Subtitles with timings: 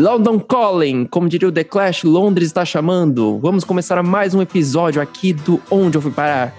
[0.00, 3.38] London Calling, como diria o The Clash, Londres está chamando.
[3.38, 6.54] Vamos começar mais um episódio aqui do Onde Eu Fui Parar.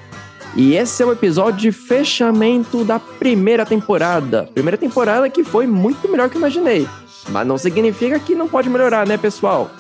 [0.56, 4.48] E esse é o episódio de fechamento da primeira temporada.
[4.54, 6.88] Primeira temporada que foi muito melhor que eu imaginei.
[7.30, 9.72] Mas não significa que não pode melhorar, né, pessoal?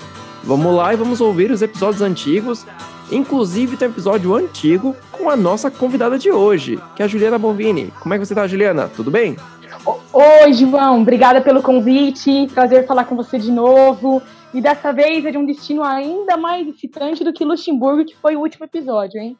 [0.43, 2.65] Vamos lá e vamos ouvir os episódios antigos.
[3.11, 7.37] Inclusive tem um episódio antigo com a nossa convidada de hoje, que é a Juliana
[7.37, 7.93] Bonvini.
[7.99, 8.89] Como é que você tá, Juliana?
[8.95, 9.37] Tudo bem?
[9.85, 12.47] Oi, João, obrigada pelo convite.
[12.53, 14.21] Prazer falar com você de novo.
[14.53, 18.35] E dessa vez é de um destino ainda mais excitante do que Luxemburgo, que foi
[18.35, 19.37] o último episódio, hein?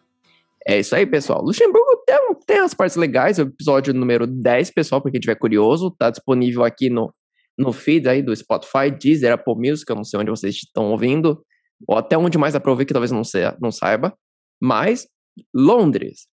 [0.65, 1.43] É isso aí, pessoal.
[1.43, 2.17] Luxemburgo tem,
[2.47, 6.09] tem as partes legais, é o episódio número 10, pessoal, para quem tiver curioso, tá
[6.09, 7.13] disponível aqui no,
[7.57, 11.43] no feed aí do Spotify, Deezer, Apple Music, eu não sei onde vocês estão ouvindo,
[11.87, 14.13] ou até onde mais ouvir que talvez não, sei, não saiba.
[14.61, 15.07] Mas,
[15.53, 16.27] Londres.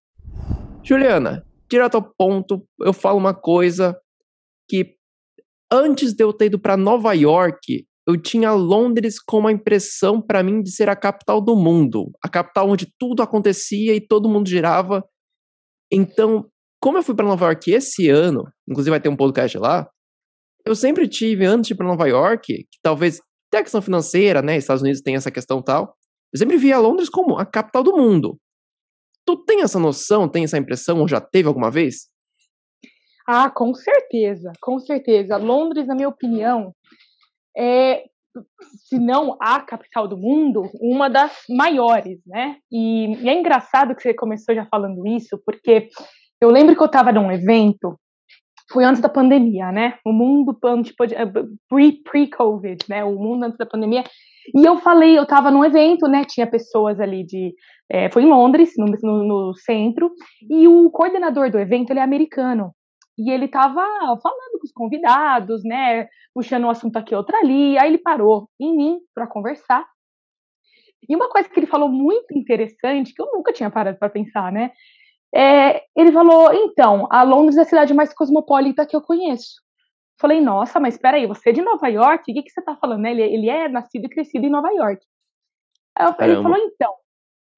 [0.83, 3.99] Juliana, direto ao ponto, eu falo uma coisa
[4.67, 4.95] que
[5.71, 10.41] antes de eu ter ido para Nova York, eu tinha Londres como a impressão para
[10.41, 14.49] mim de ser a capital do mundo, a capital onde tudo acontecia e todo mundo
[14.49, 15.03] girava.
[15.91, 16.49] Então,
[16.81, 19.87] como eu fui para Nova York esse ano, inclusive vai ter um podcast lá,
[20.65, 24.41] eu sempre tive antes de ir para Nova York, que talvez até a questão financeira,
[24.41, 25.95] né, Estados Unidos tem essa questão tal,
[26.33, 28.39] eu sempre via Londres como a capital do mundo.
[29.29, 32.09] Tu tem essa noção, tem essa impressão, ou já teve alguma vez?
[33.27, 35.37] Ah, com certeza, com certeza.
[35.37, 36.73] Londres, na minha opinião,
[37.55, 38.05] é,
[38.87, 42.57] se não a capital do mundo, uma das maiores, né?
[42.71, 45.89] E, e, é engraçado que você começou já falando isso, porque
[46.41, 47.99] eu lembro que eu estava num evento,
[48.71, 49.99] foi antes da pandemia, né?
[50.03, 51.03] O mundo tipo,
[52.03, 53.03] pre-COVID, né?
[53.03, 54.03] O mundo antes da pandemia.
[54.55, 56.23] E eu falei, eu estava num evento, né?
[56.25, 57.53] Tinha pessoas ali de.
[57.91, 60.13] É, foi em Londres, no, no, no centro,
[60.49, 62.73] e o coordenador do evento ele é americano
[63.19, 63.81] e ele estava
[64.21, 68.73] falando com os convidados, né, puxando um assunto aqui, outro ali, aí ele parou em
[68.75, 69.85] mim para conversar.
[71.07, 74.53] E uma coisa que ele falou muito interessante, que eu nunca tinha parado para pensar,
[74.53, 74.71] né,
[75.35, 79.61] é, ele falou, então, a Londres é a cidade mais cosmopolita que eu conheço.
[80.17, 82.31] Falei, nossa, mas espera aí, você é de Nova York?
[82.31, 83.05] O que, que você está falando?
[83.05, 85.05] Ele, ele é nascido e crescido em Nova York.
[85.95, 86.93] Aí eu, ele falou, então.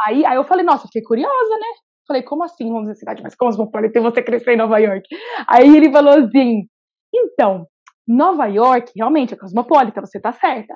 [0.05, 1.67] Aí, aí eu falei, nossa, fiquei curiosa, né?
[2.07, 5.07] Falei, como assim Londres é cidade mais cosmopolita e você crescer em Nova York?
[5.47, 6.67] Aí ele falou assim,
[7.13, 7.67] então,
[8.07, 10.73] Nova York realmente é cosmopolita, você tá certa.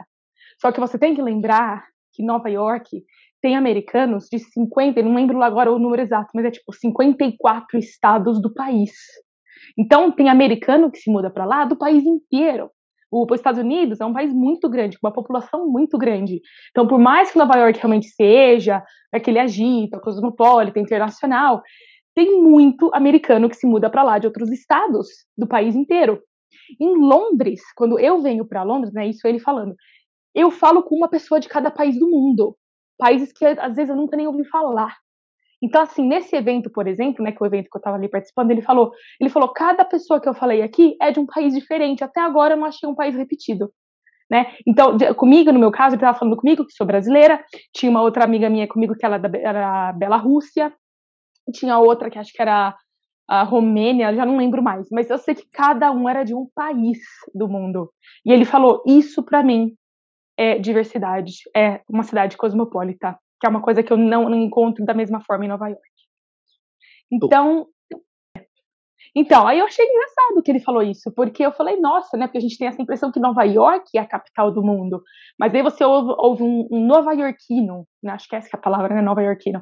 [0.62, 3.04] Só que você tem que lembrar que Nova York
[3.42, 8.42] tem americanos de 50, não lembro agora o número exato, mas é tipo 54 estados
[8.42, 8.92] do país.
[9.78, 12.72] Então tem americano que se muda para lá do país inteiro.
[13.24, 16.42] Os Estados Unidos é um país muito grande, com uma população muito grande.
[16.72, 21.62] Então, por mais que Nova York realmente seja aquele agito, cosmopolita, internacional,
[22.14, 26.22] tem muito americano que se muda para lá de outros estados do país inteiro.
[26.80, 29.76] Em Londres, quando eu venho para Londres, né, isso ele falando,
[30.34, 32.58] eu falo com uma pessoa de cada país do mundo,
[32.98, 34.96] países que às vezes eu nunca nem ouvi falar.
[35.66, 38.08] Então, assim, nesse evento, por exemplo, né, que é o evento que eu estava ali
[38.08, 41.56] participando, ele falou, ele falou, cada pessoa que eu falei aqui é de um país
[41.56, 42.04] diferente.
[42.04, 43.74] Até agora eu não achei um país repetido.
[44.30, 44.54] Né?
[44.68, 47.44] Então, comigo, no meu caso, ele estava falando comigo, que sou brasileira,
[47.74, 50.72] tinha uma outra amiga minha comigo que ela era da Rússia,
[51.52, 52.76] tinha outra que acho que era
[53.28, 56.48] a Romênia, já não lembro mais, mas eu sei que cada um era de um
[56.54, 57.00] país
[57.34, 57.92] do mundo.
[58.24, 59.76] E ele falou: Isso para mim
[60.38, 64.86] é diversidade, é uma cidade cosmopolita que é uma coisa que eu não, não encontro
[64.86, 65.82] da mesma forma em Nova York.
[67.12, 67.68] Então,
[69.18, 72.28] então, aí eu achei engraçado que ele falou isso, porque eu falei, nossa, né?
[72.28, 75.02] Porque a gente tem essa impressão que Nova York é a capital do mundo.
[75.40, 78.62] Mas aí você ouve, ouve um, um nova-iorquino, né, acho que essa que é a
[78.62, 79.02] palavra, né?
[79.02, 79.62] Nova-iorquino,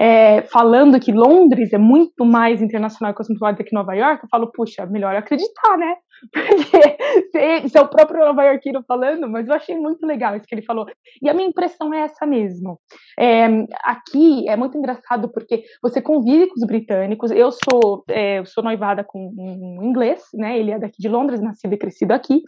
[0.00, 4.50] é, falando que Londres é muito mais internacional e cosmopolita que Nova York, eu falo,
[4.50, 5.96] puxa, melhor acreditar, né?
[6.32, 10.62] Porque isso é o próprio nova-iorquino falando, mas eu achei muito legal isso que ele
[10.62, 10.86] falou.
[11.20, 12.80] E a minha impressão é essa mesmo.
[13.18, 13.46] É,
[13.82, 19.04] aqui é muito engraçado porque você convive com os britânicos, eu sou, é, sou noivada
[19.04, 20.58] com um inglês, né?
[20.58, 22.42] Ele é daqui de Londres, nascido e crescido aqui.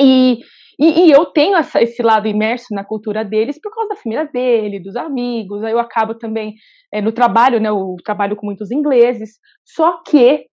[0.00, 0.40] E,
[0.78, 4.24] e, e eu tenho essa, esse lado imerso na cultura deles por causa da família
[4.24, 5.62] dele, dos amigos.
[5.62, 6.54] Aí eu acabo também
[6.92, 7.68] é, no trabalho, né?
[7.68, 9.38] Eu trabalho com muitos ingleses.
[9.64, 10.46] Só que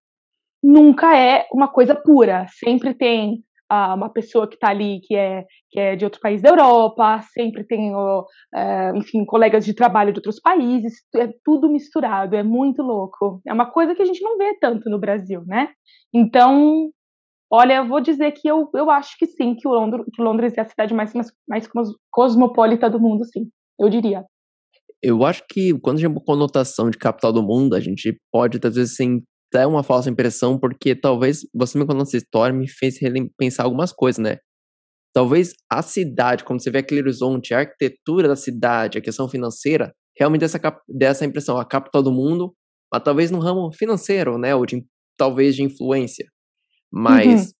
[0.64, 2.46] nunca é uma coisa pura.
[2.50, 6.42] Sempre tem ah, uma pessoa que está ali que é, que é de outro país
[6.42, 7.92] da Europa, sempre tem,
[8.56, 13.42] é, enfim, colegas de trabalho de outros países, é tudo misturado, é muito louco.
[13.46, 15.70] É uma coisa que a gente não vê tanto no Brasil, né?
[16.14, 16.90] Então,
[17.52, 20.62] olha, eu vou dizer que eu, eu acho que sim, que, Londres, que Londres é
[20.62, 21.70] a cidade mais, mais, mais
[22.10, 23.50] cosmopolita do mundo, sim,
[23.80, 24.24] eu diria.
[25.04, 28.18] Eu acho que quando a gente tem uma conotação de capital do mundo, a gente
[28.32, 32.56] pode, às vezes, sim, até uma falsa impressão, porque talvez você me contando essa história
[32.56, 33.00] me fez
[33.38, 34.38] pensar algumas coisas, né?
[35.18, 39.92] talvez a cidade, como você vê aquele horizonte, a arquitetura da cidade, a questão financeira,
[40.16, 42.56] realmente dessa, dessa impressão, a capital do mundo,
[42.94, 44.86] mas talvez no ramo financeiro, né, ou de,
[45.18, 46.28] talvez de influência.
[46.92, 47.52] Mas uhum.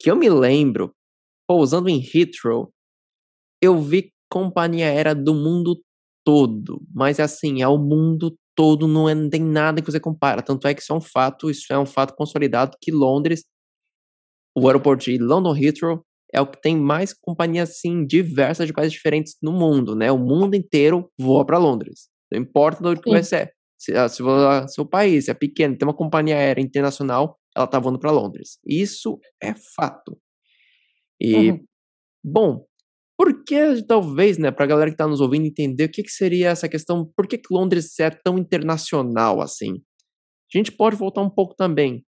[0.00, 0.94] que eu me lembro,
[1.46, 2.72] pousando em Heathrow,
[3.60, 5.78] eu vi companhia aérea do mundo
[6.24, 10.42] todo, mas assim, é o mundo todo, não, é, não tem nada que você compara.
[10.42, 13.44] Tanto é que isso é um fato, isso é um fato consolidado que Londres,
[14.56, 18.92] o aeroporto de London Heathrow, é o que tem mais companhias assim diversas de países
[18.92, 20.10] diferentes no mundo, né?
[20.10, 22.08] O mundo inteiro voa para Londres.
[22.32, 23.52] Não importa onde vai ser.
[23.78, 27.78] Se, ah, se o seu país é pequeno, tem uma companhia aérea internacional, ela tá
[27.78, 28.58] voando para Londres.
[28.66, 30.18] Isso é fato.
[31.20, 31.64] E uhum.
[32.24, 32.66] bom,
[33.16, 36.10] por que talvez, né, para a galera que está nos ouvindo entender o que, que
[36.10, 39.82] seria essa questão, por que, que Londres é tão internacional assim?
[40.52, 42.04] A gente pode voltar um pouco também.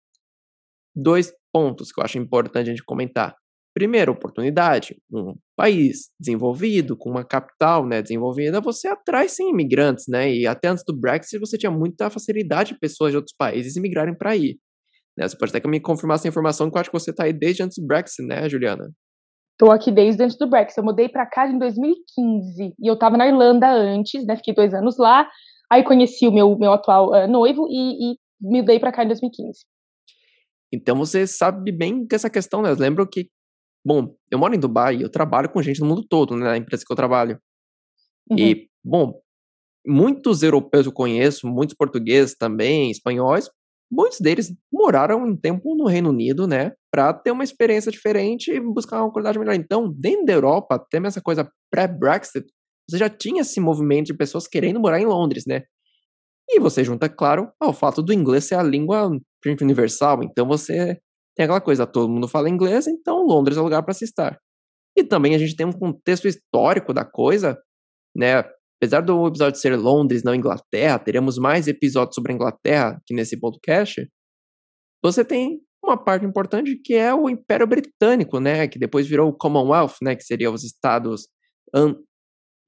[0.94, 3.37] Dois pontos que eu acho importante a gente comentar.
[3.75, 4.97] Primeiro, oportunidade.
[5.12, 10.32] Um país desenvolvido, com uma capital né, desenvolvida, você atrai sim imigrantes, né?
[10.32, 14.17] E até antes do Brexit você tinha muita facilidade de pessoas de outros países imigrarem
[14.17, 14.58] para aí.
[15.17, 15.29] Né?
[15.29, 17.62] Você pode até me confirmar essa informação, que eu acho que você está aí desde
[17.62, 18.91] antes do Brexit, né, Juliana?
[19.58, 20.79] Estou aqui desde antes do Brexit.
[20.79, 24.37] Eu mudei para cá em 2015 e eu estava na Irlanda antes, né?
[24.37, 25.29] Fiquei dois anos lá.
[25.70, 29.61] Aí conheci o meu, meu atual uh, noivo e, e mudei para cá em 2015.
[30.73, 32.70] Então você sabe bem que essa questão, né?
[32.70, 33.31] Eu lembro que
[33.87, 36.82] Bom, eu moro em Dubai, eu trabalho com gente do mundo todo, né, na empresa
[36.85, 37.38] que eu trabalho.
[38.29, 38.37] Uhum.
[38.37, 39.23] E, bom,
[39.87, 43.49] muitos europeus eu conheço, muitos portugueses também, espanhóis,
[43.91, 48.61] muitos deles moraram um tempo no Reino Unido, né, para ter uma experiência diferente e
[48.61, 49.55] buscar uma qualidade melhor.
[49.55, 52.47] Então, dentro da Europa, até essa coisa pré-Brexit,
[52.88, 55.62] você já tinha esse movimento de pessoas querendo morar em Londres, né?
[56.49, 59.11] E você junta, claro, ao fato do inglês ser a língua
[59.61, 60.99] universal, então você
[61.37, 64.39] tem aquela coisa, todo mundo fala inglês, então Londres é o lugar para se estar.
[64.97, 67.61] E também a gente tem um contexto histórico da coisa,
[68.17, 68.43] né?
[68.78, 73.38] Apesar do episódio ser Londres, não Inglaterra, teremos mais episódios sobre a Inglaterra aqui nesse
[73.38, 74.06] podcast.
[75.02, 78.69] Você tem uma parte importante que é o Império Britânico, né?
[78.69, 80.14] Que depois virou o Commonwealth, né?
[80.14, 81.28] Que seria os estados.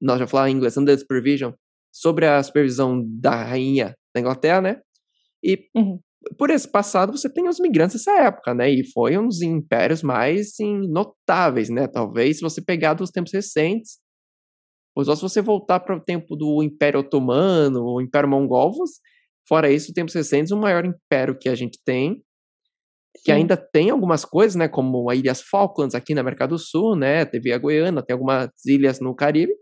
[0.01, 1.51] Nós já falamos em inglês, under supervision,
[1.93, 4.81] sobre a supervisão da rainha da Inglaterra, né?
[5.43, 5.99] E uhum
[6.37, 8.69] por esse passado você tem os migrantes dessa época, né?
[8.69, 11.87] E foi um dos impérios mais assim, notáveis, né?
[11.87, 13.99] Talvez se você pegar dos tempos recentes,
[14.99, 18.73] ou só se você voltar para o tempo do Império Otomano, o Império Mongol,
[19.47, 22.21] fora isso, tempos recentes, o maior império que a gente tem,
[23.23, 23.39] que Sim.
[23.39, 24.67] ainda tem algumas coisas, né?
[24.67, 27.25] Como as Ilhas Falklands aqui na América do Sul, né?
[27.25, 29.53] Teve a Guiana, tem algumas ilhas no Caribe,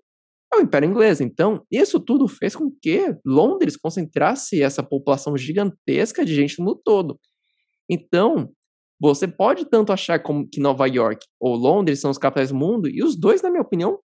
[0.54, 1.22] é o Império Inglês.
[1.22, 7.20] Então, isso tudo fez com que Londres concentrasse essa população gigantesca de gente no todo.
[7.90, 8.52] Então,
[9.00, 12.90] você pode tanto achar como que Nova York ou Londres são os capitais do mundo,
[12.90, 14.00] e os dois, na minha opinião,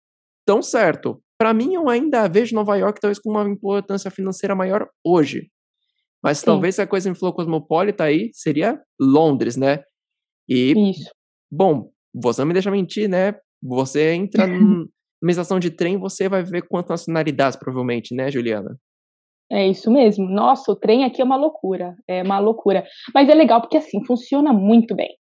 [0.48, 1.22] estão certo.
[1.38, 5.50] Para mim, eu ainda vejo Nova York talvez com uma importância financeira maior hoje.
[6.22, 6.46] Mas Sim.
[6.46, 9.82] talvez se a coisa inflou cosmopolita aí, seria Londres, né?
[10.48, 11.10] E, Isso.
[11.50, 13.34] bom, você não me deixa mentir, né?
[13.62, 14.46] Você entra
[15.20, 18.76] numa estação de trem, você vai ver quantas nacionalidades, provavelmente, né, Juliana?
[19.50, 20.28] É isso mesmo.
[20.28, 21.94] Nossa, o trem aqui é uma loucura.
[22.06, 22.84] É uma loucura.
[23.14, 25.16] Mas é legal porque, assim, funciona muito bem.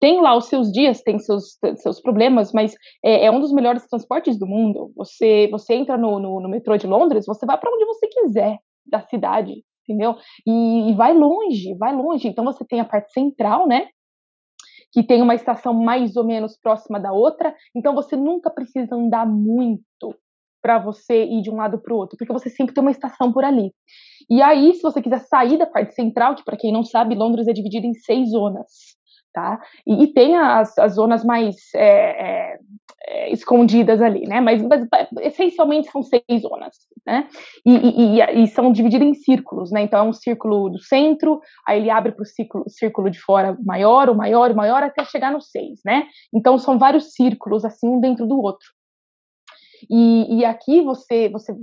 [0.00, 2.74] Tem lá os seus dias, tem seus, seus problemas, mas
[3.04, 4.92] é, é um dos melhores transportes do mundo.
[4.96, 8.58] Você, você entra no, no, no metrô de Londres, você vai para onde você quiser
[8.86, 10.16] da cidade, entendeu?
[10.46, 12.28] E, e, vai longe, vai longe.
[12.28, 13.88] Então você tem a parte central, né?
[14.92, 19.26] que tem uma estação mais ou menos próxima da outra, então você nunca precisa andar
[19.26, 19.84] muito
[20.62, 23.32] para você ir de um lado para o outro, porque você sempre tem uma estação
[23.32, 23.72] por ali.
[24.28, 27.46] E aí, se você quiser sair da parte central, que para quem não sabe, Londres
[27.46, 28.66] é dividida em seis zonas,
[29.32, 29.60] tá?
[29.86, 32.58] E, e tem as, as zonas mais é, é,
[33.06, 34.40] é, escondidas ali, né?
[34.40, 34.86] Mas, mas,
[35.20, 37.28] essencialmente são seis zonas, né?
[37.64, 39.82] E, e, e, são divididas em círculos, né?
[39.82, 43.56] Então é um círculo do centro, aí ele abre para o círculo, círculo de fora
[43.64, 46.06] maior, o maior, o maior, até chegar no seis, né?
[46.32, 48.68] Então são vários círculos assim um dentro do outro.
[49.88, 51.54] E, aqui você você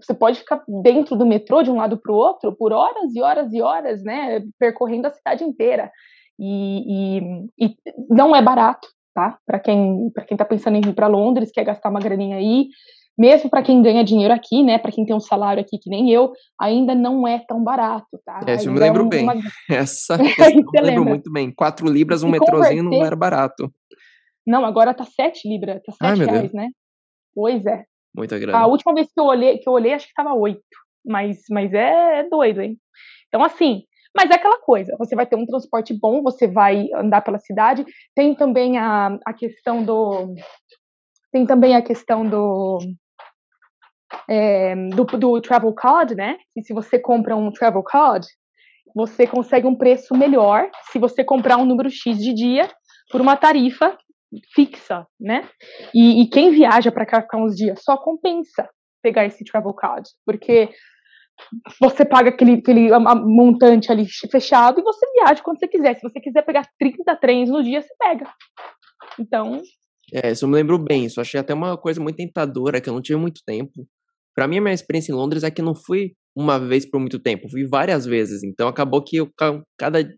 [0.00, 3.22] você pode ficar dentro do metrô de um lado para o outro por horas e
[3.22, 4.42] horas e horas, né?
[4.58, 5.92] Percorrendo a cidade inteira.
[6.42, 7.76] E, e, e,
[8.08, 9.38] não é barato, tá?
[9.46, 12.68] Para quem para quem está pensando em vir para Londres, quer gastar uma graninha aí,
[13.18, 14.78] mesmo para quem ganha dinheiro aqui, né?
[14.78, 18.40] Para quem tem um salário aqui que nem eu, ainda não é tão barato, tá?
[18.46, 19.26] É, eu me lembro é bem.
[19.68, 21.52] Essa eu me lembro muito bem.
[21.52, 22.98] Quatro libras, um metrozinho converter...
[22.98, 23.70] não era barato.
[24.46, 26.70] Não, agora tá sete libras, tá sete Ai, reais, né?
[27.34, 27.84] Pois é.
[28.16, 28.58] Muita grana.
[28.58, 30.62] A última vez que eu olhei, que eu olhei, acho que tava oito.
[31.04, 32.78] Mas, mas é, é doido, hein?
[33.28, 33.84] Então, assim,
[34.16, 37.84] Mas é aquela coisa, você vai ter um transporte bom, você vai andar pela cidade.
[38.14, 40.34] Tem também a, a questão do.
[41.32, 42.78] Tem também a questão do,
[44.28, 46.36] é, do, do travel card, né?
[46.56, 48.26] E se você compra um travel card,
[48.94, 52.68] você consegue um preço melhor se você comprar um número X de dia
[53.10, 53.96] por uma tarifa
[54.54, 55.48] fixa, né?
[55.94, 58.68] E, e quem viaja para cá ficar uns dias só compensa
[59.02, 60.68] pegar esse travel card, porque
[61.80, 62.90] você paga aquele, aquele
[63.24, 65.96] montante ali fechado e você viaja quando você quiser.
[65.96, 68.26] Se você quiser pegar 30 trens no dia, você pega.
[69.18, 69.60] Então.
[70.12, 71.04] É, isso eu me lembro bem.
[71.04, 73.86] Isso achei até uma coisa muito tentadora, que eu não tive muito tempo.
[74.34, 77.18] Para mim, a minha experiência em Londres é que não fui uma vez por muito
[77.18, 78.42] tempo, fui várias vezes.
[78.42, 79.30] Então acabou que eu
[79.76, 80.08] cada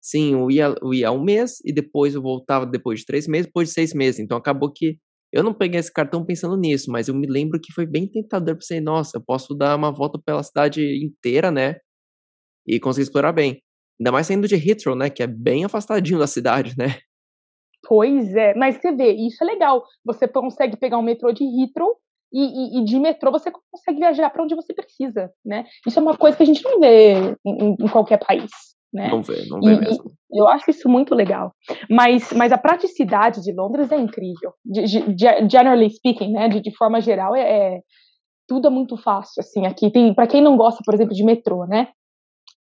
[0.00, 3.46] sim, eu ia, eu ia um mês e depois eu voltava depois de três meses,
[3.46, 4.20] depois de seis meses.
[4.20, 4.98] Então acabou que
[5.32, 8.54] eu não peguei esse cartão pensando nisso, mas eu me lembro que foi bem tentador
[8.60, 11.76] você, nossa, eu posso dar uma volta pela cidade inteira, né?
[12.66, 13.62] E conseguir explorar bem.
[13.98, 15.08] Ainda mais saindo de Heathrow, né?
[15.08, 16.98] Que é bem afastadinho da cidade, né?
[17.86, 19.84] Pois é, mas você vê, isso é legal.
[20.04, 21.96] Você consegue pegar um metrô de Heathrow
[22.32, 25.64] e, e, e de metrô você consegue viajar para onde você precisa, né?
[25.86, 28.50] Isso é uma coisa que a gente não vê em, em qualquer país.
[28.92, 29.08] Né?
[29.08, 30.12] Não vê, não vê e, mesmo.
[30.30, 31.54] eu acho isso muito legal.
[31.88, 34.52] Mas, mas a praticidade de Londres é incrível.
[34.64, 36.48] De, de, generally speaking, né?
[36.48, 37.80] De, de forma geral, é, é,
[38.46, 39.40] tudo é muito fácil.
[39.40, 41.88] Assim, aqui tem, para quem não gosta, por exemplo, de metrô, né?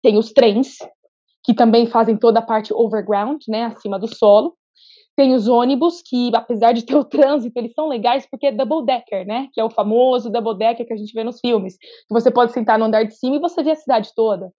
[0.03, 0.77] Tem os trens
[1.43, 3.65] que também fazem toda a parte overground, né?
[3.65, 4.55] Acima do solo.
[5.17, 8.85] Tem os ônibus que, apesar de ter o trânsito, eles são legais porque é double
[8.85, 9.49] decker, né?
[9.55, 11.79] Que é o famoso double decker que a gente vê nos filmes.
[11.79, 14.53] Que você pode sentar no andar de cima e você vê a cidade toda.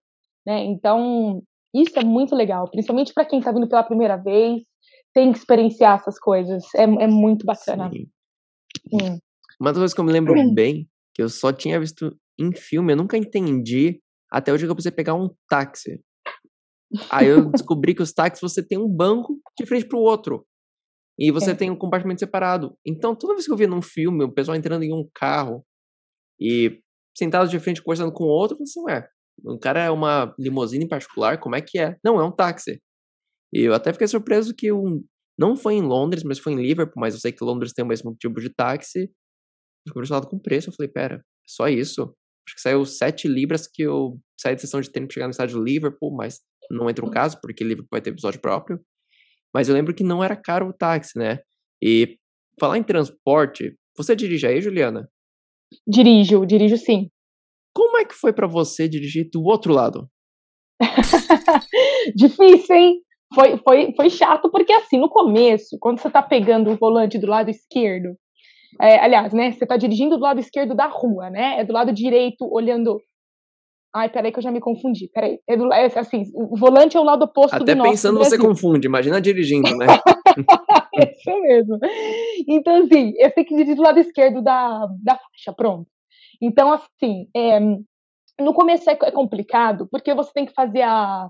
[0.45, 0.63] Né?
[0.65, 4.63] Então, isso é muito legal, principalmente para quem está vindo pela primeira vez,
[5.13, 6.63] tem que experienciar essas coisas.
[6.75, 7.89] É, é muito bacana.
[8.91, 9.19] Hum.
[9.59, 10.53] Uma das coisas que eu me lembro hum.
[10.53, 14.71] bem, que eu só tinha visto em filme, eu nunca entendi até o dia que
[14.71, 16.01] eu precisei pegar um táxi.
[17.11, 20.45] Aí eu descobri que os táxis você tem um banco de frente para o outro.
[21.17, 21.55] E você é.
[21.55, 22.77] tem um compartimento separado.
[22.85, 25.65] Então, toda vez que eu via num filme, o pessoal entrando em um carro
[26.39, 26.79] e
[27.17, 29.09] sentado de frente conversando com o outro, eu falei assim, ué,
[29.43, 31.95] o cara é uma limusine em particular, como é que é?
[32.03, 32.81] Não, é um táxi.
[33.53, 35.03] E eu até fiquei surpreso que um,
[35.37, 37.87] não foi em Londres, mas foi em Liverpool, mas eu sei que Londres tem o
[37.87, 39.09] mesmo tipo de táxi.
[39.87, 42.01] Fiquei impressionado com o preço, eu falei, pera, só isso?
[42.47, 45.31] Acho que saiu 7 libras que eu saí de sessão de tempo para chegar no
[45.31, 48.79] estádio de Liverpool, mas não entra o caso, porque Liverpool vai ter episódio próprio.
[49.53, 51.39] Mas eu lembro que não era caro o táxi, né?
[51.81, 52.17] E
[52.59, 55.09] falar em transporte, você dirige aí, Juliana?
[55.87, 57.09] Dirijo, dirijo sim.
[57.79, 60.09] Como é que foi para você dirigir do outro lado?
[62.13, 63.01] Difícil, hein?
[63.33, 67.25] Foi, foi, foi chato, porque assim, no começo, quando você tá pegando o volante do
[67.25, 68.17] lado esquerdo,
[68.81, 71.61] é, aliás, né, você tá dirigindo do lado esquerdo da rua, né?
[71.61, 72.99] É do lado direito, olhando
[73.95, 75.09] Ai, peraí que eu já me confundi.
[75.13, 75.39] Peraí.
[75.47, 77.87] É, do, é assim, o volante é o lado oposto Até do nosso.
[77.87, 79.87] Até pensando você confunde, imagina dirigindo, né?
[80.99, 81.79] é isso mesmo.
[82.45, 85.87] Então, assim, eu tenho que dirigir do lado esquerdo da, da faixa, pronto.
[86.41, 87.59] Então, assim, é,
[88.39, 91.29] no começo é, é, complicado, porque você tem que fazer a.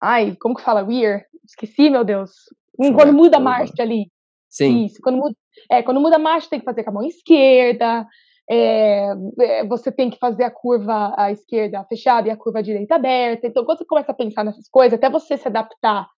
[0.00, 0.84] Ai, como que fala?
[0.84, 1.26] Weir?
[1.44, 2.32] Esqueci, meu Deus.
[2.76, 4.10] Quando muda a marcha ali.
[4.48, 4.84] Sim.
[4.84, 5.00] Isso.
[5.02, 5.36] Quando muda,
[5.70, 8.06] é, quando muda a marcha, tem que fazer com a mão esquerda.
[8.50, 9.08] É,
[9.40, 12.96] é, você tem que fazer a curva à esquerda fechada e a curva à direita
[12.96, 13.46] aberta.
[13.46, 16.08] Então, quando você começa a pensar nessas coisas, até você se adaptar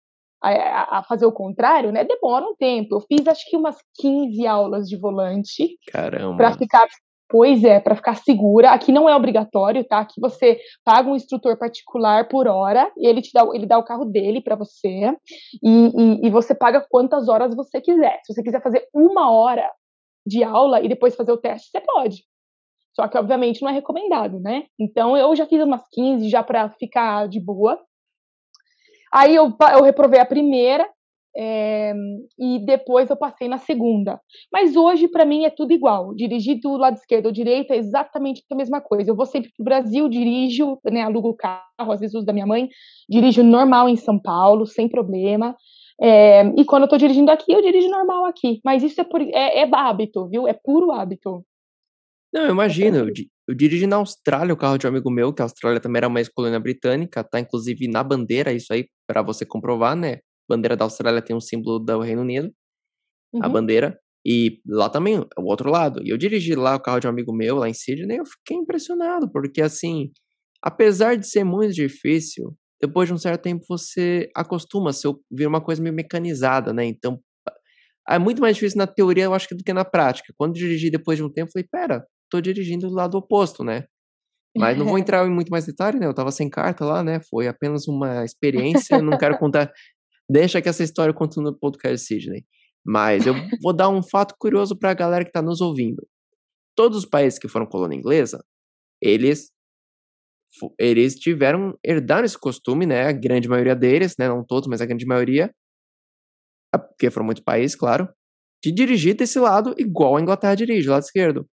[0.42, 2.96] a, a, fazer o contrário, né, demora um tempo.
[2.96, 5.78] Eu fiz acho que umas 15 aulas de volante
[6.36, 6.86] para ficar
[7.28, 8.70] Pois é, para ficar segura.
[8.70, 9.98] Aqui não é obrigatório, tá?
[9.98, 13.84] Aqui você paga um instrutor particular por hora e ele te dá, ele dá o
[13.84, 15.12] carro dele para você
[15.62, 18.20] e, e, e, você paga quantas horas você quiser.
[18.24, 19.68] Se você quiser fazer uma hora
[20.24, 22.24] de aula e depois fazer o teste, você pode.
[22.94, 24.64] Só que, obviamente, não é recomendado, né?
[24.78, 27.78] Então, eu já fiz umas 15 já para ficar de boa.
[29.12, 30.88] Aí eu, eu reprovei a primeira
[31.36, 31.92] é,
[32.38, 34.18] e depois eu passei na segunda.
[34.50, 36.14] Mas hoje, para mim, é tudo igual.
[36.14, 39.10] Dirigir do lado esquerdo ou direito é exatamente a mesma coisa.
[39.10, 42.32] Eu vou sempre para o Brasil, dirijo, né, alugo o carro, às vezes uso da
[42.32, 42.68] minha mãe,
[43.08, 45.54] dirijo normal em São Paulo, sem problema.
[46.00, 48.60] É, e quando eu estou dirigindo aqui, eu dirijo normal aqui.
[48.64, 50.48] Mas isso é, por, é, é hábito, viu?
[50.48, 51.44] É puro hábito.
[52.32, 52.96] Não, eu imagino.
[52.98, 53.12] Eu,
[53.48, 56.08] eu dirigi na Austrália o carro de um amigo meu, que a Austrália também era
[56.08, 60.18] uma ex-colônia britânica, tá inclusive na bandeira, isso aí, para você comprovar, né?
[60.48, 62.52] Bandeira da Austrália tem um símbolo do Reino Unido,
[63.32, 63.44] uhum.
[63.44, 63.98] a bandeira.
[64.24, 66.02] E lá também, o outro lado.
[66.04, 68.56] E eu dirigi lá o carro de um amigo meu, lá em Sydney, eu fiquei
[68.56, 70.10] impressionado, porque assim,
[70.60, 75.60] apesar de ser muito difícil, depois de um certo tempo você acostuma, se vir uma
[75.60, 76.84] coisa meio mecanizada, né?
[76.84, 77.20] Então,
[78.08, 80.32] é muito mais difícil na teoria, eu acho, do que na prática.
[80.36, 83.84] Quando dirigi depois de um tempo, eu falei, pera, tô dirigindo do lado oposto, né?
[84.56, 86.06] Mas não vou entrar em muito mais detalhe, né?
[86.06, 87.20] Eu tava sem carta lá, né?
[87.28, 89.72] Foi apenas uma experiência, não quero contar.
[90.28, 92.44] Deixa que essa história continue no podcast Sidney.
[92.84, 96.06] Mas eu vou dar um fato curioso para a galera que está nos ouvindo.
[96.74, 98.44] Todos os países que foram colônia inglesa,
[99.00, 99.50] eles
[100.78, 103.08] eles tiveram herdaram esse costume, né?
[103.08, 104.28] A grande maioria deles, né?
[104.28, 105.52] Não todos, mas a grande maioria,
[106.78, 108.08] porque foram muitos países, claro,
[108.64, 111.48] de dirigir desse lado igual a Inglaterra dirige, lado esquerdo.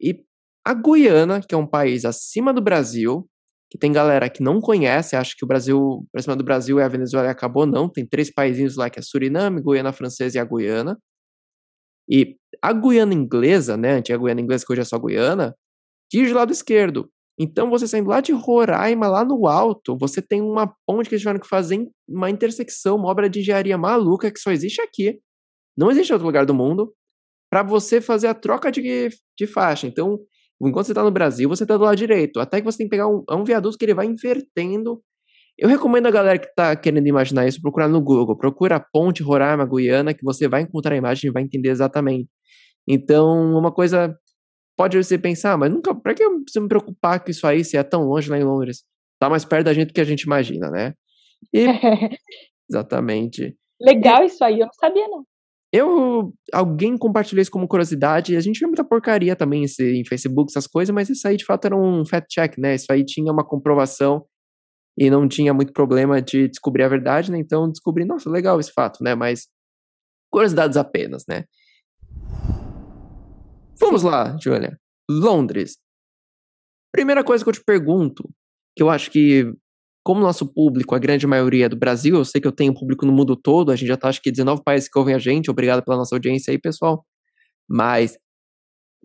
[0.00, 0.24] E
[0.64, 3.28] a Guiana, que é um país acima do Brasil,
[3.72, 6.84] que tem galera que não conhece, acha que o Brasil, por cima do Brasil é
[6.84, 7.88] a Venezuela e acabou, não.
[7.88, 10.98] Tem três países lá que é Suriname, Guiana Francesa e a Guiana.
[12.06, 15.56] E a Guiana inglesa, né, antiga Guiana inglesa, que hoje é só Guiana,
[16.12, 17.10] dirige do lado esquerdo.
[17.40, 21.22] Então, você saindo lá de Roraima, lá no alto, você tem uma ponte que eles
[21.22, 25.18] tiveram que fazer uma intersecção, uma obra de engenharia maluca que só existe aqui.
[25.74, 26.94] Não existe em outro lugar do mundo.
[27.50, 29.86] Para você fazer a troca de, de faixa.
[29.86, 30.18] Então,
[30.68, 32.40] Enquanto você está no Brasil, você está do lado direito.
[32.40, 35.02] Até que você tem que pegar um, é um viaduto que ele vai invertendo.
[35.58, 38.36] Eu recomendo a galera que está querendo imaginar isso procurar no Google.
[38.36, 42.28] Procura a ponte Roraima Guiana, que você vai encontrar a imagem e vai entender exatamente.
[42.88, 44.16] Então, uma coisa
[44.76, 47.76] pode você pensar, mas nunca, para que eu preciso me preocupar com isso aí se
[47.76, 48.84] é tão longe lá em Londres?
[49.20, 50.94] Tá mais perto da gente do que a gente imagina, né?
[51.52, 51.66] E,
[52.70, 53.56] exatamente.
[53.80, 55.24] Legal isso aí, eu não sabia não.
[55.72, 60.52] Eu, alguém compartilhou isso como curiosidade, a gente vê muita porcaria também esse, em Facebook,
[60.52, 62.74] essas coisas, mas isso aí de fato era um fact check, né?
[62.74, 64.26] Isso aí tinha uma comprovação
[64.98, 67.38] e não tinha muito problema de descobrir a verdade, né?
[67.38, 69.14] Então descobri, nossa, legal esse fato, né?
[69.14, 69.48] Mas
[70.30, 71.44] curiosidades apenas, né?
[73.80, 74.78] Vamos lá, Julia.
[75.10, 75.78] Londres.
[76.92, 78.28] Primeira coisa que eu te pergunto,
[78.76, 79.50] que eu acho que
[80.02, 83.06] como nosso público, a grande maioria é do Brasil, eu sei que eu tenho público
[83.06, 85.50] no mundo todo, a gente já tá acho que 19 países que ouvem a gente,
[85.50, 87.04] obrigado pela nossa audiência aí, pessoal.
[87.68, 88.16] Mas,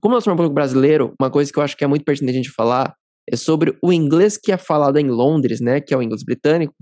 [0.01, 2.53] como nosso público brasileiro, uma coisa que eu acho que é muito pertinente a gente
[2.53, 2.95] falar
[3.29, 6.73] é sobre o inglês que é falado em Londres, né, que é o inglês britânico,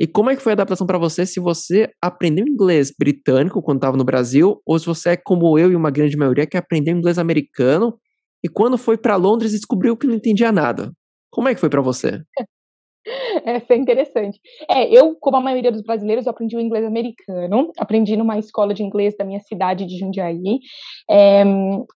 [0.00, 3.76] e como é que foi a adaptação para você se você aprendeu inglês britânico quando
[3.76, 6.96] estava no Brasil, ou se você é como eu e uma grande maioria que aprendeu
[6.96, 7.98] inglês americano
[8.42, 10.90] e quando foi para Londres descobriu que não entendia nada.
[11.30, 12.22] Como é que foi para você?
[13.44, 14.40] Essa é interessante.
[14.68, 18.82] É, eu, como a maioria dos brasileiros, aprendi o inglês americano, aprendi numa escola de
[18.82, 20.60] inglês da minha cidade de Jundiaí.
[21.08, 21.42] É,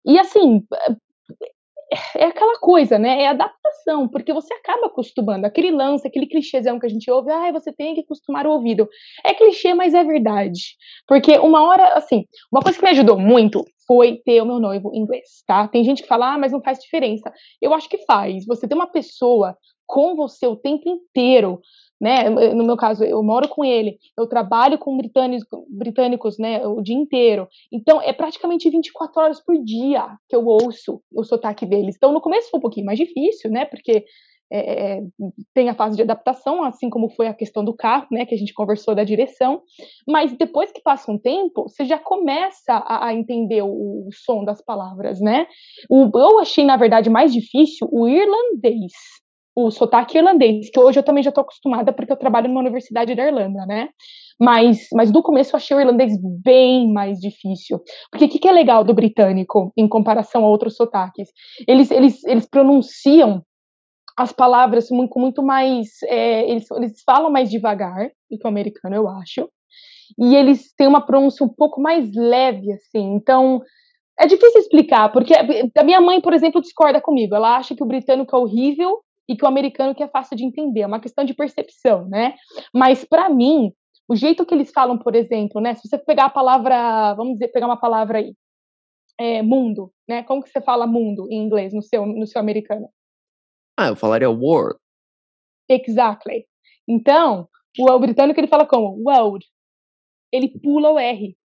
[0.05, 0.63] e assim,
[2.15, 3.23] é aquela coisa, né?
[3.23, 5.45] É adaptação, porque você acaba acostumando.
[5.45, 8.87] Aquele lance, aquele clichêzão que a gente ouve, ah, você tem que acostumar o ouvido.
[9.23, 10.75] É clichê, mas é verdade.
[11.07, 14.91] Porque uma hora, assim, uma coisa que me ajudou muito foi ter o meu noivo
[14.93, 15.67] inglês, tá?
[15.67, 17.31] Tem gente que fala, ah, mas não faz diferença.
[17.61, 18.45] Eu acho que faz.
[18.45, 21.61] Você ter uma pessoa com você o tempo inteiro,
[21.99, 22.29] né?
[22.29, 26.95] No meu caso, eu moro com ele, eu trabalho com britânicos, britânicos, né, o dia
[26.95, 27.47] inteiro.
[27.71, 31.95] Então, é praticamente 24 horas por dia que eu ouço o sotaque deles.
[31.95, 33.65] Então, no começo foi um pouquinho mais difícil, né?
[33.65, 34.03] Porque
[34.51, 35.01] é, é,
[35.51, 38.37] tem a fase de adaptação, assim como foi a questão do carro, né, que a
[38.37, 39.63] gente conversou da direção,
[40.07, 44.45] mas depois que passa um tempo, você já começa a, a entender o, o, som
[44.45, 45.47] das palavras, né?
[45.89, 48.91] O, eu achei, na verdade, mais difícil o irlandês,
[49.55, 53.13] o sotaque irlandês, que hoje eu também já estou acostumada porque eu trabalho numa universidade
[53.13, 53.89] da Irlanda, né?
[54.39, 57.79] Mas, mas no começo eu achei o irlandês bem mais difícil.
[58.11, 61.29] Porque o que, que, é legal do britânico em comparação a outros sotaques?
[61.67, 63.43] Eles, eles, eles pronunciam
[64.17, 66.01] as palavras com muito mais.
[66.03, 69.47] É, eles, eles falam mais devagar do que o americano, eu acho.
[70.17, 73.13] E eles têm uma pronúncia um pouco mais leve, assim.
[73.15, 73.61] Então,
[74.19, 77.35] é difícil explicar, porque a minha mãe, por exemplo, discorda comigo.
[77.35, 80.43] Ela acha que o britânico é horrível e que o americano que é fácil de
[80.43, 82.35] entender, é uma questão de percepção, né?
[82.73, 83.73] Mas para mim,
[84.07, 85.75] o jeito que eles falam, por exemplo, né?
[85.75, 88.35] Se você pegar a palavra, vamos dizer, pegar uma palavra aí,
[89.17, 90.23] é, mundo, né?
[90.23, 92.89] Como que você fala mundo em inglês no seu no seu americano?
[93.77, 94.77] Ah, eu falaria world.
[95.69, 96.45] Exactly.
[96.87, 97.47] Então,
[97.79, 99.45] o, o britânico ele fala como world.
[100.31, 101.37] Ele pula o R.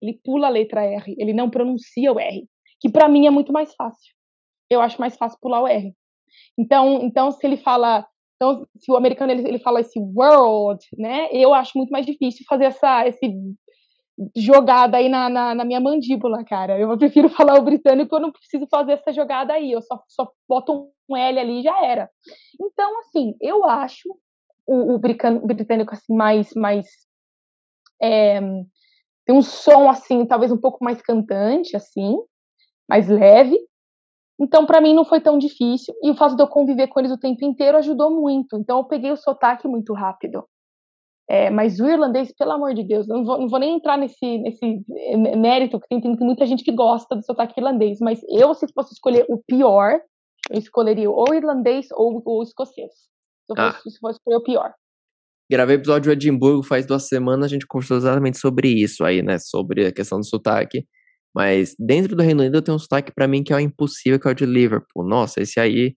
[0.00, 1.14] Ele pula a letra R.
[1.18, 2.48] Ele não pronuncia o R.
[2.80, 4.12] Que para mim é muito mais fácil.
[4.70, 5.94] Eu acho mais fácil pular o R.
[6.58, 11.28] Então, então se ele fala, então, se o americano ele, ele fala esse world, né?
[11.32, 13.32] Eu acho muito mais difícil fazer essa esse
[14.36, 16.78] jogada aí na, na, na, minha mandíbula, cara.
[16.78, 20.30] Eu prefiro falar o britânico, eu não preciso fazer essa jogada aí, eu só, só
[20.48, 22.10] boto um L ali e já era.
[22.60, 24.08] Então, assim, eu acho
[24.66, 26.86] o, o britânico assim mais mais
[28.00, 28.40] é,
[29.24, 32.16] tem um som assim, talvez um pouco mais cantante assim,
[32.88, 33.58] mais leve,
[34.42, 35.94] então, para mim, não foi tão difícil.
[36.02, 38.56] E o fato de eu conviver com eles o tempo inteiro ajudou muito.
[38.56, 40.44] Então, eu peguei o sotaque muito rápido.
[41.30, 44.38] É, mas o irlandês, pelo amor de Deus, não vou, não vou nem entrar nesse,
[44.38, 44.84] nesse
[45.38, 47.98] mérito, que tem, tem muita gente que gosta do sotaque irlandês.
[48.00, 50.00] Mas eu, se fosse escolher o pior,
[50.50, 52.90] Eu escolheria ou irlandês ou, ou escocês.
[53.46, 53.90] Se eu fosse, ah.
[53.90, 54.74] se fosse o pior.
[55.48, 59.38] Gravei episódio de Edimburgo faz duas semanas, a gente conversou exatamente sobre isso aí, né?
[59.38, 60.84] Sobre a questão do sotaque.
[61.34, 64.20] Mas dentro do Reino Unido eu tenho um sotaque para mim que é o impossível,
[64.20, 65.06] que é o de Liverpool.
[65.06, 65.94] Nossa, esse aí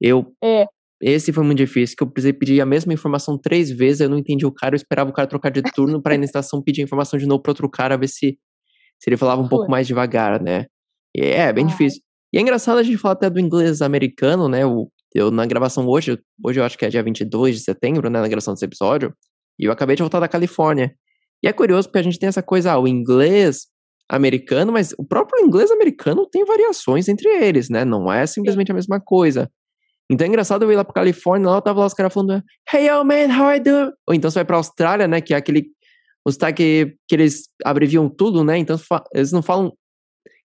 [0.00, 0.34] eu.
[0.42, 0.66] É.
[1.00, 4.18] Esse foi muito difícil, que eu precisei pedir a mesma informação três vezes, eu não
[4.18, 6.82] entendi o cara, eu esperava o cara trocar de turno para ir na estação pedir
[6.82, 8.36] informação de novo para outro cara, ver se,
[8.98, 10.66] se ele falava um pouco mais devagar, né?
[11.16, 11.68] E é, bem ah.
[11.68, 12.02] difícil.
[12.32, 14.66] E é engraçado a gente falar até do inglês americano, né?
[14.66, 18.20] O, eu, na gravação hoje, hoje eu acho que é dia 22 de setembro, né?
[18.20, 19.14] Na gravação desse episódio,
[19.56, 20.92] e eu acabei de voltar da Califórnia.
[21.44, 23.68] E é curioso porque a gente tem essa coisa, ah, o inglês
[24.08, 27.84] americano, mas o próprio inglês americano tem variações entre eles, né?
[27.84, 29.50] Não é simplesmente a mesma coisa.
[30.10, 32.42] Então é engraçado eu ir lá pra Califórnia, lá tava lá os caras falando,
[32.72, 33.92] hey yo man, how I do?
[34.06, 35.20] Ou então você vai pra Austrália, né?
[35.20, 35.66] Que é aquele.
[36.28, 38.58] Sotaque que eles abreviam tudo, né?
[38.58, 38.78] Então
[39.14, 39.72] eles não falam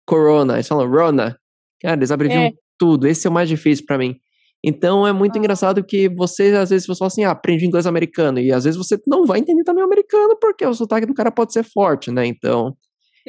[0.06, 1.38] Corona, eles falam Rona.
[1.82, 2.52] Cara, eles abreviam é.
[2.78, 3.08] tudo.
[3.08, 4.20] Esse é o mais difícil para mim.
[4.64, 5.40] Então é muito ah.
[5.40, 8.40] engraçado que você, às vezes, você fala assim, ah, aprende inglês americano.
[8.40, 11.32] E às vezes você não vai entender também o americano, porque o sotaque do cara
[11.32, 12.26] pode ser forte, né?
[12.26, 12.76] Então,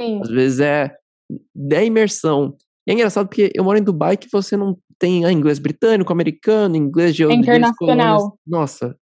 [0.00, 0.20] Sim.
[0.22, 0.94] às vezes é,
[1.72, 2.56] é imersão.
[2.86, 6.12] E é engraçado porque eu moro em Dubai que você não tem ah, inglês britânico,
[6.12, 8.38] americano, inglês de é internacional.
[8.46, 8.96] Nossa,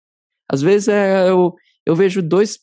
[0.50, 1.54] às vezes é, eu,
[1.86, 2.58] eu vejo dois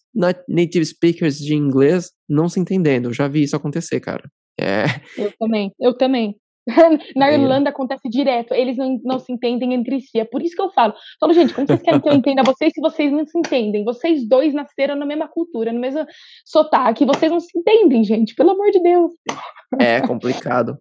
[0.47, 3.09] native speakers de inglês não se entendendo.
[3.09, 4.29] Eu já vi isso acontecer, cara.
[4.59, 4.85] É.
[5.17, 6.35] Eu também, eu também.
[7.15, 7.31] Na.
[7.31, 10.19] Irlanda acontece direto, eles não, não se entendem entre si.
[10.19, 10.93] É por isso que eu falo.
[11.19, 13.83] Falo, gente, como vocês querem que eu entenda vocês se vocês não se entendem?
[13.83, 16.05] Vocês dois nasceram na mesma cultura, no mesmo
[16.45, 19.11] sotaque, vocês não se entendem, gente, pelo amor de Deus.
[19.79, 20.77] É complicado.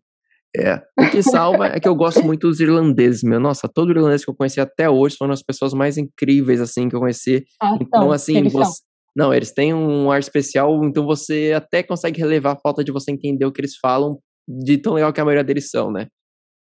[0.56, 0.82] É.
[0.98, 3.38] O que salva é que eu gosto muito dos irlandeses, meu.
[3.38, 6.96] Nossa, todo irlandês que eu conheci até hoje foram as pessoas mais incríveis, assim, que
[6.96, 7.44] eu conheci.
[7.62, 8.82] Ah, então, então assim, você.
[9.14, 13.10] Não, eles têm um ar especial, então você até consegue relevar a falta de você
[13.10, 14.18] entender o que eles falam
[14.58, 16.08] de tão legal que a maioria deles são, né?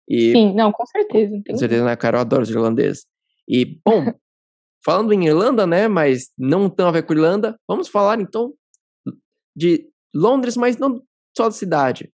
[0.09, 1.41] E, Sim, não, com certeza.
[1.49, 2.17] Com certeza, né, cara?
[2.17, 3.05] Eu adoro os irlandeses.
[3.47, 4.13] E, bom,
[4.85, 8.55] falando em Irlanda, né, mas não tão a ver com Irlanda, vamos falar então
[9.57, 11.03] de Londres, mas não
[11.37, 12.11] só da cidade.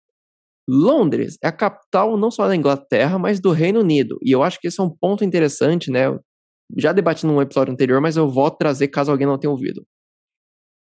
[0.68, 4.18] Londres é a capital não só da Inglaterra, mas do Reino Unido.
[4.22, 6.06] E eu acho que esse é um ponto interessante, né?
[6.06, 6.20] Eu
[6.78, 9.86] já debati num episódio anterior, mas eu vou trazer caso alguém não tenha ouvido.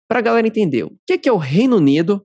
[0.08, 2.24] Para a galera entender, o que é o Reino Unido,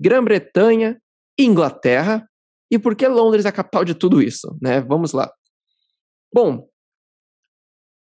[0.00, 1.00] Grã-Bretanha
[1.38, 2.28] Inglaterra
[2.70, 4.80] e por que Londres é a capital de tudo isso, né?
[4.80, 5.30] Vamos lá.
[6.32, 6.68] Bom,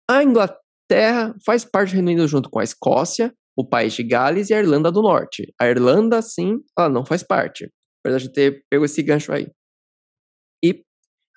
[0.09, 4.49] a Inglaterra faz parte do Reino Unido junto com a Escócia, o País de Gales
[4.49, 5.53] e a Irlanda do Norte.
[5.59, 7.71] A Irlanda, sim, ela não faz parte.
[8.03, 9.47] Apesar de ter pego esse gancho aí.
[10.63, 10.83] E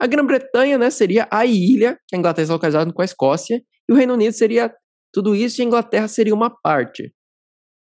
[0.00, 3.92] a Grã-Bretanha, né, seria a ilha que a Inglaterra está localizada com a Escócia, e
[3.92, 4.74] o Reino Unido seria
[5.12, 7.14] tudo isso e a Inglaterra seria uma parte.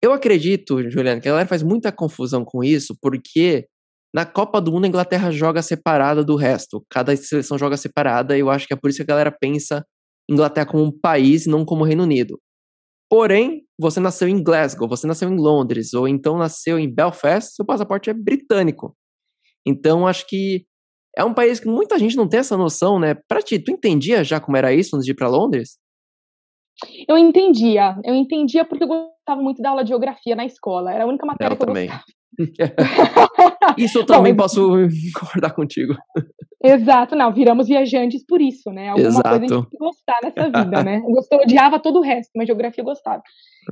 [0.02, 3.66] Eu acredito, Juliana, que a galera faz muita confusão com isso, porque
[4.14, 6.86] na Copa do Mundo, a Inglaterra joga separada do resto.
[6.88, 9.84] Cada seleção joga separada, e eu acho que é por isso que a galera pensa
[10.30, 12.40] Inglaterra como um país, não como Reino Unido.
[13.10, 17.64] Porém, você nasceu em Glasgow, você nasceu em Londres, ou então nasceu em Belfast, seu
[17.64, 18.96] passaporte é britânico.
[19.66, 20.64] Então, acho que
[21.16, 23.16] é um país que muita gente não tem essa noção, né?
[23.26, 25.76] Pra ti, tu entendia já como era isso antes de ir pra Londres?
[27.08, 31.02] Eu entendia, eu entendia porque eu gostava muito da aula de geografia na escola, era
[31.02, 31.86] a única matéria eu que eu também.
[31.88, 32.04] gostava.
[33.78, 34.70] isso eu também Bom, posso
[35.18, 35.94] concordar contigo.
[36.62, 38.88] Exato, não, viramos viajantes por isso, né?
[38.88, 39.28] Alguma Exato.
[39.28, 40.96] coisa a gente tem que gostar nessa vida, né?
[40.98, 43.22] Eu, gostava, eu odiava todo o resto, mas geografia eu gostava.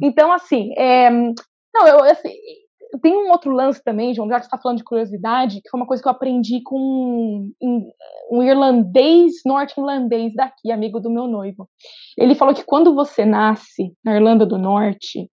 [0.03, 2.31] Então, assim, é, não, eu, assim,
[3.01, 5.81] tem um outro lance também, João, já que você está falando de curiosidade, que foi
[5.81, 7.90] uma coisa que eu aprendi com um,
[8.31, 11.68] um irlandês, norte-irlandês daqui, amigo do meu noivo.
[12.18, 15.31] Ele falou que quando você nasce na Irlanda do Norte,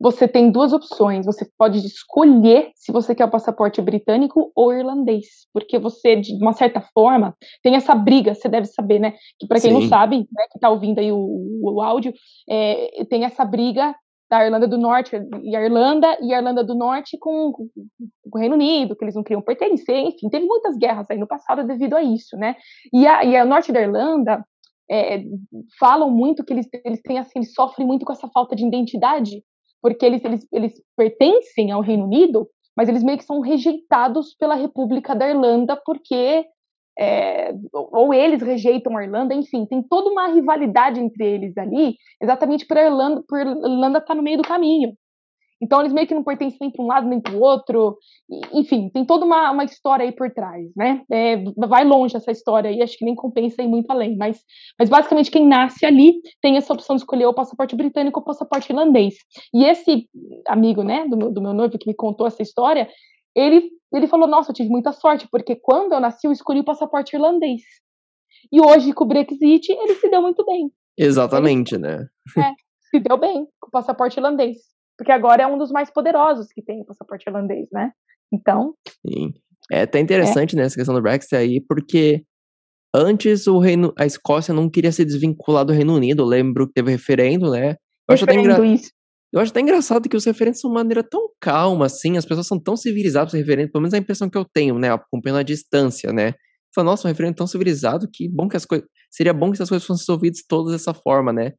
[0.00, 1.26] você tem duas opções.
[1.26, 6.52] Você pode escolher se você quer o passaporte britânico ou irlandês, porque você, de uma
[6.52, 8.34] certa forma, tem essa briga.
[8.34, 9.14] Você deve saber, né?
[9.38, 9.80] Que para quem Sim.
[9.80, 12.12] não sabe, né, que está ouvindo aí o, o áudio,
[12.48, 13.94] é, tem essa briga
[14.30, 17.68] da Irlanda do Norte e a Irlanda e a Irlanda do Norte com, com,
[18.30, 21.66] o Reino Unido, que eles não queriam pertencer, enfim, teve muitas guerras aí no passado
[21.66, 22.54] devido a isso, né?
[22.92, 24.44] E a, e a norte da Irlanda
[24.90, 25.24] é,
[25.80, 29.42] falam muito que eles, eles têm assim, eles sofrem muito com essa falta de identidade
[29.82, 34.54] porque eles, eles, eles pertencem ao Reino Unido, mas eles meio que são rejeitados pela
[34.54, 36.46] República da Irlanda, porque
[36.98, 42.66] é, ou eles rejeitam a Irlanda, enfim, tem toda uma rivalidade entre eles ali, exatamente
[42.66, 44.94] por a Irlanda, por Irlanda estar tá no meio do caminho.
[45.60, 47.98] Então eles meio que não pertencem nem para um lado nem para o outro.
[48.52, 51.02] Enfim, tem toda uma, uma história aí por trás, né?
[51.10, 54.16] É, vai longe essa história aí, acho que nem compensa ir muito além.
[54.16, 54.40] Mas,
[54.78, 58.26] mas basicamente quem nasce ali tem essa opção de escolher o passaporte britânico ou o
[58.26, 59.14] passaporte irlandês.
[59.52, 60.08] E esse
[60.46, 62.88] amigo, né, do meu, do meu noivo que me contou essa história,
[63.34, 66.64] ele, ele falou: Nossa, eu tive muita sorte, porque quando eu nasci, eu escolhi o
[66.64, 67.62] passaporte irlandês.
[68.52, 70.70] E hoje, com o Brexit, ele se deu muito bem.
[70.96, 72.06] Exatamente, ele, né?
[72.36, 72.52] É,
[72.90, 74.56] se deu bem com o passaporte irlandês.
[74.98, 77.92] Porque agora é um dos mais poderosos que tem o passaporte irlandês, né?
[78.32, 78.74] Então.
[79.06, 79.32] Sim.
[79.70, 80.58] É até interessante, é.
[80.58, 82.24] né, essa questão do Brexit aí, porque
[82.94, 86.22] antes o Reino, a Escócia não queria se desvincular do Reino Unido.
[86.22, 87.76] Eu lembro que teve referendo, né?
[88.08, 88.58] Eu acho, até engra...
[89.32, 92.46] eu acho até engraçado que os referendos são de maneira tão calma, assim, as pessoas
[92.46, 94.90] são tão civilizadas os referendos, pelo menos a impressão que eu tenho, né?
[94.90, 96.32] Acompanhando a distância, né?
[96.74, 98.88] Fala, nossa, um referendo tão civilizado que bom que as coisas.
[99.10, 101.52] Seria bom que as coisas fossem resolvidas todas dessa forma, né?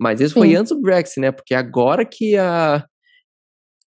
[0.00, 0.40] Mas isso Sim.
[0.40, 1.30] foi antes do Brexit, né?
[1.30, 2.84] Porque agora que a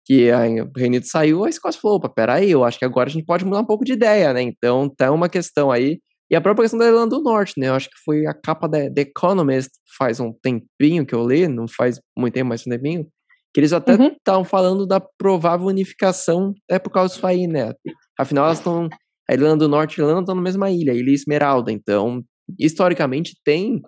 [0.05, 3.11] que a, Reino Unido saiu, a Escócia falou, opa, peraí, eu acho que agora a
[3.11, 4.41] gente pode mudar um pouco de ideia, né?
[4.41, 5.99] Então tá uma questão aí.
[6.29, 7.69] E a própria questão da Irlanda do Norte, né?
[7.69, 11.47] Eu acho que foi a capa da The Economist faz um tempinho que eu li,
[11.47, 13.07] não faz muito tempo, mas um tempinho,
[13.53, 14.45] que eles até estavam uhum.
[14.45, 17.73] falando da provável unificação, é por causa disso aí, né?
[18.19, 18.89] Afinal, elas estão.
[19.29, 21.71] A Irlanda do Norte e a Irlanda estão na mesma ilha, Ilha Esmeralda.
[21.71, 22.21] Então,
[22.59, 23.81] historicamente, tem,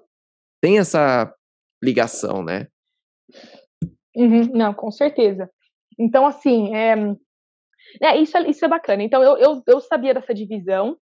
[0.62, 1.30] tem essa
[1.86, 2.68] ligação, né?
[4.16, 5.50] Uhum, não, com certeza.
[5.98, 6.96] Então, assim, é,
[8.02, 9.04] é, isso, é, isso é bacana.
[9.04, 10.98] Então, eu, eu, eu sabia dessa divisão,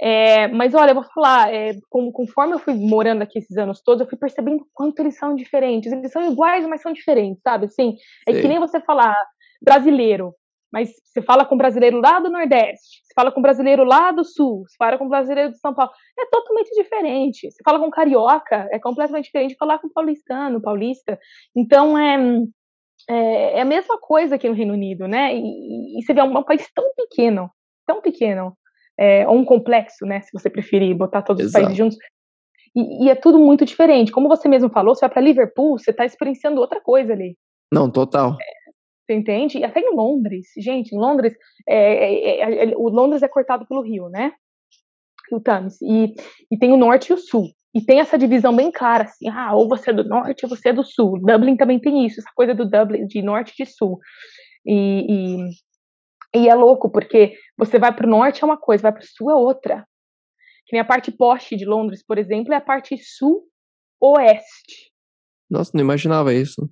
[0.00, 3.80] é, mas olha, eu vou falar, é, com, conforme eu fui morando aqui esses anos
[3.80, 5.92] todos, eu fui percebendo quanto eles são diferentes.
[5.92, 7.66] Eles são iguais, mas são diferentes, sabe?
[7.66, 8.40] Assim, é Sim.
[8.40, 9.16] que nem você falar
[9.62, 10.34] brasileiro,
[10.74, 14.64] mas você fala com brasileiro lá do Nordeste, você fala com brasileiro lá do Sul,
[14.66, 17.48] você fala com brasileiro de São Paulo, é totalmente diferente.
[17.48, 21.16] Você fala com carioca, é completamente diferente de falar com paulistano, paulista.
[21.54, 22.18] Então, é,
[23.08, 25.32] é, é, a mesma coisa aqui no Reino Unido, né?
[25.32, 27.48] E, e você vê um, um, país tão pequeno,
[27.86, 28.58] tão pequeno,
[28.98, 30.22] é, ou um complexo, né?
[30.22, 31.56] Se você preferir botar todos Exato.
[31.56, 31.98] os países juntos.
[32.74, 34.10] E, e, é tudo muito diferente.
[34.10, 37.38] Como você mesmo falou, você vai para Liverpool, você está experienciando outra coisa ali.
[37.72, 38.36] Não, total.
[39.04, 39.58] É, você entende?
[39.58, 41.34] E até em Londres, gente, em Londres,
[41.68, 44.32] é, é, é, o Londres é cortado pelo rio, né?
[45.30, 45.80] Rio Thames.
[45.82, 46.14] E,
[46.50, 47.48] e tem o norte e o sul.
[47.74, 50.68] E tem essa divisão bem clara, assim, ah, ou você é do norte ou você
[50.68, 51.18] é do sul.
[51.18, 53.98] Dublin também tem isso, essa coisa do Dublin, de norte e de sul.
[54.64, 55.50] E,
[56.32, 59.02] e, e é louco, porque você vai para o norte é uma coisa, vai para
[59.02, 59.84] o sul é outra.
[60.66, 64.92] Que nem a parte poste de Londres, por exemplo, é a parte sul-oeste.
[65.50, 66.70] Nossa, não imaginava isso.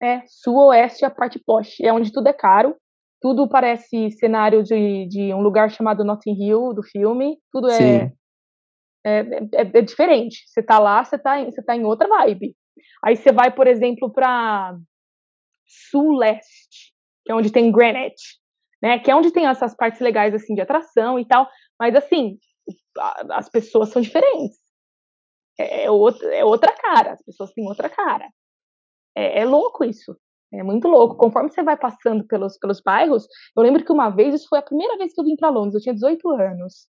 [0.00, 2.76] É, sul-oeste é a parte poste, é onde tudo é caro,
[3.20, 8.12] tudo parece cenário de, de um lugar chamado Notting Hill, do filme, tudo é.
[9.04, 10.44] É, é, é, diferente.
[10.46, 12.54] Você tá lá, você tá, em, você tá em outra vibe.
[13.02, 14.76] Aí você vai, por exemplo, para
[15.66, 16.92] sul-leste,
[17.24, 18.38] que é onde tem Greenwich,
[18.82, 18.98] né?
[18.98, 21.48] Que é onde tem essas partes legais assim de atração e tal.
[21.78, 22.38] Mas assim,
[23.30, 24.58] as pessoas são diferentes.
[25.58, 27.12] É, é, é outra cara.
[27.12, 28.28] As pessoas têm outra cara.
[29.14, 30.16] É, é louco isso.
[30.52, 31.16] É muito louco.
[31.16, 34.62] Conforme você vai passando pelos, pelos bairros, eu lembro que uma vez, isso foi a
[34.62, 36.88] primeira vez que eu vim para Londres, eu tinha 18 anos.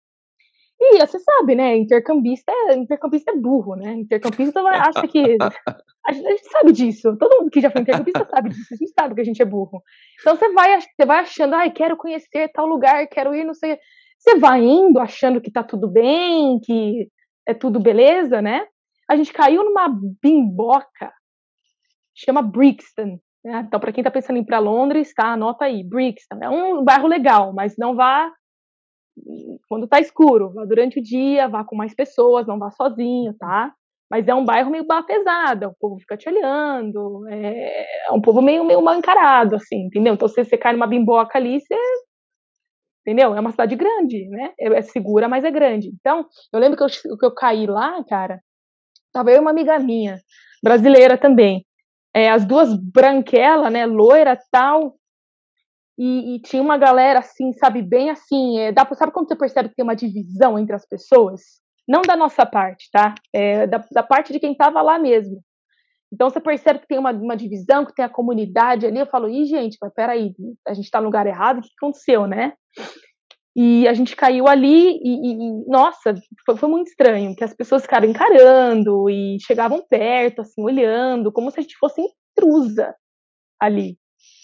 [0.79, 1.75] E você sabe, né?
[1.75, 3.93] Intercambista é, intercambista é burro, né?
[3.93, 5.19] Intercambista acha que.
[5.19, 7.17] A gente, a gente, sabe disso.
[7.17, 8.73] Todo mundo que já foi intercambista sabe disso.
[8.73, 9.81] A gente sabe que a gente é burro.
[10.21, 13.79] Então você vai, você vai achando, ai, quero conhecer tal lugar, quero ir, não sei.
[14.19, 17.09] Você vai indo achando que tá tudo bem, que
[17.47, 18.67] é tudo beleza, né?
[19.09, 19.87] A gente caiu numa
[20.21, 21.11] bimboca,
[22.25, 23.19] chama Brixton.
[23.43, 23.63] Né?
[23.67, 25.33] Então, para quem tá pensando em ir para Londres, tá?
[25.33, 26.37] Anota aí, Brixton.
[26.41, 28.31] É um bairro legal, mas não vá
[29.67, 33.73] quando está escuro, vá durante o dia, vá com mais pessoas, não vá sozinho, tá?
[34.09, 38.41] Mas é um bairro meio pesado, o povo fica te olhando, é, é um povo
[38.41, 40.13] meio, meio mal encarado, assim, entendeu?
[40.13, 41.75] Então, se você cai numa bimboca ali, você.
[43.01, 43.33] Entendeu?
[43.35, 44.53] É uma cidade grande, né?
[44.59, 45.89] É, é segura, mas é grande.
[45.99, 48.39] Então, eu lembro que eu, que eu caí lá, cara,
[49.13, 50.19] tava eu e uma amiga minha,
[50.63, 51.65] brasileira também.
[52.17, 54.95] É, as duas branquelas, né, loira tal,
[55.95, 59.69] e, e, tinha uma galera assim, sabe, bem assim, é, dá, sabe quando você percebe
[59.69, 61.41] que tem uma divisão entre as pessoas?
[61.87, 63.13] Não da nossa parte, tá?
[63.31, 65.43] É, da, da parte de quem estava lá mesmo.
[66.11, 68.97] Então você percebe que tem uma, uma divisão, que tem a comunidade ali.
[68.97, 70.33] Eu falo, ih, gente, mas peraí,
[70.67, 72.53] a gente está no lugar errado, o que aconteceu, né?
[73.59, 76.13] E a gente caiu ali e, e nossa,
[76.45, 81.49] foi, foi, muito estranho, que as pessoas ficaram encarando e chegavam perto, assim, olhando, como
[81.49, 82.95] se a gente fosse intrusa
[83.59, 83.97] ali.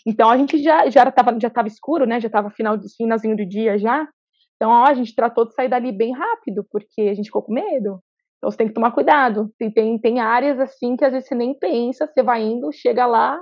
[0.04, 2.20] Então a gente já já estava já tava escuro, né?
[2.20, 4.08] Já estava final finalzinho do dia já.
[4.56, 7.54] Então ó, a gente tratou de sair dali bem rápido, porque a gente ficou com
[7.54, 8.00] medo.
[8.38, 9.54] Então você tem que tomar cuidado.
[9.60, 13.06] Tem, tem, tem áreas assim que às vezes você nem pensa, você vai indo, chega
[13.06, 13.40] lá,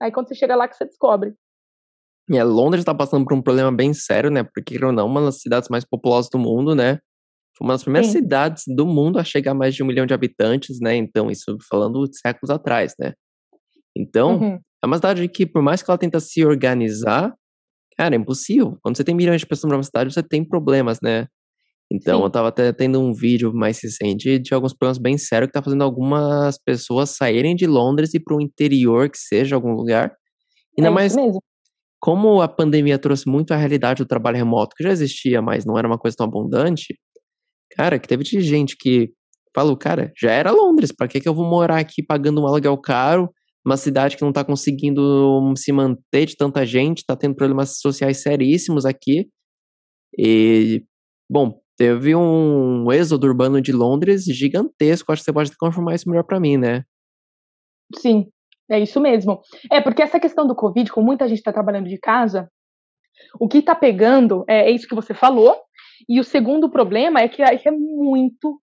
[0.00, 1.34] aí quando você chega lá que você descobre.
[2.32, 4.42] E é, Londres está passando por um problema bem sério, né?
[4.42, 6.98] Porque, não, é uma das cidades mais populosas do mundo, né?
[7.56, 8.20] Foi uma das primeiras Sim.
[8.20, 10.96] cidades do mundo a chegar a mais de um milhão de habitantes, né?
[10.96, 13.12] Então, isso falando de séculos atrás, né?
[13.96, 14.58] Então, uhum.
[14.84, 17.32] É uma cidade que, por mais que ela tenta se organizar,
[17.96, 18.76] Cara, é impossível.
[18.82, 21.26] Quando você tem milhões de pessoas numa cidade, você tem problemas, né?
[21.90, 22.24] Então, Sim.
[22.24, 25.62] eu tava até tendo um vídeo mais recente de alguns problemas bem sérios que tá
[25.62, 30.14] fazendo algumas pessoas saírem de Londres e para o interior, que seja algum lugar.
[30.78, 31.42] Ainda é mais mesmo.
[32.02, 35.78] Como a pandemia trouxe muito a realidade do trabalho remoto, que já existia, mas não
[35.78, 36.98] era uma coisa tão abundante.
[37.76, 39.12] Cara, que teve de gente que
[39.54, 42.76] falou, cara, já era Londres, para que que eu vou morar aqui pagando um aluguel
[42.76, 43.30] caro,
[43.64, 48.20] uma cidade que não tá conseguindo se manter de tanta gente, tá tendo problemas sociais
[48.20, 49.28] seríssimos aqui.
[50.18, 50.84] E,
[51.30, 55.12] bom, teve um êxodo urbano de Londres gigantesco.
[55.12, 56.82] Acho que você pode confirmar isso melhor para mim, né?
[57.96, 58.26] Sim,
[58.70, 59.40] é isso mesmo.
[59.70, 62.50] É, porque essa questão do Covid, como muita gente está trabalhando de casa,
[63.38, 65.56] o que está pegando é, é, isso que você falou.
[66.08, 68.60] E o segundo problema é que é muito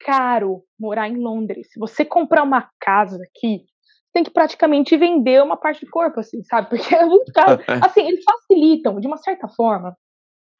[0.00, 1.68] caro morar em Londres.
[1.70, 3.64] Se você comprar uma casa aqui,
[4.12, 6.68] tem que praticamente vender uma parte do corpo, assim, sabe?
[6.70, 7.60] Porque é muito caro.
[7.84, 9.96] Assim, eles facilitam, de uma certa forma,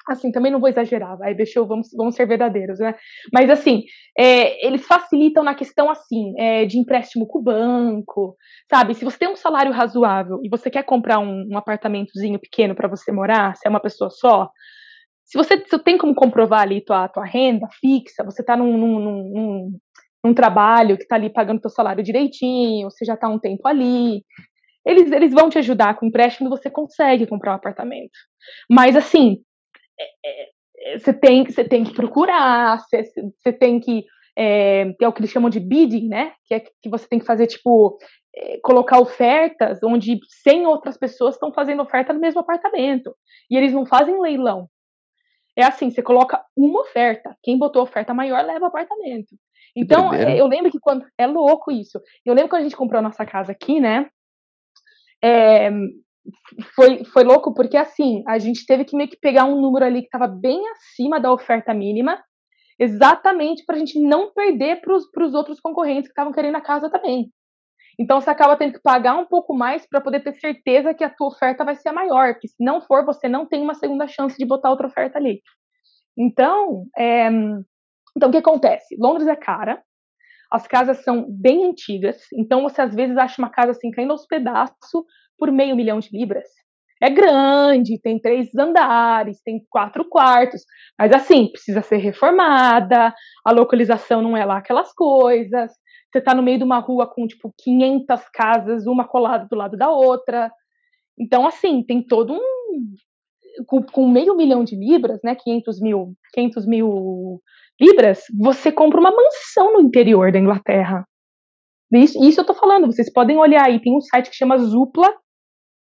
[0.08, 2.94] assim, também não vou exagerar, vai, deixa eu, vamos, vamos ser verdadeiros, né?
[3.32, 3.84] Mas, assim,
[4.18, 8.36] é, eles facilitam na questão, assim, é, de empréstimo com o banco,
[8.70, 8.94] sabe?
[8.94, 12.88] Se você tem um salário razoável e você quer comprar um, um apartamentozinho pequeno para
[12.88, 14.50] você morar, se é uma pessoa só,
[15.24, 19.00] se você, se tem como comprovar ali tua, tua renda fixa, você tá num, num,
[19.00, 19.78] num,
[20.24, 24.22] num trabalho que tá ali pagando teu salário direitinho, você já tá um tempo ali,
[24.86, 28.16] eles, eles vão te ajudar com empréstimo, você consegue comprar um apartamento.
[28.70, 29.38] Mas, assim,
[30.98, 33.02] você tem, você tem que procurar, você,
[33.38, 34.04] você tem que
[34.36, 36.34] é, é o que eles chamam de bidding, né?
[36.44, 37.98] Que é que você tem que fazer, tipo,
[38.34, 43.16] é, colocar ofertas onde 100 outras pessoas estão fazendo oferta no mesmo apartamento.
[43.50, 44.68] E eles não fazem leilão.
[45.56, 47.34] É assim, você coloca uma oferta.
[47.42, 49.34] Quem botou oferta maior leva o apartamento.
[49.74, 51.06] Então, eu lembro que quando.
[51.18, 51.98] É louco isso.
[52.24, 54.08] Eu lembro quando a gente comprou a nossa casa aqui, né?
[55.22, 55.70] É,
[56.74, 60.00] foi, foi louco porque assim, a gente teve que meio que pegar um número ali
[60.00, 62.22] que estava bem acima da oferta mínima,
[62.78, 66.90] exatamente para a gente não perder para os outros concorrentes que estavam querendo a casa
[66.90, 67.30] também.
[67.98, 71.10] Então você acaba tendo que pagar um pouco mais para poder ter certeza que a
[71.10, 74.06] tua oferta vai ser a maior, porque se não for, você não tem uma segunda
[74.06, 75.40] chance de botar outra oferta ali.
[76.16, 77.28] Então, é...
[78.16, 78.96] então o que acontece?
[78.98, 79.82] Londres é cara,
[80.50, 84.26] as casas são bem antigas, então você às vezes acha uma casa assim caindo aos
[84.26, 85.04] pedaços
[85.38, 86.48] por meio milhão de libras.
[87.02, 90.62] É grande, tem três andares, tem quatro quartos,
[90.98, 95.72] mas assim, precisa ser reformada, a localização não é lá aquelas coisas,
[96.16, 99.76] você está no meio de uma rua com, tipo, 500 casas, uma colada do lado
[99.76, 100.50] da outra.
[101.18, 102.40] Então, assim, tem todo um...
[103.66, 107.40] Com, com meio milhão de libras, né, 500 mil, 500 mil
[107.80, 111.06] libras, você compra uma mansão no interior da Inglaterra.
[111.92, 115.14] Isso, isso eu tô falando, vocês podem olhar aí, tem um site que chama Zupla,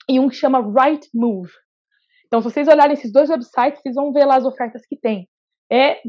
[0.10, 1.52] e um que chama Right Move.
[2.26, 5.28] Então, se vocês olharem esses dois websites, vocês vão ver lá as ofertas que tem.
[5.72, 6.02] É,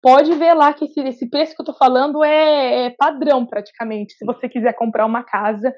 [0.00, 4.14] pode ver lá que esse, esse preço que eu estou falando é, é, padrão, praticamente.
[4.14, 5.74] Se você quiser comprar uma casa,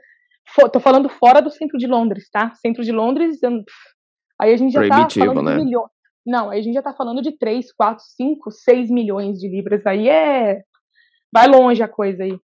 [0.59, 2.53] estou falando fora do centro de Londres, tá?
[2.55, 3.39] Centro de Londres,
[4.41, 5.57] aí a gente já está falando né?
[5.57, 5.91] de milhões.
[6.29, 9.87] Não, aí a gente já está falando de 3, 4, 5, 6 milhões de libras.
[9.87, 10.61] Aí é.
[11.33, 12.39] Vai longe a coisa aí.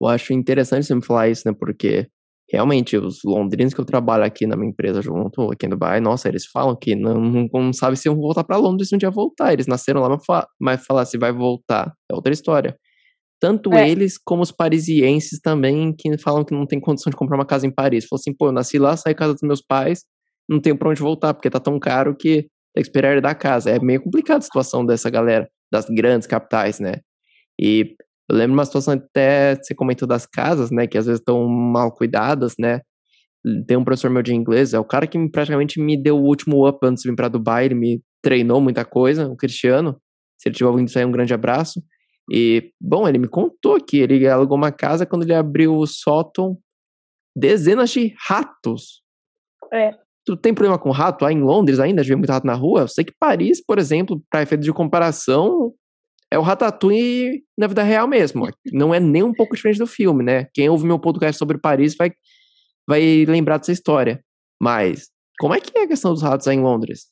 [0.00, 1.52] Eu acho interessante você me falar isso, né?
[1.52, 2.06] Porque
[2.48, 6.28] realmente, os londrinos que eu trabalho aqui na minha empresa junto, aqui em Dubai, nossa,
[6.28, 9.10] eles falam que não, não, não sabem se vão voltar para Londres se um dia
[9.10, 9.52] voltar.
[9.52, 12.76] Eles nasceram lá, mas, fa mas falar se vai voltar é outra história.
[13.40, 13.90] Tanto é.
[13.90, 17.66] eles como os parisienses também, que falam que não tem condição de comprar uma casa
[17.66, 18.06] em Paris.
[18.08, 20.04] Falam assim, pô, eu nasci lá, saí da casa dos meus pais,
[20.48, 23.70] não tenho pra onde voltar, porque tá tão caro que esperar da casa.
[23.70, 27.00] É meio complicada a situação dessa galera, das grandes capitais, né?
[27.60, 27.94] E
[28.28, 31.92] eu lembro uma situação até, você comentou das casas, né, que às vezes estão mal
[31.92, 32.80] cuidadas, né,
[33.66, 36.66] tem um professor meu de inglês, é o cara que praticamente me deu o último
[36.66, 40.00] up antes de vir para Dubai, ele me treinou muita coisa, o Cristiano,
[40.38, 41.82] se ele estiver ouvindo isso aí, um grande abraço,
[42.30, 46.56] e, bom, ele me contou que ele alugou uma casa quando ele abriu o sótão,
[47.36, 49.02] dezenas de ratos.
[49.72, 49.90] É.
[50.24, 51.24] Tu tem problema com rato?
[51.24, 52.82] Aí em Londres ainda, vê muito rato na rua?
[52.82, 55.72] Eu sei que Paris, por exemplo, para efeito de comparação,
[56.30, 58.48] é o Ratatouille na vida real mesmo.
[58.72, 60.46] Não é nem um pouco diferente do filme, né?
[60.54, 62.12] Quem ouve meu podcast sobre Paris vai,
[62.88, 64.24] vai lembrar dessa história.
[64.60, 67.10] Mas, como é que é a questão dos ratos aí em Londres?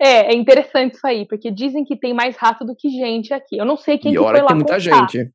[0.00, 3.58] É, é interessante isso aí, porque dizem que tem mais rato do que gente aqui.
[3.58, 4.78] Eu não sei quem e que foi lá tem muita contar.
[4.78, 5.30] gente.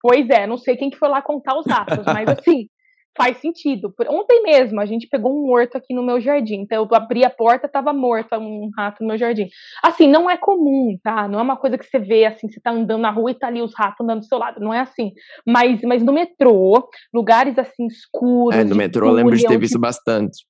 [0.00, 2.68] Pois é, não sei quem que foi lá contar os ratos, mas assim,
[3.16, 3.94] faz sentido.
[4.08, 6.60] Ontem mesmo a gente pegou um morto aqui no meu jardim.
[6.60, 9.48] Então eu abri a porta, tava morto um rato no meu jardim.
[9.82, 11.28] Assim, não é comum, tá?
[11.28, 13.46] Não é uma coisa que você vê assim, você tá andando na rua e tá
[13.48, 14.60] ali os ratos andando do seu lado.
[14.60, 15.12] Não é assim.
[15.46, 18.58] Mas, mas no metrô, lugares assim escuros.
[18.58, 20.44] É, no metrô eu lembro de ter visto bastante.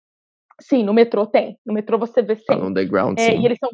[0.60, 1.58] Sim, no metrô tem.
[1.66, 2.54] No metrô você vê sempre.
[2.54, 3.40] Ah, no underground, É, sim.
[3.40, 3.70] e eles são.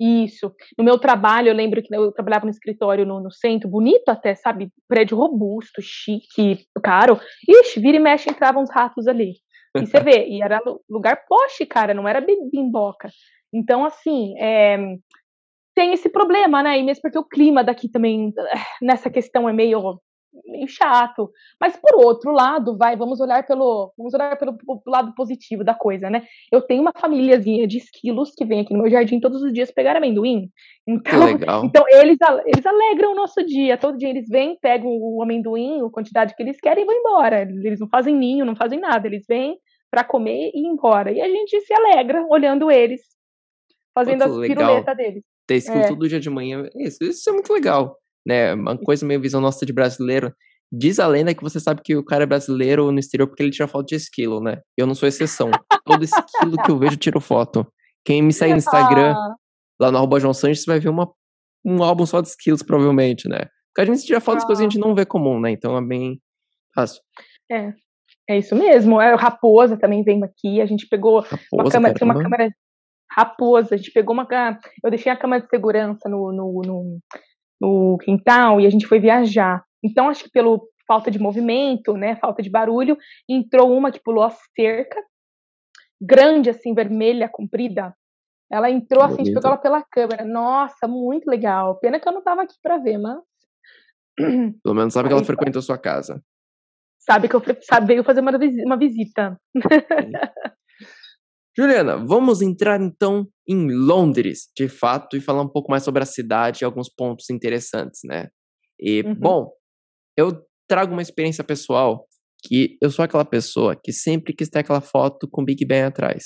[0.00, 0.52] Isso.
[0.76, 4.34] No meu trabalho, eu lembro que eu trabalhava no escritório no, no centro, bonito até,
[4.34, 4.70] sabe?
[4.88, 7.20] Prédio robusto, chique, caro.
[7.48, 9.34] Ixi, vira e mexe entravam uns ratos ali.
[9.76, 13.08] E você vê, e era lu- lugar poste, cara, não era bim- bimboca.
[13.52, 14.76] Então, assim, é,
[15.76, 16.78] tem esse problema, né?
[16.78, 20.00] E mesmo porque o clima daqui também, eh, nessa questão, é meio,
[20.46, 21.30] meio chato.
[21.60, 24.56] Mas por outro lado, vai, vamos olhar pelo, vamos olhar pelo,
[24.86, 26.24] lado positivo da coisa, né?
[26.50, 29.70] Eu tenho uma famíliazinha de esquilos que vem aqui no meu jardim todos os dias
[29.70, 30.48] pegar amendoim.
[30.84, 31.64] Que Então, legal.
[31.66, 33.76] então eles, a- eles alegram o nosso dia.
[33.78, 37.42] Todo dia eles vêm, pegam o amendoim, a quantidade que eles querem e vão embora.
[37.42, 39.06] Eles não fazem ninho, não fazem nada.
[39.06, 39.56] Eles vêm
[39.90, 41.12] para comer e ir embora.
[41.12, 43.00] E a gente se alegra olhando eles,
[43.94, 44.56] fazendo que as legal.
[44.66, 45.22] piruletas deles.
[45.46, 45.88] Ter esquilo É.
[45.88, 48.54] todo dia de manhã, isso, isso é muito legal, né?
[48.54, 50.34] Uma coisa meio visão nossa de brasileiro.
[50.72, 53.50] Diz a lenda que você sabe que o cara é brasileiro no exterior porque ele
[53.50, 54.60] tira foto de esquilo, né?
[54.76, 55.50] Eu não sou exceção.
[55.84, 57.66] Todo esquilo que eu vejo, eu tiro foto.
[58.04, 59.34] Quem me segue no Instagram, Ah,
[59.80, 61.10] lá no arroba João Sanches, vai ver uma,
[61.64, 63.46] um álbum só de esquilos, provavelmente, né?
[63.68, 65.50] Porque a gente tira foto das coisas que a gente não vê comum, né?
[65.50, 66.20] Então é bem
[66.74, 67.00] fácil.
[68.28, 69.00] é isso mesmo.
[69.00, 70.60] É, o Raposa também veio aqui.
[70.60, 72.50] A gente pegou uma Raposa, câmera, tinha uma câmera
[73.14, 74.26] raposa, a gente pegou uma
[74.82, 76.98] eu deixei a câmera de segurança no, no, no,
[77.60, 79.64] no quintal e a gente foi viajar.
[79.82, 82.96] Então acho que pelo falta de movimento, né, falta de barulho,
[83.28, 85.02] entrou uma que pulou a cerca,
[86.00, 87.94] grande assim, vermelha, comprida.
[88.50, 89.40] Ela entrou assim, a gente Bonito.
[89.40, 90.24] pegou ela pela câmera.
[90.24, 91.76] Nossa, muito legal.
[91.80, 93.18] Pena que eu não tava aqui para ver, mas
[94.62, 96.22] Pelo menos sabe que ela Aí, frequentou sua casa.
[96.98, 98.32] sabe que eu sabe, veio fazer uma,
[98.64, 99.40] uma visita.
[101.56, 106.06] Juliana, vamos entrar então em Londres, de fato, e falar um pouco mais sobre a
[106.06, 108.28] cidade e alguns pontos interessantes, né?
[108.80, 109.14] E, Uhum.
[109.14, 109.52] bom,
[110.16, 112.06] eu trago uma experiência pessoal
[112.46, 116.24] que eu sou aquela pessoa que sempre quis ter aquela foto com Big Ben atrás.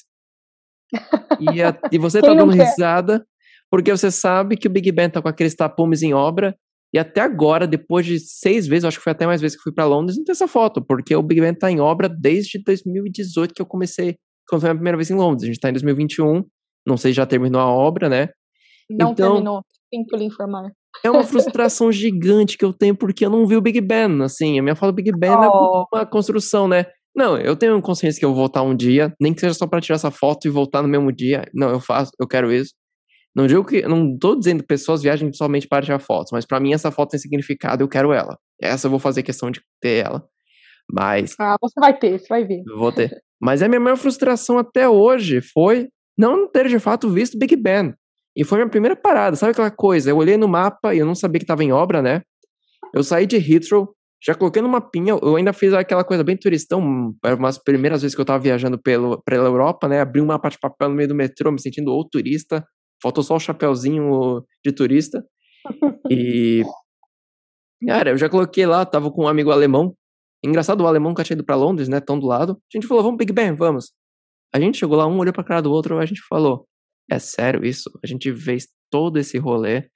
[1.39, 2.59] E, a- e você tá dando quer?
[2.59, 3.27] risada
[3.71, 6.57] porque você sabe que o Big Ben tá com aqueles tapumes em obra
[6.93, 9.75] e até agora, depois de seis vezes, acho que foi até mais vezes que fui
[9.75, 13.53] para Londres, não tem essa foto, porque o Big Ben tá em obra desde 2018
[13.53, 14.17] que eu comecei,
[14.49, 15.43] quando foi a primeira vez em Londres.
[15.45, 16.45] A gente tá em 2021,
[16.87, 18.29] não sei se já terminou a obra, né?
[18.91, 19.63] Não Então- terminou.
[19.93, 20.71] Sinto lhe informar.
[21.05, 24.59] É uma frustração gigante que eu tenho porque eu não vi o Big Ben, assim,
[24.59, 25.87] a minha foto do Big Ben é Oh.
[25.93, 26.85] uma construção, né?
[27.17, 29.81] Não, eu tenho consciência que eu vou voltar um dia, nem que seja só pra
[29.81, 31.45] tirar essa foto e voltar no mesmo dia.
[31.55, 32.73] Não, eu faço, eu quero isso.
[33.35, 36.59] Não digo que, não tô dizendo que pessoas viajem somente para tirar fotos, mas pra
[36.61, 38.37] mim essa foto tem significado, eu quero ela.
[38.61, 40.25] Essa eu vou fazer questão de ter ela.
[40.93, 42.63] Mas Ah, você vai ter, você vai ver.
[42.77, 43.11] vou ter.
[43.41, 47.95] Mas a minha maior frustração até hoje foi não ter de fato visto Big Ben.
[48.37, 50.11] E foi a minha primeira parada, sabe aquela coisa?
[50.11, 52.23] Eu olhei no mapa e eu não sabia que estava em obra, né?
[52.95, 57.13] Eu saí de Heathrow, já coloquei no mapinha, eu ainda fiz aquela coisa bem turistão,
[57.37, 60.01] umas primeiras vezes que eu tava viajando pelo, pela Europa, né?
[60.01, 62.65] Abri um mapa de papel no meio do metrô, me sentindo ou turista,
[63.03, 65.23] faltou só o chapeuzinho de turista.
[66.11, 66.63] E.
[67.87, 69.95] Cara, eu já coloquei lá, tava com um amigo alemão.
[70.45, 72.01] Engraçado, o alemão nunca tinha ido pra Londres, né?
[72.01, 72.53] Tão do lado.
[72.53, 73.93] A gente falou, vamos Big Ben, vamos.
[74.55, 76.67] A gente chegou lá, um olhou pra cara do outro, a gente falou,
[77.11, 77.91] é sério isso?
[78.03, 79.89] A gente fez todo esse rolê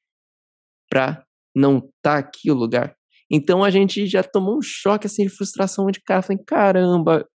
[0.90, 1.24] pra
[1.54, 2.94] não tá aqui o lugar.
[3.30, 7.26] Então a gente já tomou um choque assim de frustração de cara, falei, caramba.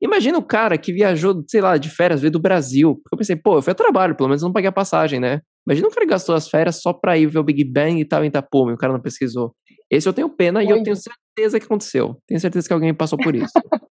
[0.00, 3.00] Imagina o cara que viajou, sei lá, de férias, veio do Brasil.
[3.10, 5.40] Eu pensei, pô, eu fui a trabalho, pelo menos eu não paguei a passagem, né?
[5.66, 8.04] Imagina o cara que gastou as férias só pra ir ver o Big Bang e
[8.04, 9.54] tal em Itapume, o cara não pesquisou.
[9.90, 12.16] Esse eu tenho pena e eu tenho certeza que aconteceu.
[12.26, 13.52] Tenho certeza que alguém passou por isso.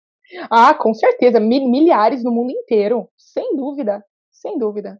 [0.49, 4.97] Ah, com certeza, mi- milhares no mundo inteiro, sem dúvida, sem dúvida.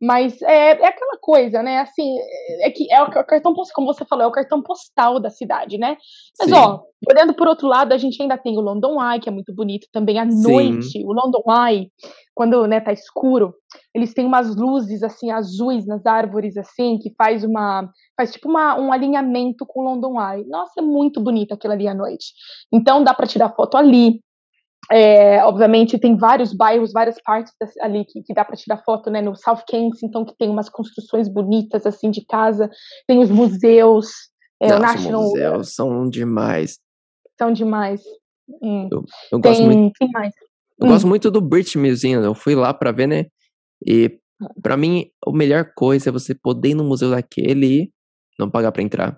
[0.00, 1.78] Mas é, é aquela coisa, né?
[1.78, 4.60] Assim, é é que é o ca- cartão postal, como você falou, é o cartão
[4.60, 5.96] postal da cidade, né?
[6.38, 6.56] Mas, Sim.
[6.56, 9.54] ó, olhando por outro lado, a gente ainda tem o London Eye, que é muito
[9.54, 10.42] bonito também à Sim.
[10.42, 11.04] noite.
[11.04, 11.88] O London Eye,
[12.34, 13.54] quando né, tá escuro,
[13.94, 18.78] eles têm umas luzes assim azuis nas árvores assim, que faz uma faz tipo uma,
[18.78, 20.44] um alinhamento com o London Eye.
[20.48, 22.32] Nossa, é muito bonito aquilo ali à noite.
[22.72, 24.20] Então dá para tirar foto ali.
[24.92, 29.22] É, obviamente tem vários bairros, várias partes ali que, que dá para tirar foto, né?
[29.22, 32.68] No South Kensington que tem umas construções bonitas assim de casa,
[33.06, 34.08] tem os museus,
[34.60, 36.78] é, Nossa, National museus são demais.
[37.38, 38.02] são demais.
[38.62, 38.88] Hum.
[39.30, 40.34] Eu gosto muito Tem, tem mais.
[40.80, 40.90] Eu Hum.
[40.90, 43.26] gosto muito do British Museum, eu fui lá pra ver, né?
[43.86, 44.18] E
[44.62, 47.92] pra mim, a melhor coisa é você poder ir no museu daquele e
[48.38, 49.16] não pagar pra entrar.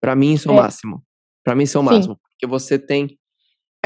[0.00, 0.58] Pra mim, isso é o É.
[0.58, 1.02] máximo.
[1.44, 1.90] Pra mim, isso é o Sim.
[1.90, 2.18] máximo.
[2.30, 3.18] Porque você tem.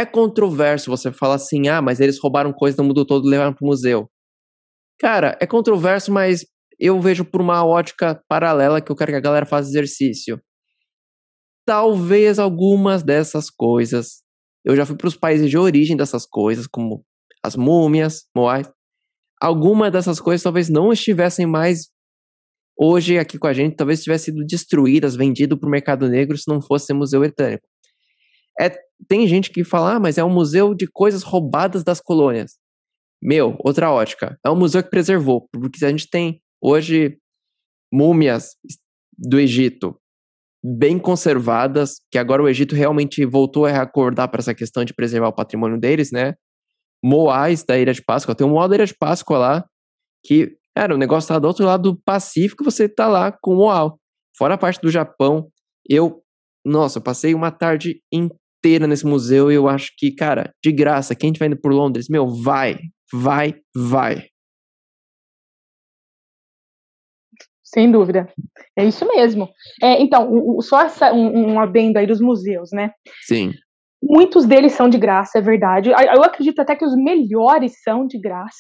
[0.01, 3.53] É controverso você falar assim, ah, mas eles roubaram coisa do mundo todo e levaram
[3.53, 4.11] pro museu.
[4.99, 6.47] Cara, é controverso, mas
[6.79, 10.41] eu vejo por uma ótica paralela que eu quero que a galera faça exercício.
[11.67, 14.23] Talvez algumas dessas coisas.
[14.65, 17.05] Eu já fui para os países de origem dessas coisas, como
[17.45, 18.73] as múmias, moais.
[19.39, 21.91] alguma dessas coisas talvez não estivessem mais
[22.75, 26.51] hoje aqui com a gente, talvez tivessem sido destruídas, vendido para o mercado negro se
[26.51, 27.70] não fosse Museu Britânico.
[28.61, 32.59] É, tem gente que fala, ah, mas é um museu de coisas roubadas das colônias.
[33.23, 34.39] Meu, outra ótica.
[34.45, 37.19] É um museu que preservou, porque a gente tem hoje
[37.91, 38.57] múmias
[39.17, 39.97] do Egito
[40.63, 45.29] bem conservadas, que agora o Egito realmente voltou a acordar para essa questão de preservar
[45.29, 46.35] o patrimônio deles, né?
[47.03, 49.65] Moais da Ilha de Páscoa, tem um moal da Ilha de Páscoa lá,
[50.23, 53.57] que, cara, o negócio tá do outro lado do Pacífico, você tá lá com o
[53.57, 53.99] moal.
[54.37, 55.51] Fora a parte do Japão,
[55.89, 56.23] eu,
[56.63, 61.33] nossa, passei uma tarde inteira nesse museu e eu acho que, cara, de graça, quem
[61.33, 62.79] tiver indo por Londres, meu, vai,
[63.13, 64.27] vai, vai.
[67.65, 68.29] Sem dúvida.
[68.77, 69.49] É isso mesmo.
[69.81, 72.93] É, então, só essa, um, um adendo aí dos museus, né?
[73.23, 73.53] Sim.
[74.03, 75.91] Muitos deles são de graça, é verdade.
[75.91, 78.59] Eu acredito até que os melhores são de graça.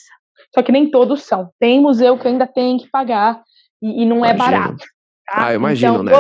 [0.55, 1.51] Só que nem todos são.
[1.59, 3.43] Tem museu que ainda tem que pagar
[3.83, 4.57] e, e não é imagino.
[4.57, 4.85] é barato.
[5.27, 5.47] Tá?
[5.47, 6.13] Ah, imagino, então, né?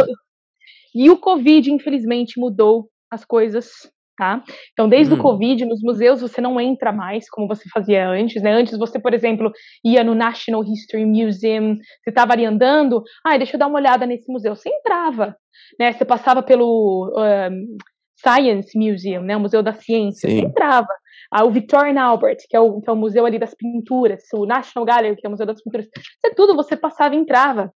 [0.95, 3.90] E o Covid, infelizmente, mudou as coisas
[4.20, 4.44] Tá?
[4.74, 5.16] Então, desde hum.
[5.16, 8.52] o Covid, nos museus você não entra mais como você fazia antes, né?
[8.52, 9.50] Antes você, por exemplo,
[9.82, 14.04] ia no National History Museum, você estava ali andando, ah, deixa eu dar uma olhada
[14.04, 14.54] nesse museu.
[14.54, 15.34] Você entrava,
[15.78, 15.94] né?
[15.94, 17.78] Você passava pelo um,
[18.14, 19.34] Science Museum, né?
[19.38, 20.40] O Museu da Ciência, Sim.
[20.40, 20.88] você entrava.
[21.32, 24.44] Ah, o Victorian Albert, que é o, que é o museu ali das pinturas, o
[24.44, 27.72] National Gallery, que é o museu das pinturas, isso é tudo você passava e entrava.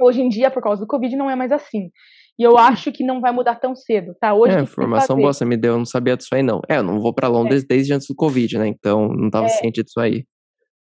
[0.00, 1.90] Hoje em dia, por causa do Covid, não é mais assim.
[2.42, 4.34] E eu acho que não vai mudar tão cedo, tá?
[4.34, 4.56] Hoje.
[4.56, 6.60] É, informação boa você me deu, eu não sabia disso aí, não.
[6.68, 7.66] É, eu não vou para Londres é.
[7.68, 8.66] desde antes do Covid, né?
[8.66, 9.48] Então não estava é.
[9.50, 10.24] ciente disso aí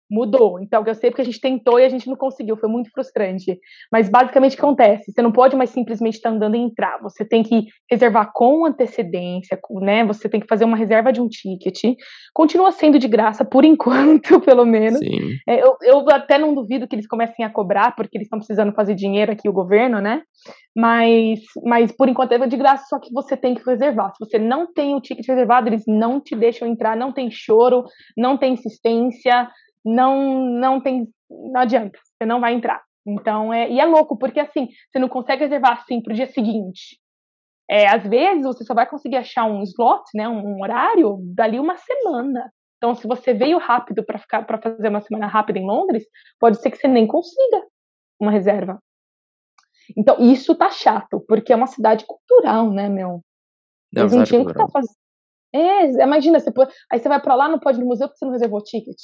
[0.10, 0.60] mudou.
[0.60, 3.60] Então, eu sei porque a gente tentou e a gente não conseguiu, foi muito frustrante.
[3.92, 5.12] Mas basicamente acontece?
[5.12, 9.60] Você não pode mais simplesmente estar andando e entrar, você tem que reservar com antecedência,
[9.82, 10.04] né?
[10.06, 11.96] Você tem que fazer uma reserva de um ticket.
[12.34, 15.00] Continua sendo de graça, por enquanto, pelo menos.
[15.48, 18.74] É, eu, eu até não duvido que eles comecem a cobrar, porque eles estão precisando
[18.74, 20.24] fazer dinheiro aqui, o governo, né?
[20.76, 24.14] Mas, mas por enquanto é de graça, só que você tem que reservar.
[24.16, 27.84] Se você não tem o ticket reservado, eles não te deixam entrar, não tem choro,
[28.16, 29.50] não tem insistência,
[29.94, 32.82] não não tem não adianta, você não vai entrar.
[33.06, 36.28] Então, é, e é louco, porque assim, você não consegue reservar assim para o dia
[36.28, 37.00] seguinte.
[37.70, 41.78] É, às vezes você só vai conseguir achar um slot, né, um horário, dali uma
[41.78, 42.52] semana.
[42.78, 46.06] Então, se você veio rápido para ficar para fazer uma semana rápida em Londres,
[46.40, 47.62] pode ser que você nem consiga
[48.20, 48.82] uma reserva.
[49.98, 53.22] Então, isso tá chato, porque é uma cidade cultural, né, meu?
[53.96, 54.96] É Eles não tinham que estar tá fazendo.
[55.54, 56.74] É, imagina, você pode...
[56.92, 58.98] aí você vai para lá, não pode ir no museu porque você não reservou ticket.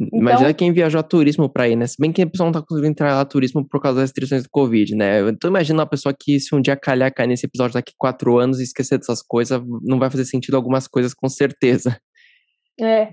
[0.00, 1.86] Então, Imagina quem viajou a turismo para ir, né?
[1.86, 4.42] Se bem que a pessoa não tá conseguindo entrar lá turismo por causa das restrições
[4.42, 5.20] do Covid, né?
[5.28, 8.58] Então imagina uma pessoa que se um dia calhar cair nesse episódio daqui quatro anos
[8.58, 11.96] e esquecer dessas coisas, não vai fazer sentido algumas coisas com certeza.
[12.80, 13.10] É,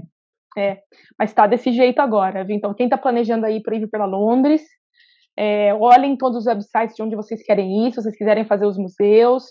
[0.57, 0.77] é.
[1.17, 2.55] Mas tá desse jeito agora, viu?
[2.55, 4.61] Então quem tá planejando aí para ir para Londres,
[5.37, 8.77] é, olhem todos os websites de onde vocês querem ir, se vocês quiserem fazer os
[8.77, 9.43] museus.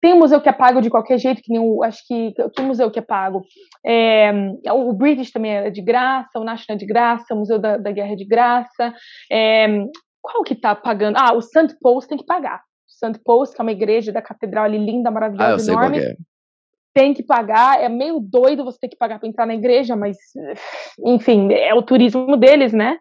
[0.00, 1.82] Tem museu que é pago de qualquer jeito, que nem o.
[1.82, 2.34] Acho que.
[2.54, 3.42] Que museu que é pago?
[3.84, 4.30] É,
[4.70, 7.90] o British também é de graça, o National é de graça, o Museu da, da
[7.90, 8.94] Guerra é de graça.
[9.30, 9.66] É,
[10.20, 11.16] qual que tá pagando?
[11.18, 11.76] Ah, o St.
[11.82, 12.62] Paul's tem que pagar.
[12.88, 13.20] St.
[13.24, 15.98] Paul's, que é uma igreja da catedral ali linda, maravilhosa, ah, enorme.
[15.98, 16.14] É.
[16.94, 20.16] Tem que pagar, é meio doido você ter que pagar para entrar na igreja, mas
[21.04, 22.98] enfim, é o turismo deles, né?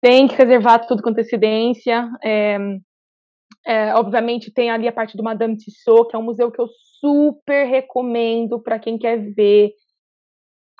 [0.00, 2.10] Tem que reservar tudo com antecedência.
[2.22, 2.58] É,
[3.66, 6.68] é, obviamente tem ali a parte do Madame Tussauds, que é um museu que eu
[7.00, 9.72] super recomendo para quem quer ver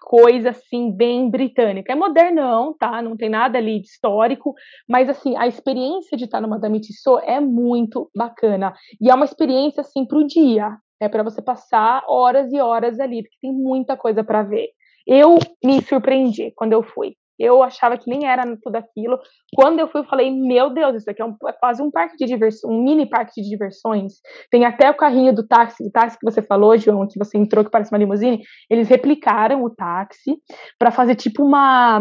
[0.02, 1.92] coisa assim bem britânica.
[1.92, 3.00] É modernão, tá?
[3.00, 4.54] Não tem nada ali de histórico,
[4.88, 8.74] mas assim, a experiência de estar no Madame Tussauds é muito bacana.
[9.00, 12.98] E é uma experiência assim para o dia, é para você passar horas e horas
[13.00, 14.68] ali, porque tem muita coisa para ver.
[15.06, 17.16] Eu me surpreendi quando eu fui.
[17.38, 19.18] Eu achava que nem era tudo aquilo.
[19.54, 22.16] Quando eu fui, eu falei, meu Deus, isso aqui é, um, é quase um parque
[22.16, 24.14] de diversão, um mini parque de diversões.
[24.50, 27.64] Tem até o carrinho do táxi, o táxi que você falou, João, que você entrou
[27.64, 28.42] que parece uma limusine.
[28.70, 30.36] Eles replicaram o táxi
[30.78, 32.00] para fazer tipo uma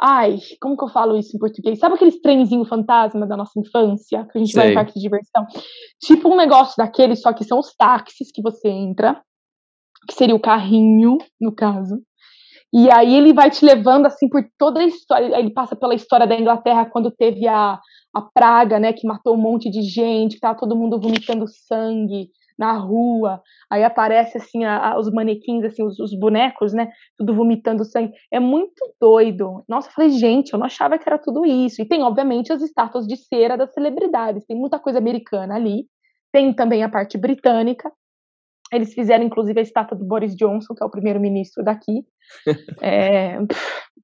[0.00, 1.80] Ai, como que eu falo isso em português?
[1.80, 4.62] Sabe aqueles trenzinho fantasma da nossa infância, que a gente Sei.
[4.62, 5.44] vai em parque de diversão?
[6.00, 9.20] Tipo um negócio daquele, só que são os táxis que você entra,
[10.06, 12.00] que seria o carrinho, no caso.
[12.72, 15.38] E aí ele vai te levando assim por toda a história.
[15.38, 17.78] Ele passa pela história da Inglaterra quando teve a,
[18.14, 22.28] a praga, né, que matou um monte de gente, que tava todo mundo vomitando sangue
[22.58, 23.40] na rua.
[23.70, 28.12] Aí aparece assim a, a, os manequins, assim, os, os, bonecos, né, tudo vomitando sangue.
[28.32, 29.64] É muito doido.
[29.68, 31.80] Nossa, eu falei, gente, eu não achava que era tudo isso.
[31.80, 34.44] E tem, obviamente, as estátuas de cera das celebridades.
[34.44, 35.86] Tem muita coisa americana ali.
[36.32, 37.90] Tem também a parte britânica,
[38.72, 42.04] eles fizeram, inclusive, a estátua do Boris Johnson, que é o primeiro-ministro daqui.
[42.82, 43.38] é,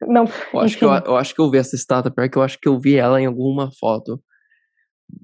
[0.03, 2.43] Não, eu acho, que eu, eu, acho que eu vi essa estátua, pior que eu
[2.43, 4.21] acho que eu vi ela em alguma foto.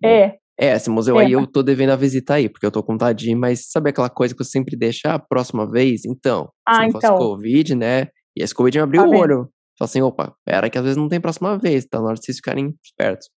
[0.04, 0.38] É.
[0.58, 1.24] É, esse museu é.
[1.24, 3.88] aí eu tô devendo a visitar aí, porque eu tô com vontade ir, mas sabe
[3.88, 6.04] aquela coisa que eu sempre deixo, ah, próxima vez?
[6.04, 7.00] Então, ah, se não então.
[7.00, 8.08] fosse Covid, né?
[8.36, 9.48] E esse Covid me abriu tá o olho.
[9.78, 12.24] Fala assim, opa, pera que às vezes não tem próxima vez, tá na hora de
[12.26, 13.30] vocês ficarem espertos.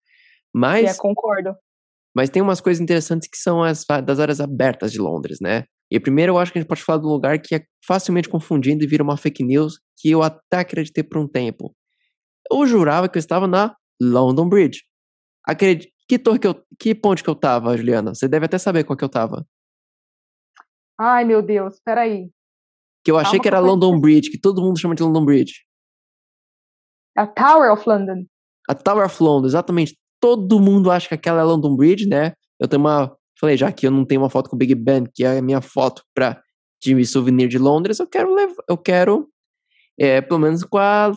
[0.52, 0.96] Mas...
[0.96, 1.54] É, concordo.
[2.14, 5.64] Mas tem umas coisas interessantes que são as das áreas abertas de Londres, né?
[5.92, 8.82] E primeiro eu acho que a gente pode falar do lugar que é facilmente confundido
[8.82, 11.76] e vira uma fake news que eu até acreditei por um tempo.
[12.50, 14.80] Eu jurava que eu estava na London Bridge.
[15.46, 18.14] Acredite, que torre que eu, que ponte que eu tava, Juliana?
[18.14, 19.46] Você deve até saber qual que eu tava.
[20.98, 22.30] Ai, meu Deus, peraí.
[23.04, 25.66] Que eu achei Calma que era London Bridge, que todo mundo chama de London Bridge.
[27.18, 28.24] A Tower of London.
[28.66, 29.94] A Tower of London, exatamente.
[30.18, 32.32] Todo mundo acha que aquela é London Bridge, né?
[32.58, 33.14] Eu tenho uma.
[33.42, 35.42] Falei, já que eu não tenho uma foto com o Big Ben, que é a
[35.42, 36.40] minha foto pra,
[36.80, 38.62] de souvenir de Londres, eu quero levar.
[38.68, 39.28] Eu quero.
[39.98, 41.12] É, pelo menos com a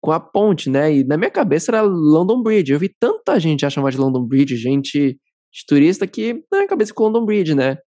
[0.00, 0.94] com a ponte, né?
[0.94, 2.72] E na minha cabeça era London Bridge.
[2.72, 5.18] Eu vi tanta gente a chamar de London Bridge, gente
[5.52, 7.78] de turista, que na minha cabeça ficou London Bridge, né?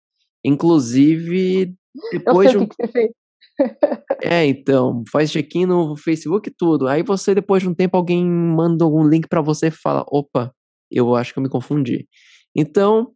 [0.43, 1.75] Inclusive,
[2.11, 2.67] depois de um...
[2.67, 3.11] que você fez.
[4.23, 6.87] é, então, faz check-in no Facebook e tudo.
[6.87, 10.51] Aí você, depois de um tempo, alguém manda algum link para você e fala: opa,
[10.91, 12.07] eu acho que eu me confundi.
[12.55, 13.11] Então,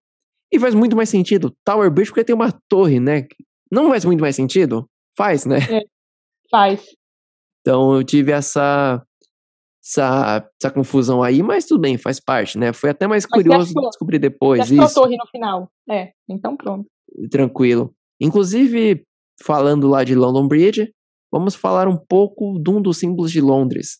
[0.51, 1.55] e faz muito mais sentido.
[1.65, 3.25] Tower Bridge porque tem uma torre, né?
[3.71, 4.87] Não faz muito mais sentido?
[5.17, 5.57] Faz, né?
[5.69, 5.81] É,
[6.49, 6.83] faz.
[7.61, 9.01] Então eu tive essa,
[9.83, 12.73] essa, essa confusão aí, mas tudo bem, faz parte, né?
[12.73, 14.83] Foi até mais curioso descobrir depois você isso.
[14.83, 15.71] a torre no final.
[15.89, 16.85] É, então pronto.
[17.29, 17.93] Tranquilo.
[18.19, 19.03] Inclusive,
[19.43, 20.93] falando lá de London Bridge,
[21.31, 23.99] vamos falar um pouco de um dos símbolos de Londres,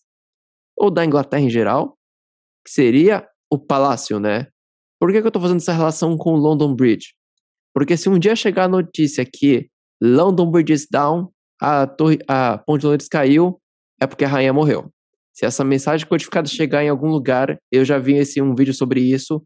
[0.77, 1.97] ou da Inglaterra em geral,
[2.65, 4.47] que seria o palácio, né?
[5.01, 7.15] Por que, que eu estou fazendo essa relação com London Bridge?
[7.73, 9.67] Porque se um dia chegar a notícia que
[9.99, 11.27] London Bridge is down,
[11.59, 13.59] a, torre, a ponte de Londres caiu,
[13.99, 14.93] é porque a rainha morreu.
[15.33, 19.01] Se essa mensagem codificada chegar em algum lugar, eu já vi esse, um vídeo sobre
[19.01, 19.43] isso,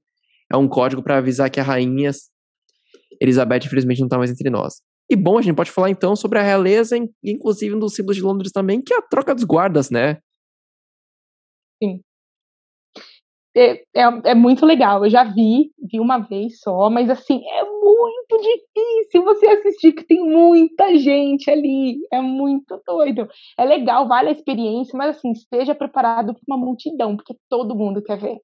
[0.51, 2.11] é um código para avisar que a rainha
[3.21, 4.81] Elizabeth, infelizmente, não está mais entre nós.
[5.09, 8.23] E bom, a gente pode falar então sobre a realeza, inclusive um dos símbolos de
[8.23, 10.17] Londres também, que é a troca dos guardas, né?
[11.81, 12.01] Sim
[13.55, 15.05] é, é, é, muito legal.
[15.05, 20.03] Eu já vi, vi uma vez só, mas assim, é muito difícil você assistir, que
[20.03, 21.99] tem muita gente ali.
[22.11, 23.27] É muito doido.
[23.57, 28.03] É legal, vale a experiência, mas assim, esteja preparado para uma multidão, porque todo mundo
[28.03, 28.37] quer ver.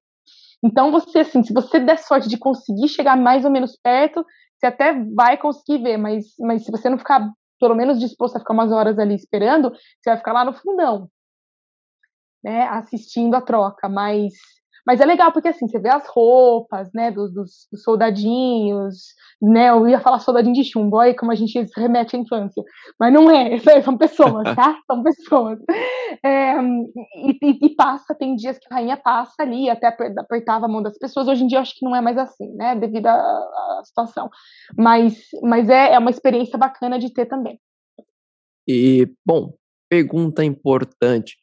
[0.64, 4.24] Então, você, assim, se você der sorte de conseguir chegar mais ou menos perto,
[4.56, 7.28] você até vai conseguir ver, mas, mas se você não ficar,
[7.60, 11.08] pelo menos, disposto a ficar umas horas ali esperando, você vai ficar lá no fundão,
[12.44, 13.88] né, assistindo a troca.
[13.88, 14.32] Mas
[14.86, 19.70] mas é legal porque assim, você vê as roupas, né, dos, dos, dos soldadinhos, né?
[19.70, 22.62] Eu ia falar soldadinho de chumbo, olha como a gente remete à infância.
[22.98, 24.76] Mas não é, são pessoas, tá?
[24.86, 25.58] São pessoas.
[26.24, 30.68] É, e, e, e, passa, tem dias que a rainha passa ali, até apertava a
[30.68, 31.28] mão das pessoas.
[31.28, 32.74] Hoje em dia eu acho que não é mais assim, né?
[32.74, 34.30] Devido à, à situação.
[34.76, 37.58] Mas, mas é, é uma experiência bacana de ter também.
[38.68, 39.54] E, bom,
[39.88, 41.41] pergunta importante.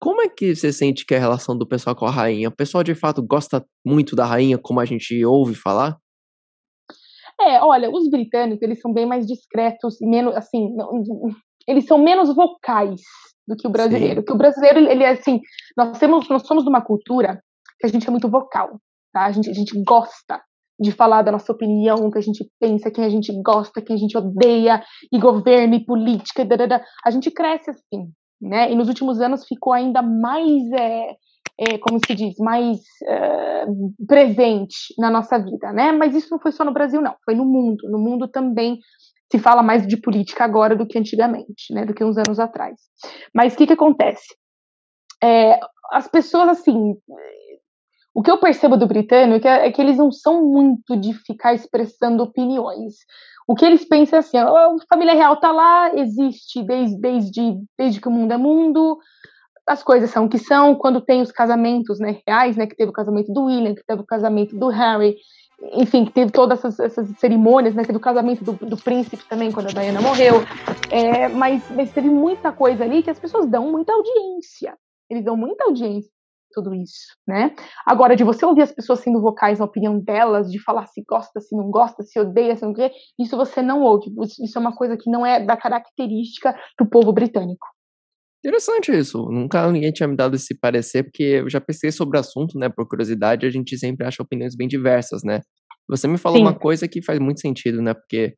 [0.00, 2.48] Como é que você sente que é a relação do pessoal com a rainha?
[2.48, 5.98] O pessoal de fato gosta muito da rainha, como a gente ouve falar?
[7.40, 10.68] É, olha, os britânicos, eles são bem mais discretos, menos, assim,
[11.66, 13.00] eles são menos vocais
[13.46, 14.20] do que o brasileiro.
[14.20, 14.24] Sim.
[14.26, 15.40] Que o brasileiro, ele é assim,
[15.76, 17.40] nós temos, nós somos de uma cultura
[17.80, 18.80] que a gente é muito vocal,
[19.12, 19.26] tá?
[19.26, 20.42] A gente, a gente gosta
[20.80, 23.96] de falar da nossa opinião, o que a gente pensa, quem a gente gosta, quem
[23.96, 24.82] a gente odeia,
[25.12, 26.48] e governo, e política, e
[27.04, 28.70] a gente cresce assim, né?
[28.70, 31.16] E nos últimos anos ficou ainda mais, é,
[31.58, 33.66] é, como se diz, mais é,
[34.06, 35.92] presente na nossa vida, né?
[35.92, 37.88] Mas isso não foi só no Brasil, não, foi no mundo.
[37.88, 38.78] No mundo também
[39.30, 41.84] se fala mais de política agora do que antigamente, né?
[41.84, 42.80] Do que uns anos atrás.
[43.34, 44.34] Mas o que que acontece?
[45.22, 45.58] É,
[45.90, 46.96] as pessoas, assim,
[48.18, 51.54] o que eu percebo do britânico é, é que eles não são muito de ficar
[51.54, 52.94] expressando opiniões.
[53.46, 58.00] O que eles pensam é assim, a família real está lá, existe desde, desde, desde
[58.00, 58.98] que o mundo é mundo,
[59.64, 62.90] as coisas são o que são, quando tem os casamentos né, reais, né, que teve
[62.90, 65.16] o casamento do William, que teve o casamento do Harry,
[65.74, 69.52] enfim, que teve todas essas, essas cerimônias, né, teve o casamento do, do, príncipe também,
[69.52, 70.42] quando a Diana morreu,
[70.90, 74.76] é, mas, mas teve muita coisa ali que as pessoas dão muita audiência,
[75.08, 76.17] eles dão muita audiência
[76.52, 77.54] tudo isso, né?
[77.86, 81.40] Agora, de você ouvir as pessoas sendo vocais na opinião delas, de falar se gosta,
[81.40, 84.10] se não gosta, se odeia, se não quer, isso você não ouve.
[84.42, 87.66] Isso é uma coisa que não é da característica do povo britânico.
[88.44, 89.28] Interessante isso.
[89.30, 92.68] Nunca ninguém tinha me dado esse parecer, porque eu já pensei sobre o assunto, né?
[92.68, 95.40] Por curiosidade, a gente sempre acha opiniões bem diversas, né?
[95.88, 96.44] Você me falou Sim.
[96.44, 97.94] uma coisa que faz muito sentido, né?
[97.94, 98.34] Porque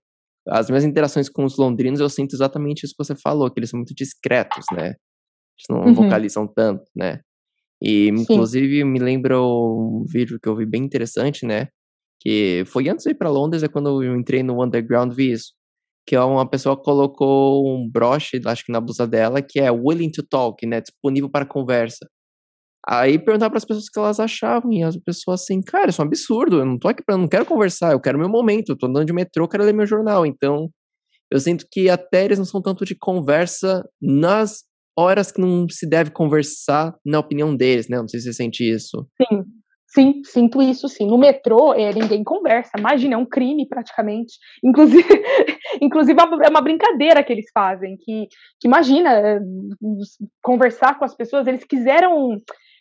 [0.48, 3.70] as minhas interações com os londrinos, eu sinto exatamente isso que você falou, que eles
[3.70, 4.94] são muito discretos, né?
[5.68, 5.94] não uhum.
[5.94, 7.20] vocalizam tanto, né?
[7.82, 8.84] E, inclusive, Sim.
[8.84, 11.68] me lembra um vídeo que eu vi bem interessante, né?
[12.20, 15.52] Que foi antes de ir para Londres, é quando eu entrei no Underground vi isso.
[16.06, 20.10] Que é uma pessoa colocou um broche, acho que na blusa dela, que é willing
[20.10, 20.80] to talk, né?
[20.80, 22.06] Disponível para conversa.
[22.88, 26.00] Aí perguntar para as pessoas o que elas achavam, e as pessoas assim, cara, isso
[26.00, 28.70] é um absurdo, eu não tô aqui para não quero conversar, eu quero meu momento,
[28.70, 30.24] eu tô andando de metrô, quero ler meu jornal.
[30.24, 30.70] Então,
[31.30, 34.64] eu sinto que até eles não são tanto de conversa nas
[34.96, 37.98] horas que não se deve conversar na opinião deles, né?
[37.98, 39.06] Não sei se você sente isso.
[39.16, 39.44] Sim,
[39.86, 41.06] sim, sinto isso sim.
[41.06, 42.72] No metrô, é, ninguém conversa.
[42.78, 44.34] Imagina, é um crime praticamente.
[44.62, 45.08] Inclusive,
[45.80, 47.96] inclusive é uma brincadeira que eles fazem.
[47.98, 48.26] Que,
[48.60, 49.40] que imagina, eh,
[50.42, 52.36] conversar com as pessoas, eles quiseram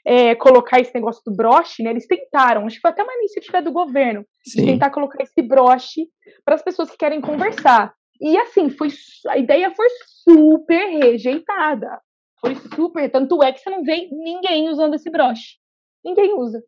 [0.05, 1.91] é, colocar esse negócio do broche, né?
[1.91, 6.07] Eles tentaram, acho que foi até uma iniciativa do governo, de tentar colocar esse broche
[6.45, 7.93] para as pessoas que querem conversar.
[8.19, 8.89] E assim, foi
[9.27, 9.87] a ideia foi
[10.23, 12.01] super rejeitada.
[12.39, 13.09] Foi super.
[13.09, 15.57] Tanto é que você não vê ninguém usando esse broche.
[16.03, 16.63] Ninguém usa.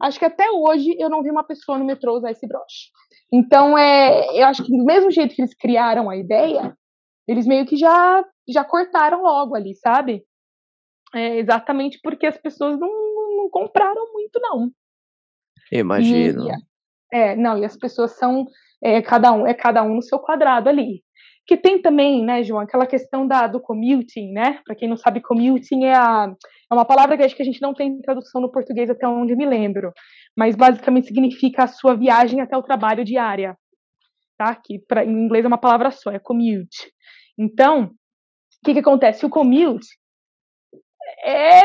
[0.00, 2.90] Acho que até hoje eu não vi uma pessoa no metrô usar esse broche.
[3.32, 6.76] Então, é, eu acho que do mesmo jeito que eles criaram a ideia,
[7.26, 10.24] eles meio que já, já cortaram logo ali, sabe?
[11.14, 12.88] É, exatamente porque as pessoas não,
[13.36, 14.72] não compraram muito, não.
[15.70, 16.48] Imagino.
[16.48, 18.46] E, é, não, e as pessoas são
[18.82, 21.02] é, cada um é cada um no seu quadrado ali.
[21.46, 24.60] Que tem também, né, João, aquela questão da, do commuting, né?
[24.64, 26.32] Para quem não sabe, commuting é, a,
[26.70, 29.34] é uma palavra que acho que a gente não tem tradução no português até onde
[29.34, 29.92] me lembro,
[30.36, 33.56] mas basicamente significa a sua viagem até o trabalho diária,
[34.38, 34.54] tá?
[34.54, 36.92] Que pra, em inglês é uma palavra só, é commute.
[37.36, 39.26] Então, o que, que acontece?
[39.26, 39.86] O commute
[41.24, 41.60] é,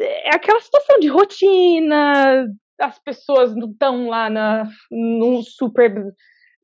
[0.00, 2.46] é aquela situação de rotina,
[2.78, 6.12] as pessoas não estão lá na, num super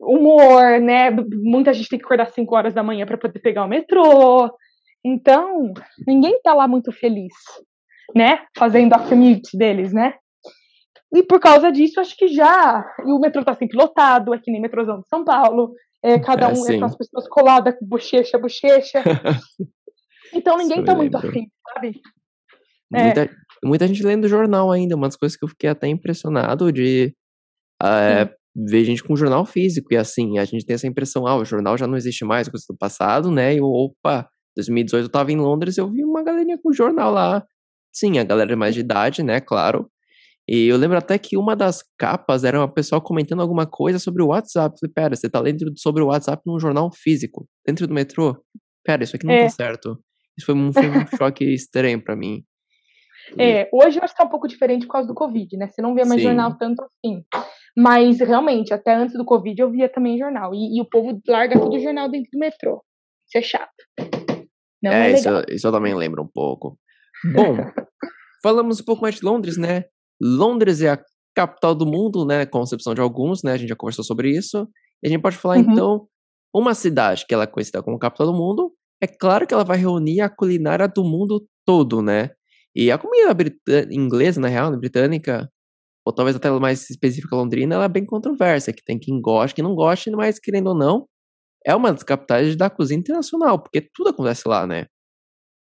[0.01, 1.11] humor, né?
[1.11, 4.51] Muita gente tem que acordar 5 horas da manhã para poder pegar o metrô.
[5.05, 5.73] Então,
[6.07, 7.33] ninguém tá lá muito feliz,
[8.15, 8.45] né?
[8.57, 10.15] Fazendo a commute deles, né?
[11.13, 12.85] E por causa disso, acho que já.
[13.07, 15.75] E o metrô tá sempre lotado, aqui nem metrôzão de São Paulo.
[16.03, 19.03] É, cada é, um é com as pessoas coladas, bochecha, bochecha.
[20.33, 22.01] então ninguém Isso tá muito afim, sabe?
[22.91, 23.31] Muita, é.
[23.63, 27.15] muita gente lendo jornal ainda, umas coisas que eu fiquei até impressionado de.
[27.83, 29.93] Uh, ver gente com jornal físico.
[29.93, 32.65] E assim, a gente tem essa impressão, ah, o jornal já não existe mais, coisa
[32.69, 33.55] do passado, né?
[33.55, 37.45] E opa, 2018 eu tava em Londres eu vi uma galerinha com jornal lá.
[37.93, 39.41] Sim, a galera mais de idade, né?
[39.41, 39.91] Claro.
[40.49, 44.23] E eu lembro até que uma das capas era uma pessoa comentando alguma coisa sobre
[44.23, 44.77] o WhatsApp.
[44.81, 48.37] falei, pera, você tá lendo sobre o WhatsApp num jornal físico, dentro do metrô?
[48.85, 49.45] Pera, isso aqui não tá é.
[49.45, 49.99] tá certo.
[50.37, 52.43] Isso foi um, foi um choque estranho para mim.
[53.39, 55.69] É, hoje eu acho que tá um pouco diferente por causa do Covid, né?
[55.69, 56.29] Você não vê mais Sim.
[56.29, 57.23] jornal tanto assim.
[57.77, 60.55] Mas realmente, até antes do Covid eu via também jornal.
[60.55, 62.83] E, e o povo larga todo o jornal dentro do metrô.
[63.27, 63.71] Isso é chato.
[64.83, 66.79] Não é, é isso, isso eu também lembro um pouco.
[67.35, 67.57] Bom,
[68.43, 69.85] falamos um pouco mais de Londres, né?
[70.21, 71.03] Londres é a
[71.35, 72.47] capital do mundo, né?
[72.47, 73.53] Concepção de alguns, né?
[73.53, 74.69] A gente já conversou sobre isso.
[75.03, 75.73] E a gente pode falar, uhum.
[75.73, 76.07] então,
[76.55, 79.79] uma cidade que ela é conhecida como capital do mundo, é claro que ela vai
[79.79, 82.31] reunir a culinária do mundo todo, né?
[82.75, 83.35] E a comida
[83.91, 85.49] inglesa, na real, né, britânica,
[86.07, 89.65] ou talvez até mais específica londrina, ela é bem controversa, que tem quem goste, quem
[89.65, 91.07] não goste, mas querendo ou não,
[91.67, 94.87] é uma das capitais da cozinha internacional, porque tudo acontece lá, né?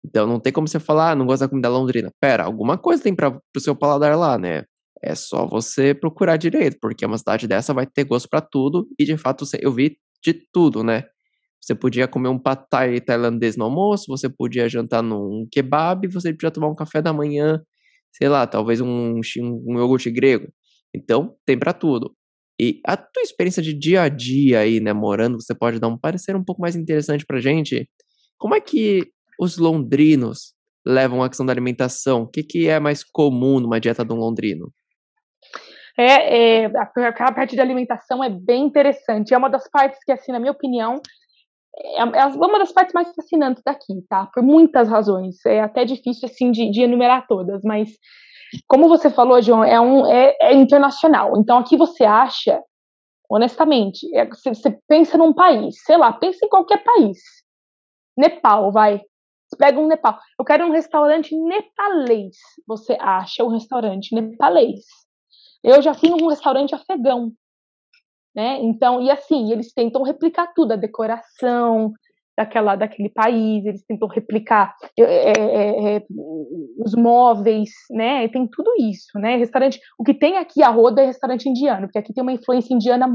[0.04, 2.10] Então não tem como você falar, ah, não gosta da comida londrina.
[2.20, 4.64] Pera, alguma coisa tem para o seu paladar lá, né?
[5.02, 9.04] É só você procurar direito, porque uma cidade dessa vai ter gosto para tudo, e
[9.04, 11.04] de fato eu vi de tudo, né?
[11.60, 16.50] Você podia comer um patai tailandês no almoço, você podia jantar num kebab, você podia
[16.50, 17.62] tomar um café da manhã,
[18.12, 20.48] sei lá, talvez um, um iogurte grego.
[20.94, 22.16] Então, tem para tudo.
[22.58, 25.98] E a tua experiência de dia a dia aí, né, morando, você pode dar um
[25.98, 27.88] parecer um pouco mais interessante pra gente?
[28.38, 30.54] Como é que os londrinos
[30.84, 32.22] levam a questão da alimentação?
[32.22, 34.72] O que, que é mais comum numa dieta de um londrino?
[35.96, 39.34] É, é, a parte de alimentação é bem interessante.
[39.34, 41.00] É uma das partes que, assim, na minha opinião,
[41.76, 44.26] é, é uma das partes mais fascinantes daqui, tá?
[44.32, 45.44] Por muitas razões.
[45.46, 47.90] É até difícil, assim, de, de enumerar todas, mas
[48.66, 51.36] como você falou, João, é, um, é, é internacional.
[51.36, 52.60] Então, aqui você acha,
[53.28, 57.18] honestamente, é, você, você, pensa num país, sei lá, pensa em qualquer país.
[58.16, 59.00] Nepal, vai.
[59.58, 60.18] Pega um Nepal.
[60.38, 62.36] Eu quero um restaurante nepalês.
[62.66, 64.80] Você acha um restaurante nepalês.
[65.62, 67.32] Eu já fui num restaurante afegão
[68.34, 68.58] né?
[68.62, 71.92] Então, e assim, eles tentam replicar tudo, a decoração
[72.36, 76.06] daquela, daquele país, eles tentam replicar é, é, é,
[76.78, 78.28] os móveis, né?
[78.28, 79.36] Tem tudo isso, né?
[79.36, 82.72] Restaurante, o que tem aqui a roda é restaurante indiano, porque aqui tem uma influência
[82.72, 83.06] indiana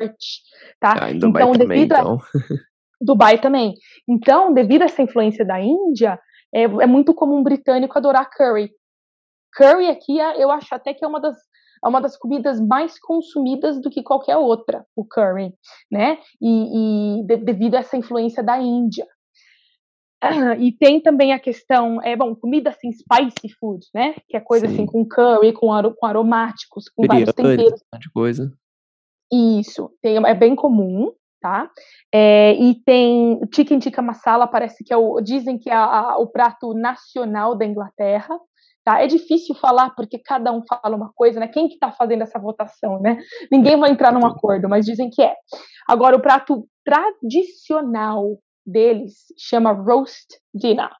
[0.00, 0.42] forte,
[0.78, 0.94] tá?
[1.00, 2.14] Ah, Dubai então, também, devido então.
[2.14, 2.18] A,
[3.00, 3.74] Dubai também.
[4.08, 6.18] Então, devido a essa influência da Índia,
[6.52, 8.72] É, é muito comum britânico adorar curry.
[9.54, 11.36] Curry aqui, eu acho até que é uma das
[11.84, 15.52] é uma das comidas mais consumidas do que qualquer outra, o curry,
[15.90, 16.18] né?
[16.40, 19.06] E, e de, devido a essa influência da Índia.
[20.60, 24.14] E tem também a questão, é bom, comida assim, spicy food, né?
[24.28, 24.82] Que é coisa assim, Sim.
[24.82, 27.80] assim com curry, com, aro, com aromáticos, com vários temperos.
[27.98, 28.52] De coisa.
[29.32, 31.10] Isso, tem, é bem comum,
[31.40, 31.70] tá?
[32.12, 36.18] É, e tem chicken tikka masala, parece que é o, dizem que é a, a,
[36.18, 38.38] o prato nacional da Inglaterra,
[38.84, 39.02] tá?
[39.02, 41.48] É difícil falar porque cada um fala uma coisa, né?
[41.48, 43.18] Quem que tá fazendo essa votação, né?
[43.50, 45.34] Ninguém vai entrar num acordo, mas dizem que é.
[45.88, 50.90] Agora, o prato tradicional deles chama roast dinner.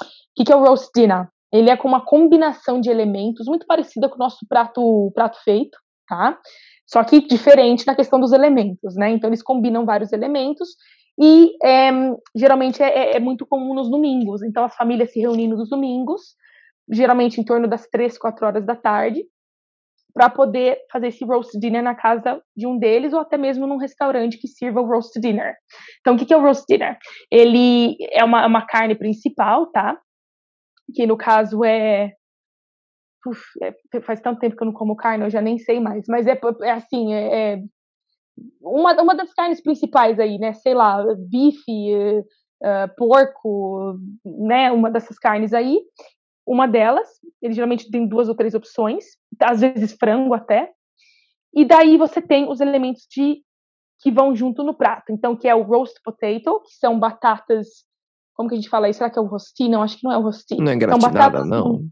[0.00, 1.28] O que, que é o roast dinner?
[1.52, 5.78] Ele é com uma combinação de elementos muito parecida com o nosso prato, prato feito,
[6.06, 6.38] tá?
[6.86, 9.10] Só que diferente na questão dos elementos, né?
[9.10, 10.68] Então eles combinam vários elementos
[11.20, 11.90] e é,
[12.34, 14.42] geralmente é, é, muito comum nos domingos.
[14.42, 16.34] Então as famílias se reunindo nos domingos,
[16.90, 19.24] geralmente em torno das três, quatro horas da tarde,
[20.12, 23.76] para poder fazer esse roast dinner na casa de um deles ou até mesmo num
[23.76, 25.54] restaurante que sirva o roast dinner.
[26.00, 26.98] Então o que, que é o roast dinner?
[27.30, 29.98] Ele é uma, uma carne principal, tá?
[30.94, 32.14] Que no caso é
[33.26, 36.04] Uf, é, faz tanto tempo que eu não como carne, eu já nem sei mais.
[36.08, 37.62] Mas é, é assim, é, é,
[38.60, 40.52] uma, uma das carnes principais aí, né?
[40.54, 41.94] Sei lá, bife,
[42.62, 44.70] uh, porco, né?
[44.72, 45.78] Uma dessas carnes aí.
[46.48, 47.06] Uma delas,
[47.42, 49.04] ele geralmente tem duas ou três opções,
[49.38, 50.72] às vezes frango até.
[51.54, 53.42] E daí você tem os elementos de
[54.00, 55.12] que vão junto no prato.
[55.12, 57.84] Então, que é o roast potato, que são batatas.
[58.34, 58.96] Como que a gente fala isso?
[58.96, 59.68] Será que é o rosti?
[59.68, 60.56] Não, acho que não é o rosti.
[60.56, 61.86] Não é gratinada, não.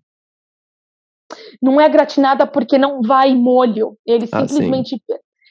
[1.60, 3.98] Não é gratinada porque não vai molho.
[4.06, 5.02] Eles ah, simplesmente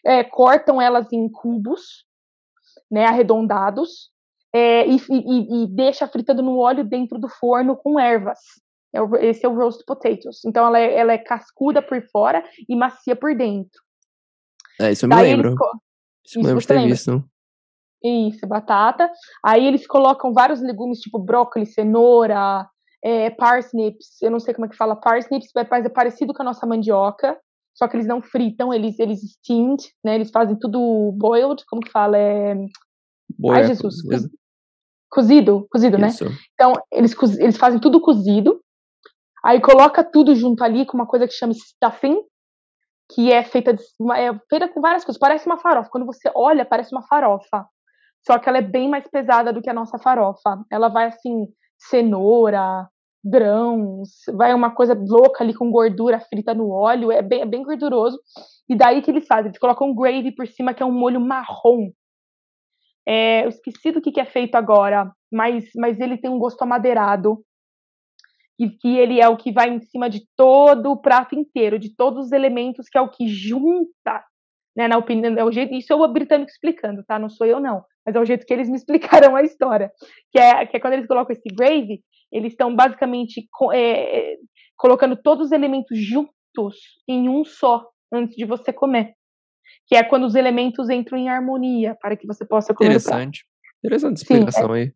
[0.03, 2.05] é, cortam elas em cubos,
[2.89, 4.09] né, arredondados,
[4.51, 8.39] é, e, e, e, deixa fritando no óleo dentro do forno com ervas.
[8.95, 10.43] É esse é o roast potatoes.
[10.45, 13.81] Então ela é, ela é cascuda por fora e macia por dentro.
[14.79, 15.49] É, isso eu me Daí lembro.
[15.49, 15.59] Eles,
[16.25, 16.89] isso eu me lembro de ter lembra?
[16.89, 17.23] visto.
[18.03, 19.11] Isso, batata.
[19.43, 22.67] Aí eles colocam vários legumes, tipo brócolis, cenoura,
[23.05, 26.45] é, parsnips, eu não sei como é que fala parsnips, mas é parecido com a
[26.45, 27.37] nossa mandioca,
[27.75, 31.91] só que eles não fritam, eles, eles steamed, né, eles fazem tudo boiled, como que
[31.91, 32.55] fala, é...
[33.37, 34.31] Boia, Ai, Jesus, cozido,
[35.09, 36.07] cozido, cozido né?
[36.53, 38.59] Então, eles, eles fazem tudo cozido,
[39.45, 42.17] aí coloca tudo junto ali com uma coisa que chama stuffing,
[43.13, 43.83] que é feita, de,
[44.15, 47.67] é feita com várias coisas, parece uma farofa, quando você olha, parece uma farofa,
[48.25, 51.47] só que ela é bem mais pesada do que a nossa farofa, ela vai assim,
[51.77, 52.89] cenoura,
[53.25, 57.63] grãos, vai uma coisa louca ali com gordura frita no óleo, é bem, é bem
[57.63, 58.19] gorduroso.
[58.69, 59.47] E daí que eles fazem?
[59.47, 61.89] Eles colocam um gravy por cima, que é um molho marrom.
[63.07, 66.61] É, eu esqueci do que, que é feito agora, mas, mas ele tem um gosto
[66.61, 67.43] amadeirado.
[68.59, 71.93] E que ele é o que vai em cima de todo o prato inteiro, de
[71.93, 74.23] todos os elementos, que é o que junta,
[74.75, 74.87] né?
[74.87, 77.17] Na opinião, é o jeito, isso é o britânico explicando, tá?
[77.19, 77.83] Não sou eu, não.
[78.05, 79.91] Mas é o jeito que eles me explicaram a história.
[80.31, 82.01] Que é, que é quando eles colocam esse gravy,
[82.31, 84.35] eles estão basicamente é, é,
[84.77, 86.77] colocando todos os elementos juntos
[87.07, 89.13] em um só antes de você comer.
[89.87, 92.91] Que é quando os elementos entram em harmonia para que você possa comer.
[92.91, 93.45] Interessante.
[93.83, 94.93] Interessante explicação sim, é, aí.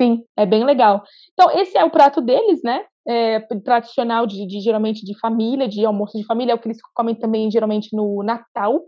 [0.00, 1.02] Sim, é bem legal.
[1.32, 2.84] Então, esse é o prato deles, né?
[3.06, 6.78] É, tradicional de, de, geralmente de família, de almoço de família, é o que eles
[6.94, 8.84] comem também geralmente no Natal,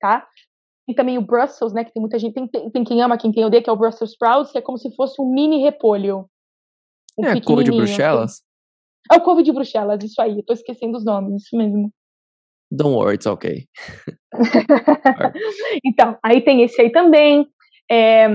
[0.00, 0.26] tá?
[0.84, 1.84] Tem também o Brussels, né?
[1.84, 3.76] Que tem muita gente, tem, tem, tem quem ama, quem tem odeia, que é o
[3.76, 6.28] Brussels sprouts, que é como se fosse um mini repolho.
[7.16, 8.32] Um é, couve de Bruxelas?
[8.32, 8.42] Assim.
[9.12, 10.38] É o couve de Bruxelas, isso aí.
[10.38, 11.92] Eu tô esquecendo os nomes, isso mesmo.
[12.70, 13.68] Don't worry, it's okay.
[15.84, 17.46] então, aí tem esse aí também.
[17.88, 18.28] É,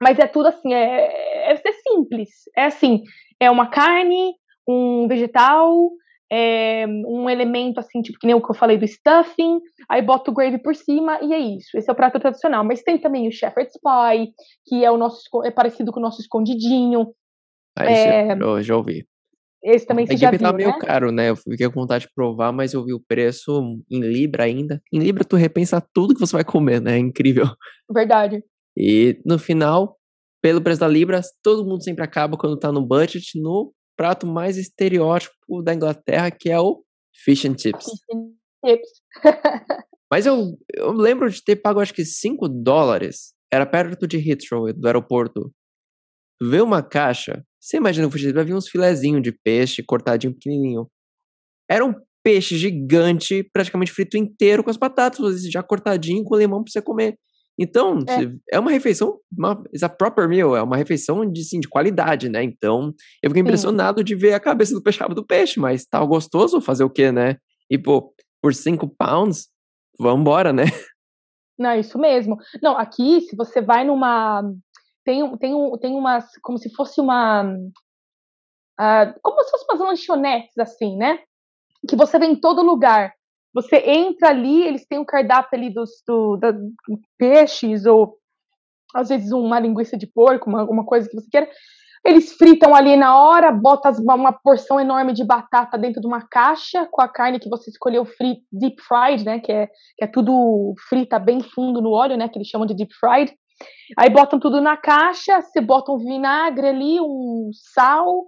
[0.00, 2.30] mas é tudo assim, é, é, é simples.
[2.56, 3.02] É assim,
[3.40, 4.34] é uma carne,
[4.68, 5.90] um vegetal,
[6.30, 10.30] é, um elemento assim, tipo que nem o que eu falei do stuffing, aí bota
[10.30, 11.76] o gravy por cima e é isso.
[11.76, 12.64] Esse é o prato tradicional.
[12.64, 14.32] Mas tem também o shepherd's pie,
[14.66, 17.12] que é o nosso é parecido com o nosso escondidinho,
[17.76, 18.32] ah, é...
[18.32, 19.06] eu já ouvi.
[19.62, 20.78] Esse também você já tá viu, tá meio né?
[20.78, 21.30] caro, né?
[21.30, 24.80] Eu fiquei com vontade de provar, mas eu vi o preço em Libra ainda.
[24.92, 26.94] Em Libra tu repensa tudo que você vai comer, né?
[26.94, 27.46] É incrível.
[27.90, 28.42] Verdade.
[28.76, 29.98] E no final,
[30.42, 34.58] pelo preço da Libra, todo mundo sempre acaba quando tá no budget no prato mais
[34.58, 36.82] estereótipo da Inglaterra, que é o
[37.24, 37.84] fish and chips.
[37.84, 38.32] Fish and
[38.64, 38.88] chips.
[40.12, 43.34] mas eu, eu lembro de ter pago acho que 5 dólares.
[43.50, 45.52] Era perto de Heathrow, do aeroporto.
[46.42, 50.88] Vê uma caixa você imagina o fugido, vai vir uns filezinhos de peixe cortadinho pequenininho.
[51.68, 56.70] Era um peixe gigante, praticamente frito inteiro com as batatas, já cortadinho com limão para
[56.70, 57.18] você comer.
[57.58, 61.68] Então, é, é uma refeição, uma, a proper meal, é uma refeição de, sim, de
[61.68, 62.42] qualidade, né?
[62.42, 62.92] Então,
[63.22, 64.04] eu fiquei impressionado sim.
[64.04, 67.36] de ver a cabeça do peixe do peixe, mas tá gostoso fazer o quê, né?
[67.70, 69.48] E, pô, por cinco pounds,
[69.98, 70.64] vambora, né?
[71.58, 72.36] Não, é isso mesmo.
[72.62, 74.42] Não, aqui, se você vai numa.
[75.04, 76.26] Tem, tem, tem umas.
[76.42, 77.44] Como se fosse uma.
[78.78, 81.20] Uh, como se fosse umas lanchonetes, assim, né?
[81.88, 83.15] Que você vê em todo lugar.
[83.56, 86.52] Você entra ali, eles têm um cardápio ali dos do, da,
[87.16, 88.18] peixes, ou
[88.94, 91.48] às vezes uma linguiça de porco, uma, alguma coisa que você queira.
[92.04, 96.86] Eles fritam ali na hora, bota uma porção enorme de batata dentro de uma caixa
[96.92, 99.40] com a carne que você escolheu free, deep fried, né?
[99.40, 102.28] Que é, que é tudo frita bem fundo no óleo, né?
[102.28, 103.34] Que eles chamam de deep fried.
[103.98, 108.26] Aí botam tudo na caixa, você bota um vinagre ali, um sal,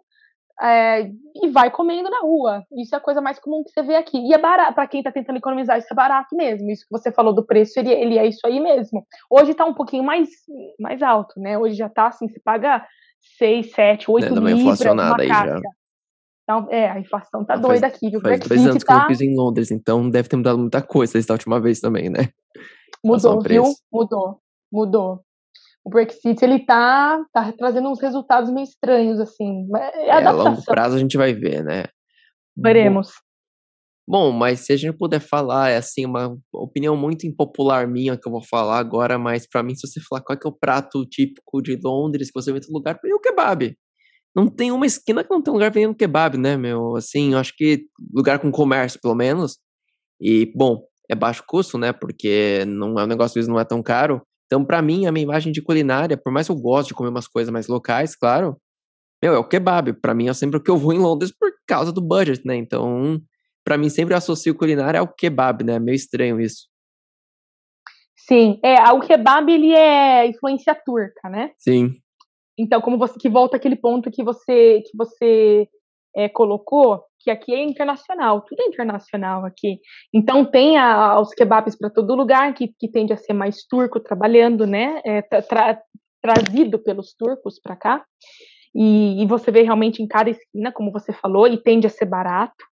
[0.60, 2.64] é, e vai comendo na rua.
[2.76, 4.18] Isso é a coisa mais comum que você vê aqui.
[4.18, 6.70] E é barato, para quem está tentando economizar, isso é barato mesmo.
[6.70, 9.06] Isso que você falou do preço, ele, ele é isso aí mesmo.
[9.30, 10.28] Hoje está um pouquinho mais,
[10.78, 11.56] mais alto, né?
[11.56, 12.84] Hoje já está assim, você paga
[13.38, 15.60] 6, 7, 8 é, libras inflacionada aí já.
[16.42, 18.20] Então, é, a inflação tá doida aqui, viu?
[18.22, 19.00] Faz dois anos tá...
[19.00, 21.78] que eu fiz em Londres, então deve ter mudado muita coisa desde a última vez
[21.78, 22.30] também, né?
[23.04, 23.64] Mudou, viu?
[23.92, 24.40] Mudou,
[24.72, 25.20] mudou.
[25.84, 29.66] O Brexit, ele tá, tá trazendo uns resultados meio estranhos, assim.
[29.76, 31.84] É, é a longo prazo a gente vai ver, né?
[32.56, 33.10] Veremos.
[34.06, 38.26] Bom, mas se a gente puder falar, é assim, uma opinião muito impopular minha que
[38.26, 41.04] eu vou falar agora, mas para mim, se você falar qual é, é o prato
[41.04, 43.76] típico de Londres, que você vê em todo lugar, é o kebab.
[44.34, 46.96] Não tem uma esquina que não tem um lugar vendendo kebab, né, meu?
[46.96, 49.58] Assim, eu acho que lugar com comércio, pelo menos.
[50.20, 51.92] E, bom, é baixo custo, né?
[51.92, 54.22] Porque não é um negócio, não é tão caro.
[54.48, 57.10] Então, para mim, a minha imagem de culinária, por mais que eu goste de comer
[57.10, 58.56] umas coisas mais locais, claro,
[59.22, 59.92] meu, é o kebab.
[60.00, 62.56] Para mim, é sempre o que eu vou em Londres por causa do budget, né?
[62.56, 63.20] Então,
[63.62, 65.78] para mim sempre associo culinária ao kebab, né?
[65.78, 66.66] Meio estranho isso.
[68.16, 71.50] Sim, é, o kebab ele é influência turca, né?
[71.58, 71.94] Sim.
[72.58, 75.68] Então, como você que volta aquele ponto que você que você
[76.18, 79.78] é, colocou, que aqui é internacional, tudo é internacional aqui.
[80.12, 84.00] Então tem a, os kebabs para todo lugar, que, que tende a ser mais turco
[84.00, 85.00] trabalhando, né?
[85.04, 85.80] É, tra,
[86.20, 88.04] trazido pelos turcos para cá.
[88.74, 92.06] E, e, você vê realmente em cada esquina, como você falou, e tende a ser
[92.06, 92.64] barato.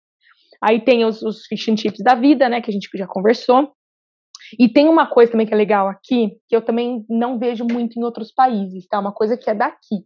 [0.60, 3.72] Aí tem os, os fish and chips da vida, né, que a gente já conversou.
[4.58, 7.98] E tem uma coisa também que é legal aqui, que eu também não vejo muito
[7.98, 8.98] em outros países, tá?
[8.98, 10.04] Uma coisa que é daqui,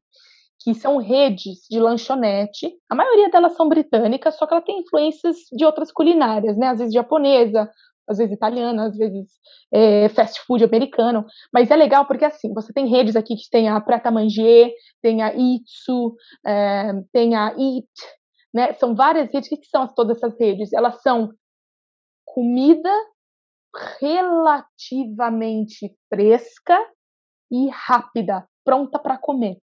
[0.61, 2.73] que são redes de lanchonete.
[2.89, 6.69] A maioria delas são britânicas, só que ela tem influências de outras culinárias, né?
[6.69, 7.71] Às vezes japonesa,
[8.07, 9.27] às vezes italiana, às vezes
[9.73, 11.25] é, fast food americano.
[11.53, 15.23] Mas é legal porque, assim, você tem redes aqui que tem a Prata Manger, tem
[15.23, 16.15] a Itsu,
[16.47, 17.89] é, tem a Eat,
[18.53, 18.73] né?
[18.75, 19.51] São várias redes.
[19.51, 20.73] O que são todas essas redes?
[20.73, 21.33] Elas são
[22.25, 22.93] comida
[24.01, 26.79] relativamente fresca
[27.51, 29.59] e rápida, pronta para comer.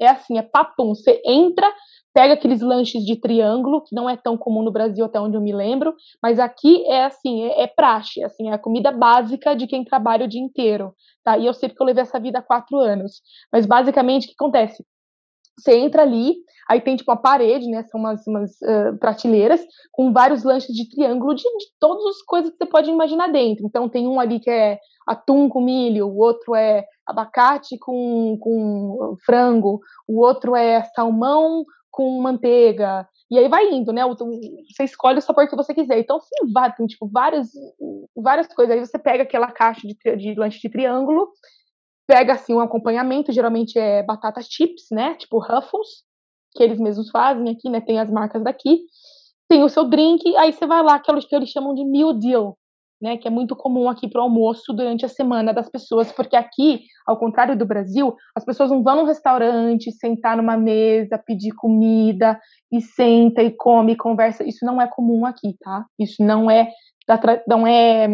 [0.00, 0.94] É assim, é papum.
[0.94, 1.70] Você entra,
[2.12, 5.40] pega aqueles lanches de triângulo, que não é tão comum no Brasil até onde eu
[5.40, 9.66] me lembro, mas aqui é assim, é, é praxe, assim, é a comida básica de
[9.66, 11.38] quem trabalha o dia inteiro, tá?
[11.38, 13.20] E eu sei que eu levei essa vida há quatro anos.
[13.52, 14.84] Mas basicamente o que acontece?
[15.58, 16.34] Você entra ali,
[16.68, 17.82] aí tem tipo a parede, né?
[17.84, 19.60] São umas, umas uh, prateleiras
[19.92, 23.66] com vários lanches de triângulo de, de todas as coisas que você pode imaginar dentro.
[23.66, 29.16] Então tem um ali que é atum com milho, o outro é abacate com, com
[29.24, 33.06] frango, o outro é salmão com manteiga.
[33.30, 34.02] E aí vai indo, né?
[34.06, 35.98] Você escolhe o sabor que você quiser.
[35.98, 37.50] Então, sim, tem tipo várias,
[38.16, 38.74] várias coisas.
[38.74, 41.28] Aí você pega aquela caixa de, de lanche de triângulo
[42.06, 45.14] pega assim um acompanhamento, geralmente é batata chips, né?
[45.14, 46.04] Tipo Ruffles,
[46.54, 47.80] que eles mesmos fazem aqui, né?
[47.80, 48.80] Tem as marcas daqui.
[49.48, 52.58] Tem o seu drink, aí você vai lá, aqueles que eles chamam de meal deal,
[53.00, 53.16] né?
[53.16, 56.84] Que é muito comum aqui para o almoço durante a semana das pessoas, porque aqui,
[57.06, 62.40] ao contrário do Brasil, as pessoas não vão num restaurante, sentar numa mesa, pedir comida
[62.72, 64.44] e senta e come, e conversa.
[64.44, 65.84] Isso não é comum aqui, tá?
[65.98, 66.70] Isso não é
[67.06, 68.08] da, não é,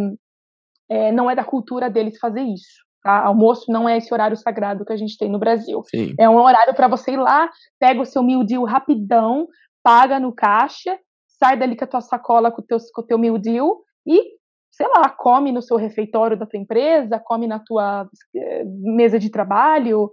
[0.89, 2.90] é não é da cultura deles fazer isso.
[3.03, 3.25] Tá?
[3.25, 5.83] Almoço não é esse horário sagrado que a gente tem no Brasil.
[5.85, 6.15] Sim.
[6.19, 9.49] É um horário para você ir lá, pega o seu meal deal rapidão,
[9.83, 13.19] paga no caixa, sai dali com a tua sacola com o teu, com o teu
[13.19, 14.23] meal deal e,
[14.71, 19.31] sei lá, come no seu refeitório da tua empresa, come na tua eh, mesa de
[19.31, 20.11] trabalho,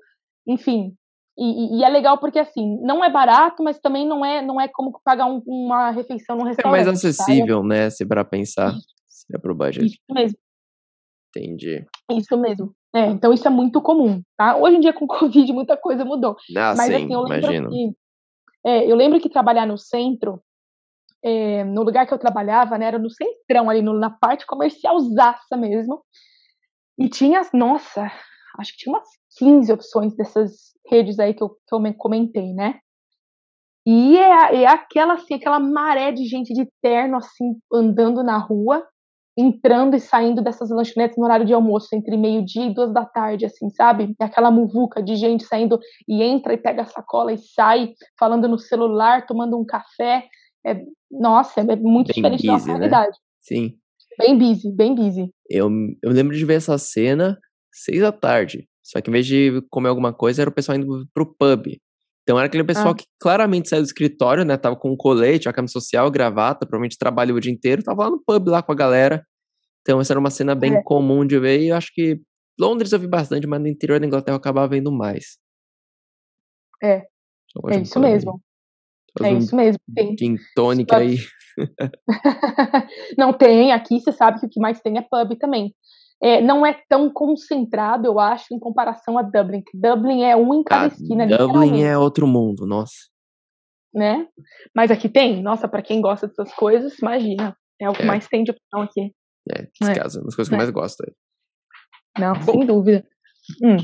[0.47, 0.93] enfim.
[1.38, 4.67] E, e, é legal porque, assim, não é barato, mas também não é, não é
[4.67, 6.81] como pagar um, uma refeição num restaurante.
[6.81, 7.67] É mais acessível, tá?
[7.67, 8.73] né, se para pensar,
[9.07, 9.85] se é pro budget.
[9.85, 10.39] Isso mesmo.
[11.38, 11.85] Entendi.
[12.11, 12.73] Isso mesmo.
[12.93, 14.57] É, então isso é muito comum, tá?
[14.57, 16.35] Hoje em dia com o Covid muita coisa mudou.
[16.55, 17.69] Ah, Mas sim, assim, eu lembro imagino.
[17.69, 17.91] que
[18.65, 20.41] é, eu lembro que trabalhar no centro,
[21.23, 25.55] é, no lugar que eu trabalhava, né, era no centrão ali, no, na parte comercialzaça
[25.57, 26.03] mesmo.
[26.97, 28.11] E tinha, nossa,
[28.57, 29.07] acho que tinha umas
[29.38, 32.79] 15 opções dessas redes aí que eu, que eu comentei, né?
[33.85, 38.85] E é, é aquela, assim, aquela maré de gente de terno, assim, andando na rua,
[39.38, 43.45] entrando e saindo dessas lanchonetes no horário de almoço, entre meio-dia e duas da tarde,
[43.45, 44.15] assim, sabe?
[44.19, 48.47] É aquela muvuca de gente saindo e entra e pega a sacola e sai, falando
[48.47, 50.25] no celular, tomando um café.
[50.65, 50.81] É,
[51.11, 52.73] nossa, é muito bem diferente busy, da nossa né?
[52.73, 53.17] realidade.
[53.41, 53.77] Sim.
[54.17, 55.31] Bem busy, bem busy.
[55.47, 55.69] Eu,
[56.01, 57.38] eu lembro de ver essa cena
[57.71, 58.67] seis da tarde.
[58.81, 61.77] Só que em vez de comer alguma coisa, era o pessoal indo pro pub.
[62.28, 62.93] Então era aquele pessoal ah.
[62.93, 64.57] que claramente saiu do escritório, né?
[64.57, 68.09] Tava com um colete, a camisa social, gravata, provavelmente trabalhou o dia inteiro, tava lá
[68.09, 69.25] no pub lá com a galera.
[69.80, 70.84] Então essa era uma cena bem é.
[70.84, 72.19] comum de ver e eu acho que
[72.59, 75.38] Londres eu vi bastante, mas no interior da Inglaterra eu acabava vendo mais.
[76.84, 77.03] É.
[77.69, 78.41] É isso mesmo.
[79.23, 79.80] É isso mesmo.
[79.95, 80.17] Tem.
[80.19, 81.19] Gin tônica aí.
[83.17, 85.73] Não tem, aqui você sabe que o que mais tem é pub também
[86.22, 89.63] é, não é tão concentrado, eu acho, em comparação a Dublin.
[89.74, 91.28] Dublin é um em cada ah, esquina.
[91.28, 92.95] Dublin é outro mundo, nossa.
[93.93, 94.28] Né?
[94.76, 97.55] Mas aqui tem, nossa, para quem gosta dessas coisas, imagina.
[97.80, 98.05] É o que é.
[98.05, 99.13] mais tem de opção aqui.
[99.55, 99.95] É, é.
[99.95, 100.63] caso, uma das coisas que eu é.
[100.63, 101.03] mais gosto.
[102.18, 103.05] Não, Bom, sem dúvida.
[103.63, 103.78] Hum.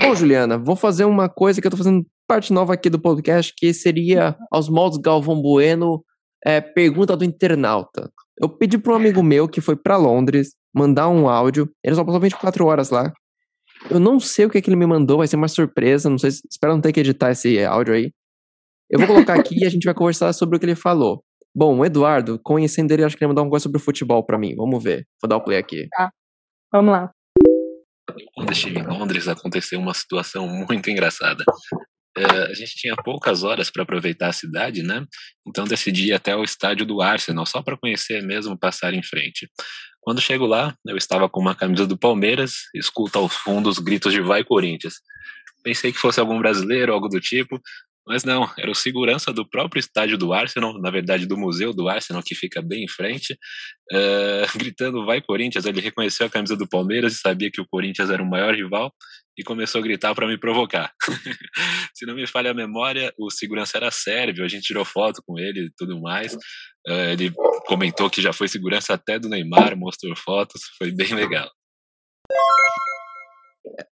[0.00, 3.52] Bom, Juliana, vou fazer uma coisa que eu tô fazendo parte nova aqui do podcast,
[3.56, 6.04] que seria aos modos Galvão Bueno,
[6.44, 8.10] é, pergunta do internauta.
[8.38, 11.70] Eu pedi para um amigo meu que foi para Londres mandar um áudio.
[11.82, 13.12] Ele só passou 24 horas lá.
[13.90, 16.08] Eu não sei o que, é que ele me mandou, vai ser uma surpresa.
[16.08, 18.12] Não sei, espero não ter que editar esse áudio aí.
[18.90, 21.24] Eu vou colocar aqui e a gente vai conversar sobre o que ele falou.
[21.54, 24.38] Bom, o Eduardo, conhecendo ele, acho que ele mandou uma coisa sobre o futebol para
[24.38, 24.54] mim.
[24.56, 25.06] Vamos ver.
[25.20, 25.88] Vou dar o play aqui.
[25.90, 26.10] Tá.
[26.72, 27.10] Vamos lá.
[28.34, 31.44] Quando eu estive em Londres, aconteceu uma situação muito engraçada.
[32.16, 35.04] É, a gente tinha poucas horas para aproveitar a cidade, né?
[35.46, 39.48] Então decidi ir até o estádio do Arsenal, só para conhecer mesmo, passar em frente.
[40.02, 44.12] Quando chego lá, eu estava com uma camisa do Palmeiras, escuto ao fundo os gritos
[44.12, 44.94] de Vai Corinthians.
[45.62, 47.60] Pensei que fosse algum brasileiro, algo do tipo,
[48.04, 51.88] mas não, era o segurança do próprio estádio do Arsenal, na verdade do museu do
[51.88, 53.34] Arsenal, que fica bem em frente,
[53.92, 55.64] uh, gritando Vai Corinthians.
[55.66, 58.92] Ele reconheceu a camisa do Palmeiras e sabia que o Corinthians era o maior rival
[59.38, 60.92] e começou a gritar para me provocar.
[61.94, 65.38] Se não me falha a memória, o segurança era sérvio, a gente tirou foto com
[65.38, 66.34] ele e tudo mais.
[66.86, 67.32] Uh, ele
[67.66, 71.48] comentou que já foi segurança até do Neymar, mostrou fotos, foi bem legal.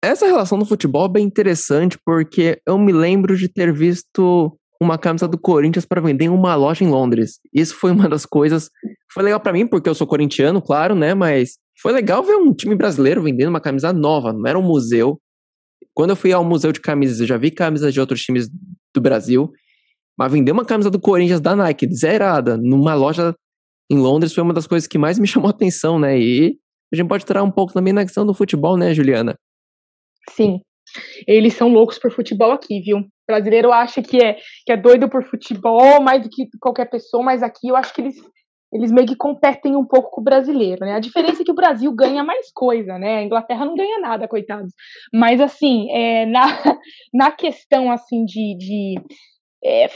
[0.03, 4.99] Essa relação no futebol é bem interessante porque eu me lembro de ter visto uma
[4.99, 7.39] camisa do Corinthians para vender em uma loja em Londres.
[7.53, 8.71] Isso foi uma das coisas.
[9.13, 11.15] Foi legal para mim porque eu sou corintiano, claro, né?
[11.15, 15.21] Mas foi legal ver um time brasileiro vendendo uma camisa nova, não era um museu.
[15.95, 18.49] Quando eu fui ao museu de camisas, eu já vi camisas de outros times
[18.95, 19.51] do Brasil,
[20.17, 23.35] mas vender uma camisa do Corinthians da Nike zerada numa loja
[23.91, 26.19] em Londres foi uma das coisas que mais me chamou a atenção, né?
[26.19, 26.57] E
[26.93, 29.35] a gente pode entrar um pouco também na questão do futebol, né, Juliana?
[30.31, 30.61] Sim.
[31.27, 32.99] Eles são loucos por futebol aqui, viu?
[32.99, 34.37] O brasileiro acha que é,
[34.67, 38.01] que é doido por futebol mais do que qualquer pessoa, mas aqui eu acho que
[38.01, 38.17] eles,
[38.73, 40.95] eles meio que competem um pouco com o brasileiro, né?
[40.95, 43.19] A diferença é que o Brasil ganha mais coisa, né?
[43.19, 44.73] A Inglaterra não ganha nada, coitados.
[45.13, 46.45] Mas, assim, é, na,
[47.13, 48.95] na questão, assim, de, de
[49.65, 49.87] é,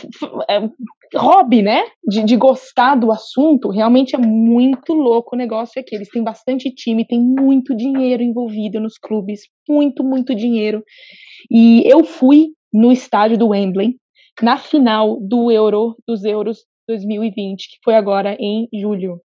[0.50, 0.68] é,
[1.14, 1.84] hobby, né?
[2.04, 5.94] De, de gostar do assunto, realmente é muito louco o negócio aqui.
[5.94, 10.82] Eles têm bastante time, tem muito dinheiro envolvido nos clubes, muito, muito dinheiro.
[11.48, 13.94] E eu fui no estádio do Wembley
[14.42, 19.20] na final do Euro, dos Euros 2020, que foi agora em julho.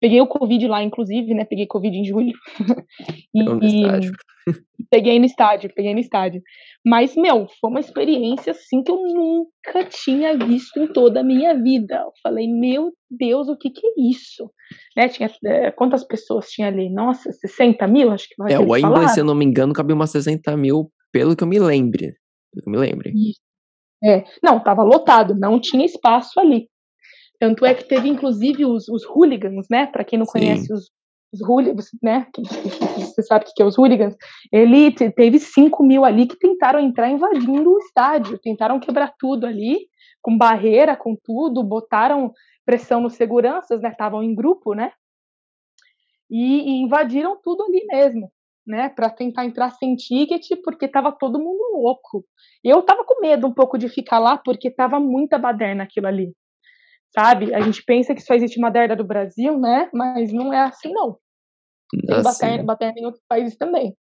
[0.00, 1.44] Peguei o Covid lá, inclusive, né?
[1.44, 2.32] Peguei Covid em julho.
[3.34, 4.12] e, no estádio.
[4.90, 6.42] peguei no estádio, peguei no estádio.
[6.84, 11.54] Mas, meu, foi uma experiência assim que eu nunca tinha visto em toda a minha
[11.54, 11.96] vida.
[11.96, 14.50] Eu falei, meu Deus, o que que é isso?
[14.96, 16.90] Né, tinha, é, quantas pessoas tinha ali?
[16.90, 18.10] Nossa, 60 mil?
[18.10, 21.34] Acho que É, o Wembley, se eu não me engano, cabia umas 60 mil, pelo
[21.34, 22.14] que eu me lembre.
[22.52, 23.10] Pelo que eu me lembre.
[23.10, 23.40] Isso.
[24.04, 26.68] É, não, estava lotado, não tinha espaço ali.
[27.44, 29.84] Tanto é que teve, inclusive, os, os hooligans, né?
[29.84, 30.32] Para quem não Sim.
[30.32, 30.90] conhece os,
[31.30, 32.26] os hooligans, né?
[32.96, 34.16] Você sabe o que é os hooligans?
[34.50, 39.78] Ele teve 5 mil ali que tentaram entrar invadindo o estádio, tentaram quebrar tudo ali,
[40.22, 42.32] com barreira, com tudo, botaram
[42.64, 43.90] pressão nos seguranças, né?
[43.90, 44.90] Estavam em grupo, né?
[46.30, 48.32] E, e invadiram tudo ali mesmo,
[48.66, 48.88] né?
[48.88, 52.24] Para tentar entrar sem ticket, porque tava todo mundo louco.
[52.64, 56.32] Eu tava com medo um pouco de ficar lá, porque tava muita baderna aquilo ali
[57.14, 57.54] sabe?
[57.54, 59.88] A gente pensa que só existe Madeira do Brasil, né?
[59.92, 61.18] Mas não é assim, não.
[62.06, 62.64] Tem assim.
[62.64, 63.96] baterna, em outros países também.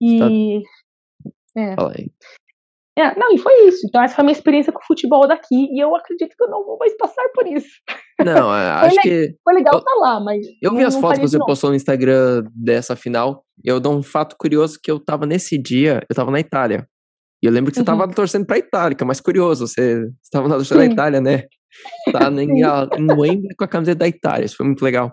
[0.00, 0.62] E.
[1.56, 1.74] É.
[2.98, 3.86] É, não, e foi isso.
[3.86, 5.68] Então, essa foi a minha experiência com o futebol daqui.
[5.72, 7.70] E eu acredito que eu não vou mais passar por isso.
[8.22, 9.36] Não, acho foi, que.
[9.42, 10.46] Foi legal estar tá lá, mas.
[10.60, 13.44] Eu vi as fotos que você postou no Instagram dessa final.
[13.64, 16.86] Eu dou um fato curioso que eu tava nesse dia, eu tava na Itália.
[17.42, 17.98] E eu lembro que você uhum.
[17.98, 19.66] tava torcendo pra Itália, que é mais curioso.
[19.66, 21.44] Você estava na torcida da Itália, né?
[22.12, 24.44] Tá em, em Wembley com a camiseta da Itália.
[24.44, 25.12] Isso foi muito legal.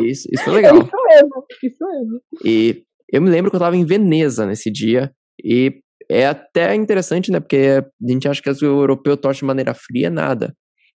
[0.00, 0.76] Isso, isso foi legal.
[0.76, 2.20] É isso mesmo, isso mesmo.
[2.44, 5.10] E eu me lembro que eu tava em Veneza nesse dia.
[5.42, 5.80] E
[6.10, 7.40] é até interessante, né?
[7.40, 10.54] Porque a gente acha que o europeu torce de maneira fria, nada.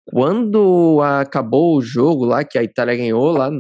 [0.06, 3.52] Quando acabou o jogo lá, que a Itália ganhou lá,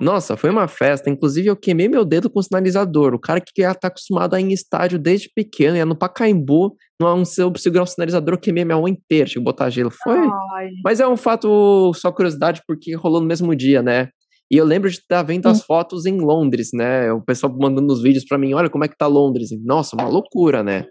[0.00, 1.08] nossa, foi uma festa.
[1.08, 3.14] Inclusive, eu queimei meu dedo com o sinalizador.
[3.14, 6.76] O cara que já tá acostumado a ir em estádio desde pequeno, ia no Pacaembu,
[7.00, 9.90] não segurar o sinalizador, eu queimei minha mão inteira, tinha que botar gelo.
[9.90, 10.18] Foi.
[10.18, 10.70] Ai.
[10.84, 14.08] Mas é um fato, só curiosidade, porque rolou no mesmo dia, né?
[14.50, 17.12] E eu lembro de estar vendo as fotos em Londres, né?
[17.12, 19.50] O pessoal mandando os vídeos para mim, olha como é que tá Londres.
[19.64, 20.86] Nossa, uma loucura, né?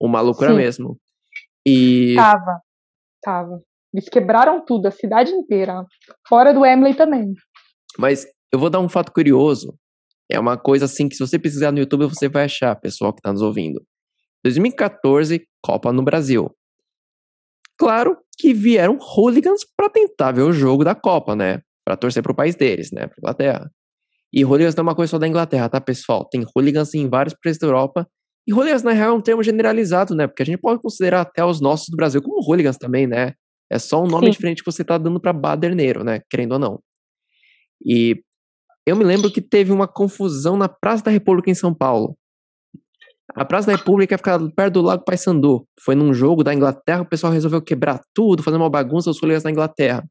[0.00, 0.56] Uma loucura Sim.
[0.56, 0.98] mesmo.
[1.66, 2.14] E.
[2.16, 2.60] Tava.
[3.22, 3.60] Tava.
[3.92, 5.84] Eles quebraram tudo, a cidade inteira.
[6.28, 7.32] Fora do Emily também.
[7.98, 9.74] Mas eu vou dar um fato curioso.
[10.30, 13.20] É uma coisa assim que se você precisar no YouTube você vai achar, pessoal que
[13.20, 13.80] está nos ouvindo.
[14.44, 16.50] 2014, Copa no Brasil.
[17.78, 21.60] Claro que vieram hooligans para tentar ver o jogo da Copa, né?
[21.84, 23.06] Para torcer pro país deles, né?
[23.06, 23.70] Pra Inglaterra.
[24.32, 26.28] E hooligans não é uma coisa só da Inglaterra, tá, pessoal?
[26.28, 28.06] Tem hooligans em vários países da Europa.
[28.46, 30.26] E hooligans, na real, é um termo generalizado, né?
[30.26, 33.32] Porque a gente pode considerar até os nossos do Brasil como hooligans também, né?
[33.70, 34.32] É só um nome Sim.
[34.32, 36.20] diferente que você tá dando pra baderneiro, né?
[36.30, 36.80] Querendo ou não.
[37.84, 38.22] E
[38.86, 42.16] eu me lembro que teve uma confusão na Praça da República em São Paulo.
[43.34, 45.66] A Praça da República fica perto do Lago Paissandu.
[45.84, 49.42] Foi num jogo da Inglaterra, o pessoal resolveu quebrar tudo, fazer uma bagunça os colegas
[49.42, 50.04] da Inglaterra.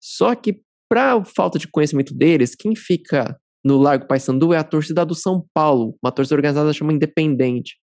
[0.00, 5.04] Só que, para falta de conhecimento deles, quem fica no Largo Paissandu é a torcida
[5.04, 7.76] do São Paulo, uma torcida organizada chama Independente.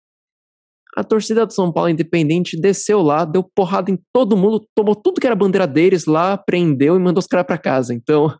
[0.97, 5.19] A torcida do São Paulo Independente desceu lá, deu porrada em todo mundo, tomou tudo
[5.19, 7.93] que era bandeira deles lá, prendeu e mandou os caras para casa.
[7.93, 8.33] Então,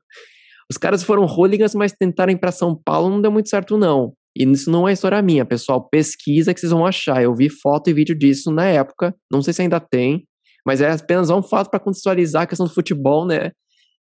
[0.70, 4.14] os caras foram hooligans, mas tentaram ir para São Paulo, não deu muito certo, não.
[4.36, 5.88] E isso não é história minha, pessoal.
[5.88, 7.24] Pesquisa que vocês vão achar.
[7.24, 9.16] Eu vi foto e vídeo disso na época.
[9.32, 10.28] Não sei se ainda tem,
[10.66, 13.52] mas é apenas um fato para contextualizar a questão do futebol, né?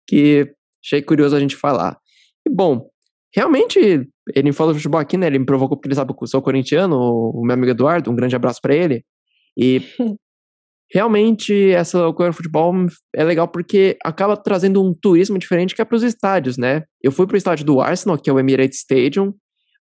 [0.08, 0.52] Que
[0.86, 1.98] achei curioso a gente falar.
[2.48, 2.88] E bom,
[3.34, 5.28] realmente, ele falou do futebol aqui, né?
[5.28, 8.12] Ele me provocou porque ele sabe que eu sou corintiano, o meu amigo Eduardo.
[8.12, 9.04] Um grande abraço para ele.
[9.58, 9.82] E
[10.92, 12.74] realmente essa loucura do futebol
[13.16, 16.84] é legal porque acaba trazendo um turismo diferente que é para os estádios, né?
[17.02, 19.34] Eu fui para o estádio do Arsenal, que é o Emirates Stadium,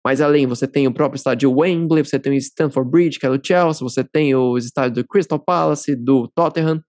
[0.04, 3.28] mas além você tem o próprio estádio Wembley, você tem o Stamford Bridge, que é
[3.28, 6.80] do Chelsea, você tem os estádios do Crystal Palace, do Tottenham.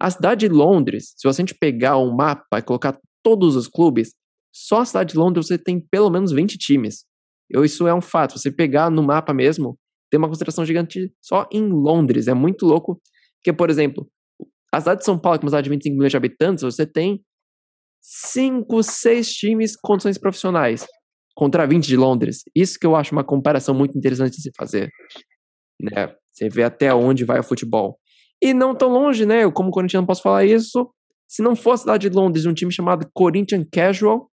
[0.00, 4.12] A cidade de Londres, se você pegar um mapa e colocar todos os clubes,
[4.52, 7.04] só a cidade de Londres você tem pelo menos 20 times.
[7.48, 8.38] Eu, isso é um fato.
[8.38, 9.78] Você pegar no mapa mesmo,
[10.10, 12.26] tem uma concentração gigante só em Londres.
[12.26, 13.00] É muito louco
[13.46, 14.10] porque, por exemplo,
[14.72, 16.84] a cidade de São Paulo, que é uma cidade de 25 milhões de habitantes, você
[16.84, 17.24] tem
[18.02, 20.84] cinco, seis times com condições profissionais
[21.32, 22.42] contra 20 de Londres.
[22.56, 24.90] Isso que eu acho uma comparação muito interessante de se fazer.
[25.80, 26.12] Né?
[26.32, 28.00] Você vê até onde vai o futebol.
[28.42, 29.44] E não tão longe, né?
[29.44, 30.90] Eu, como corintiano, posso falar isso.
[31.28, 34.28] Se não for a cidade de Londres, um time chamado Corinthians Casual,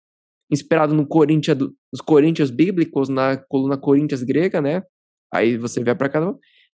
[0.52, 4.82] inspirado no Corinthians, nos Corinthians bíblicos, na coluna Corinthians grega, né?
[5.32, 6.20] Aí você vê para cá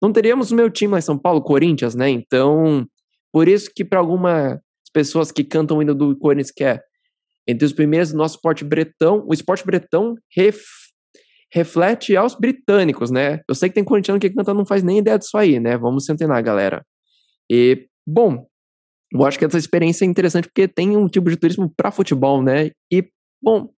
[0.04, 2.10] não teríamos o meu time lá em São Paulo, Corinthians, né?
[2.10, 2.86] Então,
[3.32, 4.60] por isso que para algumas
[4.92, 6.82] pessoas que cantam ainda do Corinthians, que é
[7.48, 10.62] entre os primeiros do nosso esporte bretão, o esporte bretão ref,
[11.54, 13.40] reflete aos britânicos, né?
[13.48, 15.78] Eu sei que tem corintiano que canta não faz nem ideia disso aí, né?
[15.78, 16.86] Vamos centenar, galera.
[17.50, 18.46] E, bom,
[19.14, 22.42] eu acho que essa experiência é interessante porque tem um tipo de turismo para futebol,
[22.42, 22.72] né?
[22.92, 23.08] E,
[23.42, 23.70] bom,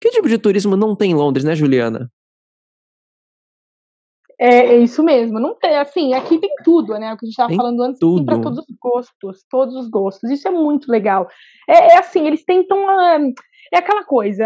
[0.00, 2.10] que tipo de turismo não tem em Londres, né, Juliana?
[4.40, 5.40] É, é, isso mesmo.
[5.40, 7.12] Não tem, assim, aqui tem tudo, né?
[7.12, 10.30] O que a gente estava falando antes, tem para todos os gostos, todos os gostos.
[10.30, 11.28] Isso é muito legal.
[11.68, 12.78] É, é assim, eles tentam.
[12.78, 13.32] Uh,
[13.72, 14.44] é aquela coisa.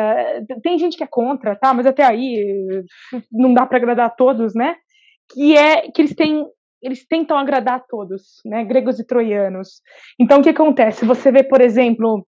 [0.63, 1.75] Tem gente que é contra, tá?
[1.75, 2.85] Mas até aí
[3.31, 4.77] não dá para agradar a todos, né?
[5.33, 6.45] Que é que eles têm
[6.83, 8.65] eles tentam agradar a todos, né?
[8.65, 9.81] Gregos e troianos.
[10.19, 11.05] Então, o que acontece?
[11.05, 12.27] Você vê, por exemplo,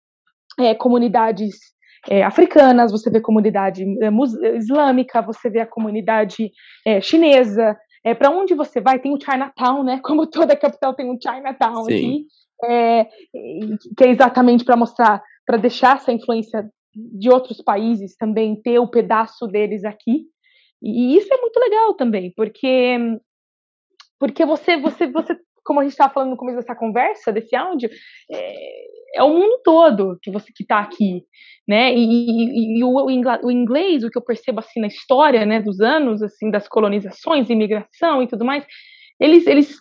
[0.58, 1.56] é, comunidades
[2.08, 6.50] é, africanas, você vê comunidade é, islâmica, você vê a comunidade
[6.86, 7.76] é, chinesa.
[8.02, 10.00] É, para onde você vai, tem o Chinatown, né?
[10.04, 11.92] Como toda capital tem um Chinatown Sim.
[11.92, 12.26] aqui,
[12.64, 13.04] é,
[13.96, 18.88] que é exatamente para mostrar, para deixar essa influência de outros países também ter o
[18.88, 20.24] pedaço deles aqui.
[20.82, 22.96] E isso é muito legal também, porque
[24.18, 27.90] porque você você você como a gente estava falando no começo dessa conversa, desse áudio,
[28.30, 31.24] é, é o mundo todo que você que está aqui,
[31.66, 31.94] né?
[31.94, 35.80] E, e, e o, o, inglês, o que eu percebo assim na história, né, dos
[35.80, 38.64] anos, assim, das colonizações, imigração e tudo mais,
[39.18, 39.76] eles eles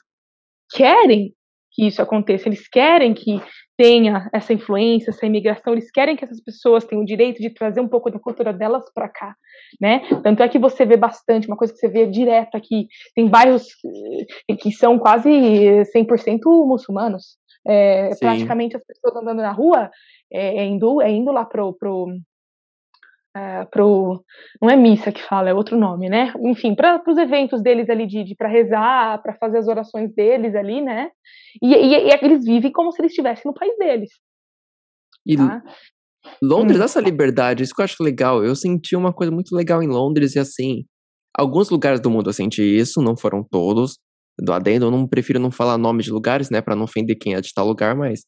[0.72, 1.34] querem
[1.72, 3.42] que isso aconteça, eles querem que
[3.78, 7.80] tenha essa influência, essa imigração, eles querem que essas pessoas tenham o direito de trazer
[7.80, 9.36] um pouco da cultura delas para cá,
[9.80, 10.02] né?
[10.22, 13.68] Tanto é que você vê bastante, uma coisa que você vê direto aqui, tem bairros
[14.50, 17.38] eh, que são quase 100% muçulmanos,
[17.68, 19.90] é, praticamente as pessoas andando na rua
[20.32, 22.08] é, é, indo, é indo lá pro, pro,
[23.36, 24.24] é, pro
[24.62, 26.34] não é missa que fala, é outro nome, né?
[26.42, 30.56] Enfim, para os eventos deles ali de, de para rezar, para fazer as orações deles
[30.56, 31.12] ali, né?
[31.62, 34.10] E, e, e, eles vivem como se eles estivessem no país deles.
[35.26, 35.62] E tá?
[36.42, 36.84] Londres, hum.
[36.84, 38.44] essa liberdade, isso que eu acho legal.
[38.44, 40.86] Eu senti uma coisa muito legal em Londres e assim,
[41.38, 43.98] alguns lugares do mundo eu senti isso, não foram todos.
[44.42, 47.36] Do adendo, eu não prefiro não falar nome de lugares, né, para não ofender quem
[47.36, 48.22] é de tal lugar, mas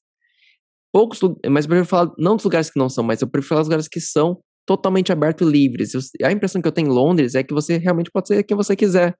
[0.93, 1.19] poucos,
[1.49, 3.67] mas eu prefiro falar não dos lugares que não são, mas eu prefiro falar dos
[3.67, 5.93] lugares que são totalmente abertos e livres.
[5.93, 8.55] Eu, a impressão que eu tenho em Londres é que você realmente pode ser quem
[8.55, 9.15] você quiser,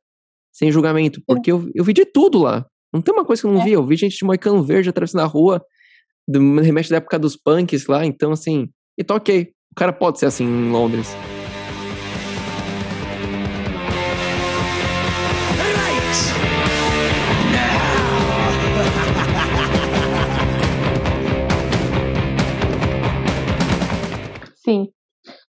[0.54, 2.66] sem julgamento, porque eu, eu vi de tudo lá.
[2.94, 3.64] Não tem uma coisa que eu não é.
[3.64, 5.64] vi, eu vi gente de moicano verde atravessando a rua,
[6.28, 9.52] do remédio da época dos punks lá, então assim, e tá ok.
[9.72, 11.16] O cara pode ser assim em Londres.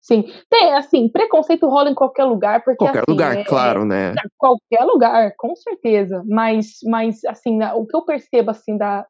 [0.09, 0.25] Sim.
[0.49, 2.83] Tem, assim, preconceito rola em qualquer lugar, porque.
[2.83, 4.15] Qualquer assim, lugar, é, claro, né?
[4.39, 6.23] Qualquer lugar, com certeza.
[6.27, 9.05] Mas, mas assim, o que eu percebo, assim, da,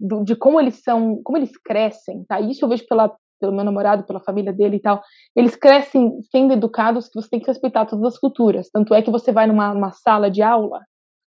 [0.00, 2.40] do, de como eles são, como eles crescem, tá?
[2.40, 5.00] Isso eu vejo pela, pelo meu namorado, pela família dele e tal.
[5.36, 8.68] Eles crescem sendo educados que você tem que respeitar todas as culturas.
[8.68, 10.80] Tanto é que você vai numa, numa sala de aula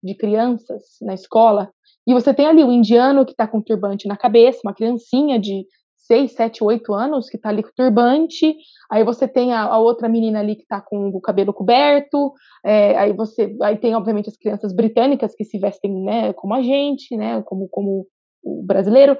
[0.02, 1.70] de crianças na escola
[2.06, 5.66] e você tem ali o indiano que está com turbante na cabeça, uma criancinha de
[6.08, 8.56] 6, 7, 8 anos, que está ali com turbante,
[8.90, 12.32] aí você tem a, a, outra menina ali que está com o cabelo coberto,
[12.64, 16.62] é, aí você aí tem, obviamente, as crianças britânicas que se vestem né, como a
[16.62, 18.06] gente, né, como, como
[18.42, 19.18] o brasileiro,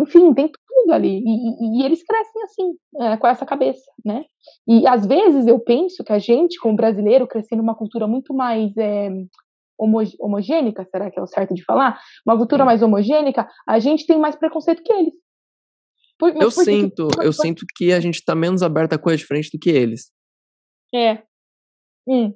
[0.00, 4.24] enfim, tem tudo ali, e, e, e eles crescem assim, é, com essa cabeça, né,
[4.66, 8.74] e às vezes eu penso que a gente, como brasileiro, crescendo numa cultura muito mais
[8.78, 9.10] é,
[10.18, 11.98] homogênica, será que é o certo de falar?
[12.24, 15.14] Uma cultura mais homogênica, a gente tem mais preconceito que eles.
[16.22, 17.26] Por, eu sinto, que...
[17.26, 20.12] eu sinto que a gente tá menos aberto a coisa diferente do que eles.
[20.94, 21.20] É.
[22.06, 22.32] Hum.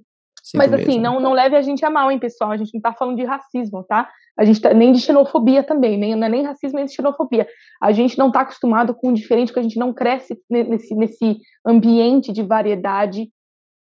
[0.56, 1.02] Mas assim, mesmo.
[1.02, 2.50] não, não leve a gente a mal, hein, pessoal?
[2.50, 4.10] A gente não tá falando de racismo, tá?
[4.36, 7.46] A gente tá, nem de xenofobia também, nem, não é nem racismo nem de xenofobia.
[7.80, 11.38] A gente não tá acostumado com o diferente, porque a gente não cresce nesse, nesse
[11.64, 13.30] ambiente de variedade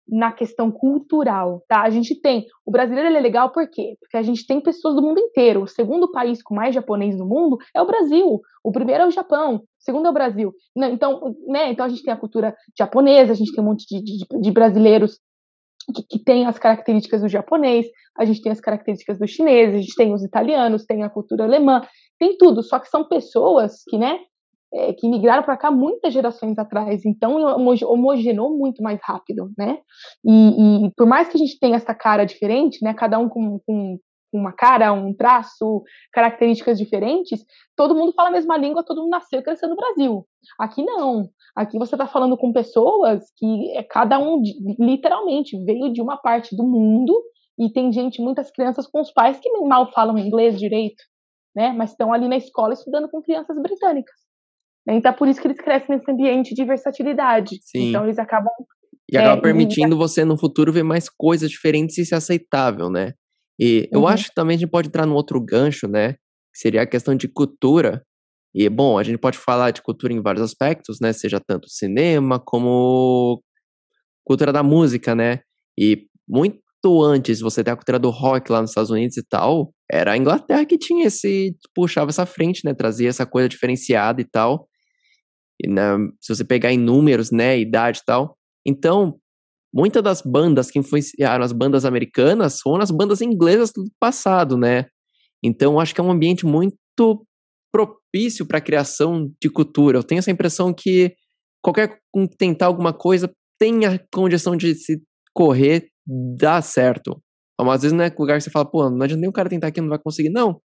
[0.07, 1.81] na questão cultural, tá?
[1.81, 3.95] A gente tem, o brasileiro é legal por quê?
[3.99, 5.63] Porque a gente tem pessoas do mundo inteiro.
[5.63, 8.41] O segundo país com mais japonês no mundo é o Brasil.
[8.63, 10.53] O primeiro é o Japão, o segundo é o Brasil.
[10.75, 14.01] Então, né, então a gente tem a cultura japonesa, a gente tem um monte de,
[14.03, 15.19] de, de brasileiros
[15.93, 17.85] que, que tem as características do japonês,
[18.17, 21.43] a gente tem as características do chinês, a gente tem os italianos, tem a cultura
[21.43, 21.81] alemã,
[22.17, 24.19] tem tudo, só que são pessoas que, né,
[24.75, 27.37] é, que migraram para cá muitas gerações atrás, então
[27.87, 29.79] homogenou muito mais rápido, né?
[30.23, 32.93] E, e, por mais que a gente tenha essa cara diferente, né?
[32.93, 33.97] Cada um com, com
[34.33, 35.81] uma cara, um traço,
[36.11, 37.45] características diferentes,
[37.75, 40.27] todo mundo fala a mesma língua, todo mundo nasceu e cresceu no Brasil.
[40.59, 41.29] Aqui não.
[41.55, 44.41] Aqui você está falando com pessoas que é cada um
[44.77, 47.17] literalmente veio de uma parte do mundo
[47.57, 51.01] e tem gente, muitas crianças com os pais que mal falam inglês direito,
[51.55, 51.71] né?
[51.71, 54.24] Mas estão ali na escola estudando com crianças britânicas.
[54.85, 54.95] Né?
[54.95, 57.57] Então, é por isso que eles crescem nesse ambiente de versatilidade.
[57.61, 57.89] Sim.
[57.89, 58.51] Então, eles acabam.
[59.11, 59.97] E acaba é, permitindo e...
[59.97, 63.13] você no futuro ver mais coisas diferentes e ser aceitável, né?
[63.59, 64.07] E eu uhum.
[64.07, 66.13] acho que também a gente pode entrar num outro gancho, né?
[66.13, 68.03] Que seria a questão de cultura.
[68.53, 71.13] E, bom, a gente pode falar de cultura em vários aspectos, né?
[71.13, 73.41] Seja tanto cinema como
[74.25, 75.39] cultura da música, né?
[75.77, 76.61] E muito
[77.03, 80.17] antes você ter a cultura do rock lá nos Estados Unidos e tal, era a
[80.17, 82.73] Inglaterra que tinha esse, puxava essa frente, né?
[82.73, 84.67] Trazia essa coisa diferenciada e tal
[85.67, 88.37] na, se você pegar em números, né, idade e tal.
[88.65, 89.19] Então,
[89.73, 94.85] muitas das bandas que influenciaram as bandas americanas foram as bandas inglesas do passado, né?
[95.43, 96.75] Então, acho que é um ambiente muito
[97.71, 99.97] propício para a criação de cultura.
[99.97, 101.13] Eu tenho essa impressão que
[101.61, 103.29] qualquer um tentar alguma coisa
[103.59, 105.01] tem a condição de se
[105.33, 105.89] correr,
[106.37, 107.21] dar certo.
[107.59, 109.49] Mas às vezes não é lugar que você fala, pô, não adianta nem o cara
[109.49, 110.29] tentar aqui, não vai conseguir.
[110.29, 110.61] Não.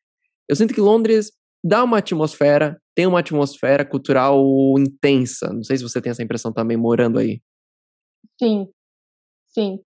[0.50, 1.32] Eu sinto que Londres
[1.64, 4.42] dá uma atmosfera, tem uma atmosfera cultural
[4.80, 5.52] intensa.
[5.54, 7.42] Não sei se você tem essa impressão também morando aí.
[8.42, 8.68] Sim,
[9.48, 9.80] sim.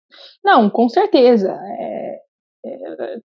[0.43, 1.51] Não, com certeza.
[1.51, 2.19] É,
[2.65, 3.19] é,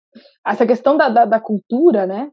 [0.47, 2.31] essa questão da, da, da cultura, né?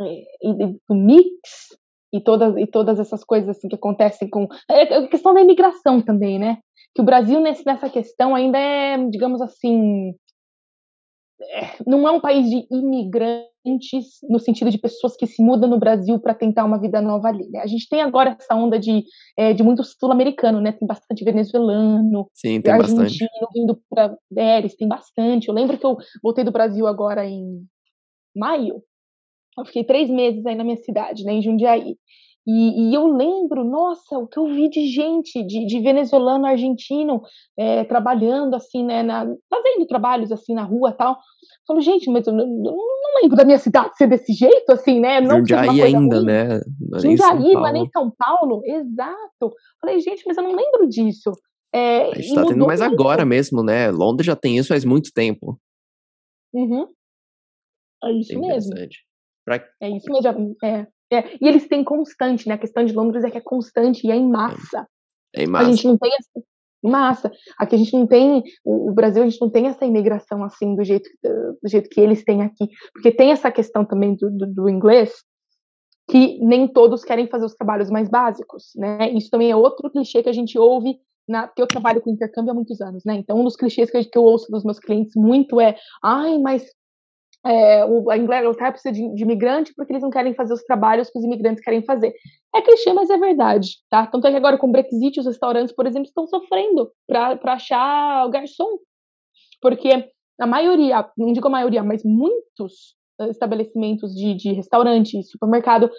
[0.00, 0.54] É, e
[0.88, 1.76] do mix
[2.12, 4.48] e todas, e todas essas coisas assim que acontecem com.
[4.68, 6.58] É a questão da imigração também, né?
[6.94, 10.14] Que o Brasil nesse, nessa questão ainda é, digamos assim, é,
[11.86, 16.18] não é um país de imigrantes no sentido de pessoas que se mudam no Brasil
[16.18, 17.48] para tentar uma vida nova ali.
[17.50, 17.60] Né?
[17.60, 19.04] A gente tem agora essa onda de,
[19.36, 20.72] é, de muito sul-americano, né?
[20.72, 23.28] Tem bastante venezuelano, Sim, tem argentino bastante.
[23.54, 25.48] vindo para Eles, tem bastante.
[25.48, 27.64] Eu lembro que eu voltei do Brasil agora em
[28.36, 28.82] maio.
[29.58, 31.96] Eu fiquei três meses aí na minha cidade, né, em Jundiaí.
[32.46, 37.22] E, e, eu lembro, nossa, o que eu vi de gente, de, de venezuelano, argentino,
[37.56, 41.18] é, trabalhando assim, né, na, fazendo trabalhos assim na rua tal.
[41.66, 42.76] Falo, gente, mas eu não, não,
[43.22, 45.20] lembro da minha cidade ser desse jeito, assim, né?
[45.20, 46.26] Não Jundiaí ainda, ruim.
[46.26, 46.56] né?
[46.56, 49.52] É Jundiaí, não é nem São Paulo, exato.
[49.80, 51.30] Falei, gente, mas eu não lembro disso.
[51.72, 52.92] É, a gente tá tendo mais muito.
[52.92, 53.90] agora mesmo, né?
[53.90, 55.58] Londres já tem isso faz muito tempo.
[56.52, 56.86] Uhum.
[58.04, 58.74] É isso mesmo.
[59.44, 59.64] Pra...
[59.80, 60.56] É isso mesmo.
[60.62, 62.54] É, é, e eles têm constante, né?
[62.54, 64.86] A questão de Londres é que é constante e é em massa.
[65.34, 65.68] É em massa.
[65.68, 66.46] A gente não tem essa
[66.82, 67.30] massa.
[67.58, 70.84] Aqui a gente não tem, o Brasil a gente não tem essa imigração assim do
[70.84, 74.68] jeito, do jeito que eles têm aqui, porque tem essa questão também do, do, do
[74.68, 75.12] inglês
[76.10, 79.10] que nem todos querem fazer os trabalhos mais básicos, né?
[79.12, 80.98] Isso também é outro clichê que a gente ouve
[81.28, 83.14] na, porque eu trabalho com intercâmbio há muitos anos, né?
[83.14, 86.66] Então, um dos clichês que eu ouço dos meus clientes muito é: ai, mas
[87.44, 91.10] é, o, a Inglaterra precisa de, de imigrante porque eles não querem fazer os trabalhos
[91.10, 92.14] que os imigrantes querem fazer.
[92.54, 94.06] É clichê, mas é verdade, tá?
[94.06, 98.26] Tanto é que agora com o Brexit, os restaurantes, por exemplo, estão sofrendo para achar
[98.26, 98.78] o garçom.
[99.60, 100.08] Porque
[100.40, 105.90] a maioria, não digo a maioria, mas muitos eh, estabelecimentos de, de restaurante, supermercado,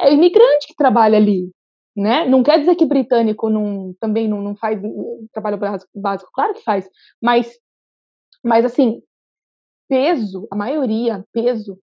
[0.00, 1.50] é imigrante que trabalha ali,
[1.96, 2.26] né?
[2.26, 4.80] Não quer dizer que britânico não, também não, não faz
[5.32, 5.58] trabalho
[5.94, 6.88] básico, claro que faz,
[7.20, 7.52] mas,
[8.42, 9.02] mas assim,
[9.88, 11.78] peso, a maioria, peso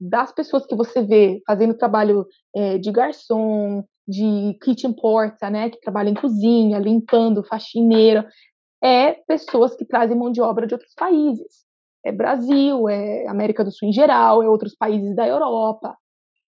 [0.00, 5.80] das pessoas que você vê fazendo trabalho é, de garçom, de kitchen porta, né, que
[5.80, 8.28] trabalha em cozinha, limpando, faxineira,
[8.82, 11.64] é pessoas que trazem mão de obra de outros países.
[12.04, 15.96] É Brasil, é América do Sul em geral, é outros países da Europa.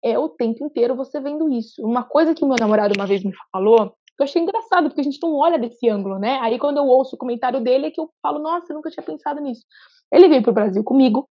[0.04, 1.82] É o tempo inteiro você vendo isso.
[1.82, 5.20] Uma coisa que meu namorado uma vez me falou, eu achei engraçado, porque a gente
[5.22, 6.38] não olha desse ângulo, né?
[6.40, 9.04] Aí quando eu ouço o comentário dele é que eu falo, nossa, eu nunca tinha
[9.04, 9.64] pensado nisso.
[10.12, 11.28] Ele veio pro Brasil comigo.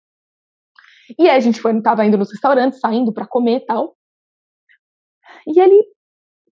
[1.18, 3.96] E aí a gente foi, tava indo nos restaurantes, saindo para comer e tal.
[5.48, 5.96] E ele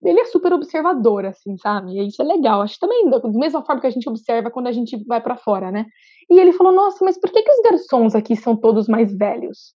[0.04, 1.92] ele é super observador, assim, sabe?
[1.92, 2.60] E isso é legal.
[2.60, 5.70] Acho também, da mesma forma que a gente observa quando a gente vai para fora,
[5.70, 5.86] né?
[6.30, 9.74] E ele falou: Nossa, mas por que, que os garçons aqui são todos mais velhos?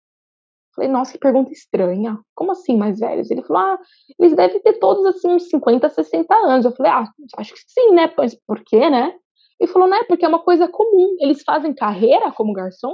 [0.76, 2.20] Falei, nossa, que pergunta estranha.
[2.34, 3.30] Como assim mais velhos?
[3.30, 3.78] Ele falou, ah,
[4.18, 6.66] eles devem ter todos assim uns 50, 60 anos.
[6.66, 8.12] Eu falei, ah, acho que sim, né?
[8.16, 9.16] Mas por quê, né?
[9.58, 11.16] Ele falou, não é porque é uma coisa comum.
[11.18, 12.92] Eles fazem carreira como garçom?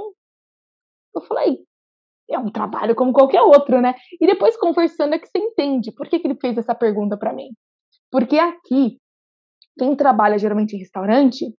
[1.13, 1.59] Eu falei,
[2.31, 3.93] é um trabalho como qualquer outro, né?
[4.19, 7.33] E depois conversando é que você entende por que, que ele fez essa pergunta para
[7.33, 7.49] mim.
[8.09, 8.97] Porque aqui,
[9.77, 11.53] quem trabalha geralmente em restaurante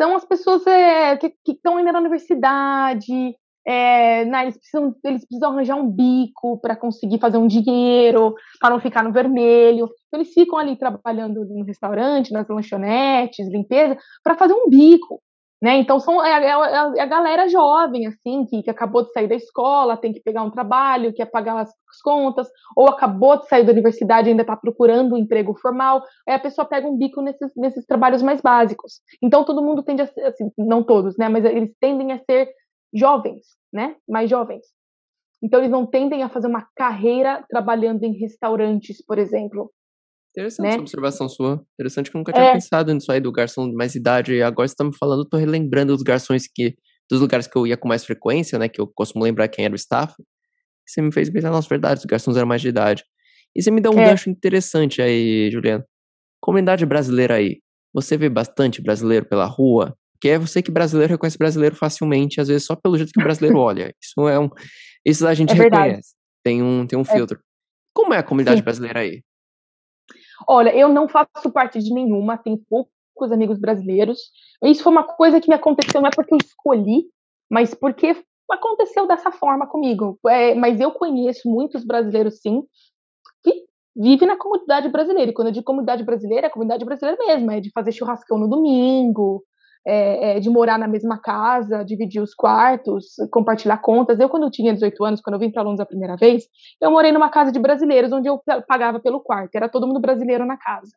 [0.00, 5.52] são as pessoas é, que estão ainda na universidade, é, né, eles, precisam, eles precisam
[5.52, 9.88] arranjar um bico para conseguir fazer um dinheiro, para não ficar no vermelho.
[10.08, 15.20] Então, eles ficam ali trabalhando no restaurante, nas lanchonetes, limpeza, para fazer um bico.
[15.62, 15.76] Né?
[15.76, 19.34] Então, são, é, é, é, a galera jovem, assim, que, que acabou de sair da
[19.34, 23.64] escola, tem que pegar um trabalho, quer pagar as, as contas, ou acabou de sair
[23.64, 26.02] da universidade e ainda está procurando um emprego formal.
[26.26, 29.02] Aí a pessoa pega um bico nesses, nesses trabalhos mais básicos.
[29.22, 31.28] Então, todo mundo tende a ser, assim, não todos, né?
[31.28, 32.48] Mas eles tendem a ser
[32.94, 33.96] jovens, né?
[34.08, 34.66] Mais jovens.
[35.42, 39.72] Então eles não tendem a fazer uma carreira trabalhando em restaurantes, por exemplo.
[40.36, 40.70] Interessante né?
[40.70, 41.64] essa observação sua.
[41.74, 42.52] Interessante que eu nunca tinha é...
[42.52, 44.34] pensado nisso aí do garçom de mais idade.
[44.34, 46.76] E agora você está me falando, eu tô relembrando os garçons que.
[47.10, 48.68] dos lugares que eu ia com mais frequência, né?
[48.68, 50.14] Que eu costumo lembrar quem era o staff.
[50.86, 53.04] Você me fez pensar, nossa, verdade, os garçons eram mais de idade.
[53.54, 54.10] E você me dá um é.
[54.10, 55.84] gancho interessante aí, Juliana.
[56.40, 57.60] Comunidade brasileira aí.
[57.92, 59.96] Você vê bastante brasileiro pela rua?
[60.20, 63.24] Que é você que brasileiro reconhece brasileiro facilmente, às vezes só pelo jeito que o
[63.24, 63.94] brasileiro olha.
[64.00, 64.50] Isso é um.
[65.04, 66.14] Isso a gente é reconhece.
[66.44, 67.04] Tem um, tem um é.
[67.04, 67.38] filtro.
[67.38, 67.42] É.
[67.94, 68.64] Como é a comunidade Sim.
[68.64, 69.22] brasileira aí?
[70.48, 74.18] Olha, eu não faço parte de nenhuma, tenho poucos amigos brasileiros.
[74.64, 77.04] Isso foi uma coisa que me aconteceu, não é porque eu escolhi,
[77.50, 78.16] mas porque
[78.50, 80.18] aconteceu dessa forma comigo.
[80.28, 82.62] É, mas eu conheço muitos brasileiros, sim,
[83.42, 83.64] que
[83.94, 85.30] vivem na comunidade brasileira.
[85.30, 88.38] E quando eu digo comunidade brasileira, é a comunidade brasileira mesmo, é de fazer churrascão
[88.38, 89.44] no domingo,
[89.86, 94.20] é, é, de morar na mesma casa, dividir os quartos, compartilhar contas.
[94.20, 96.44] Eu, quando tinha 18 anos, quando eu vim para Londres a primeira vez,
[96.80, 100.44] eu morei numa casa de brasileiros, onde eu pagava pelo quarto, era todo mundo brasileiro
[100.44, 100.92] na casa.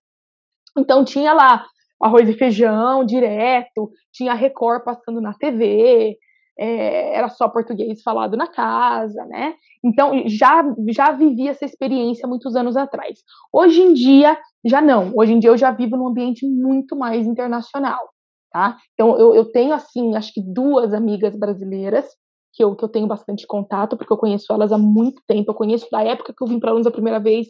[0.77, 1.65] Então tinha lá
[2.01, 6.17] arroz e feijão direto, tinha Record passando na TV,
[6.59, 9.55] é, era só português falado na casa, né?
[9.83, 13.19] Então já já vivi essa experiência muitos anos atrás.
[13.51, 15.11] Hoje em dia já não.
[15.15, 18.12] Hoje em dia eu já vivo num ambiente muito mais internacional
[18.53, 18.77] tá?
[18.93, 22.05] Então, eu, eu tenho, assim, acho que duas amigas brasileiras
[22.53, 25.49] que eu, que eu tenho bastante contato, porque eu conheço elas há muito tempo.
[25.49, 27.47] Eu conheço da época que eu vim para Londres a primeira vez,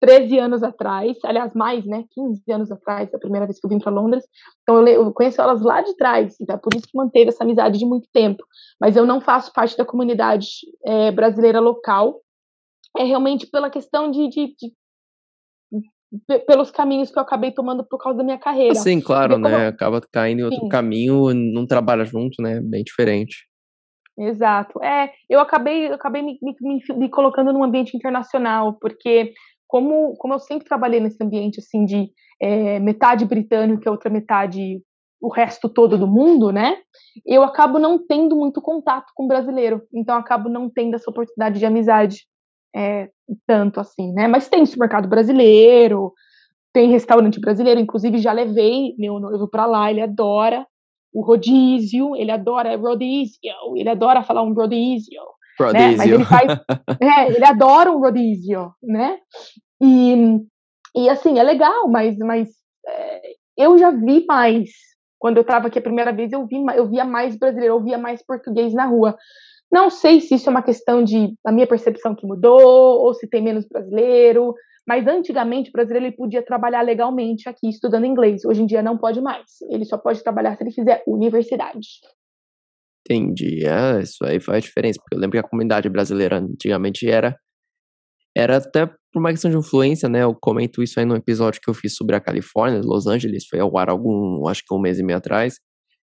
[0.00, 2.04] 13 anos atrás, aliás, mais, né?
[2.12, 4.24] 15 anos atrás, a primeira vez que eu vim para Londres.
[4.62, 7.42] Então, eu, eu, conheço elas lá de trás, então é por isso que manteve essa
[7.42, 8.44] amizade de muito tempo.
[8.80, 10.48] Mas eu não faço parte da comunidade
[10.86, 12.20] é, brasileira local.
[12.96, 14.72] É realmente pela questão de, de, de
[16.46, 18.74] pelos caminhos que eu acabei tomando por causa da minha carreira.
[18.74, 19.68] Sim, claro, né?
[19.68, 20.68] Acaba caindo em outro Sim.
[20.68, 22.60] caminho, não trabalha junto, né?
[22.62, 23.46] Bem diferente.
[24.18, 24.82] Exato.
[24.82, 29.32] É, eu acabei, eu acabei me, me, me, colocando num ambiente internacional, porque
[29.66, 32.10] como, como eu sempre trabalhei nesse ambiente assim de
[32.40, 34.82] é, metade britânico e outra metade
[35.20, 36.76] o resto todo do mundo, né?
[37.26, 41.66] Eu acabo não tendo muito contato com brasileiro, então acabo não tendo essa oportunidade de
[41.66, 42.26] amizade
[42.74, 43.08] é,
[43.46, 44.28] tanto assim, né?
[44.28, 46.12] Mas tem supermercado brasileiro,
[46.72, 50.66] tem restaurante brasileiro, inclusive já levei meu noivo para lá, ele adora
[51.12, 53.40] o rodízio, ele adora rodízio,
[53.76, 55.20] ele adora falar um rodízio,
[55.58, 55.90] rodízio.
[55.90, 55.96] Né?
[55.96, 56.46] Mas ele faz,
[57.00, 59.18] é, ele adora um rodízio, né?
[59.82, 60.40] E,
[60.94, 62.48] e assim, é legal, mas, mas
[62.86, 63.20] é,
[63.56, 64.70] eu já vi mais,
[65.18, 67.98] quando eu estava aqui a primeira vez, eu, vi, eu via mais brasileiro, eu via
[67.98, 69.16] mais português na rua.
[69.70, 73.28] Não sei se isso é uma questão de a minha percepção que mudou, ou se
[73.28, 74.54] tem menos brasileiro,
[74.86, 78.44] mas antigamente o brasileiro ele podia trabalhar legalmente aqui estudando inglês.
[78.46, 79.44] Hoje em dia não pode mais.
[79.70, 81.86] Ele só pode trabalhar se ele fizer universidade.
[83.06, 83.66] Entendi.
[83.66, 87.36] É, isso aí faz diferença, porque eu lembro que a comunidade brasileira antigamente era
[88.36, 90.22] era até por uma questão de influência, né?
[90.22, 93.58] Eu comento isso aí no episódio que eu fiz sobre a Califórnia, Los Angeles, foi
[93.58, 95.56] ao ar algum, acho que um mês e meio atrás,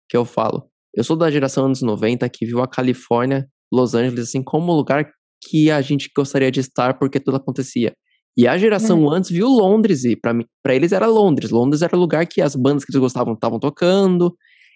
[0.09, 4.29] que eu falo, eu sou da geração anos 90 que viu a Califórnia, Los Angeles,
[4.29, 5.11] assim, como um lugar
[5.43, 7.93] que a gente gostaria de estar porque tudo acontecia.
[8.37, 9.11] E a geração uhum.
[9.11, 11.51] antes viu Londres e para para eles era Londres.
[11.51, 14.35] Londres era o lugar que as bandas que eles gostavam estavam tocando,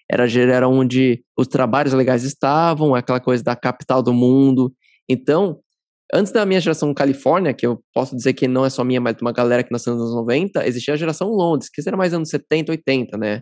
[0.09, 4.73] era era onde os trabalhos legais estavam, aquela coisa da capital do mundo.
[5.09, 5.59] Então,
[6.13, 9.15] antes da minha geração Califórnia, que eu posso dizer que não é só minha, mas
[9.15, 12.13] de uma galera que nasceu nos anos 90, existia a geração Londres, que era mais
[12.13, 13.41] anos 70, 80, né?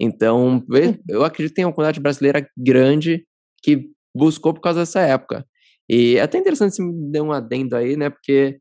[0.00, 0.64] Então,
[1.08, 3.24] eu acredito que tem uma comunidade brasileira grande
[3.62, 5.44] que buscou por causa dessa época.
[5.90, 8.10] E é até interessante se me der um adendo aí, né?
[8.10, 8.58] Porque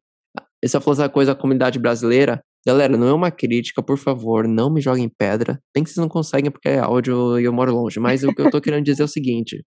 [0.64, 2.41] essa falou essa coisa da comunidade brasileira.
[2.65, 5.61] Galera, não é uma crítica, por favor, não me joguem pedra.
[5.73, 7.99] Tem que vocês não conseguem porque é áudio e eu moro longe.
[7.99, 9.64] Mas o que eu tô querendo dizer é o seguinte.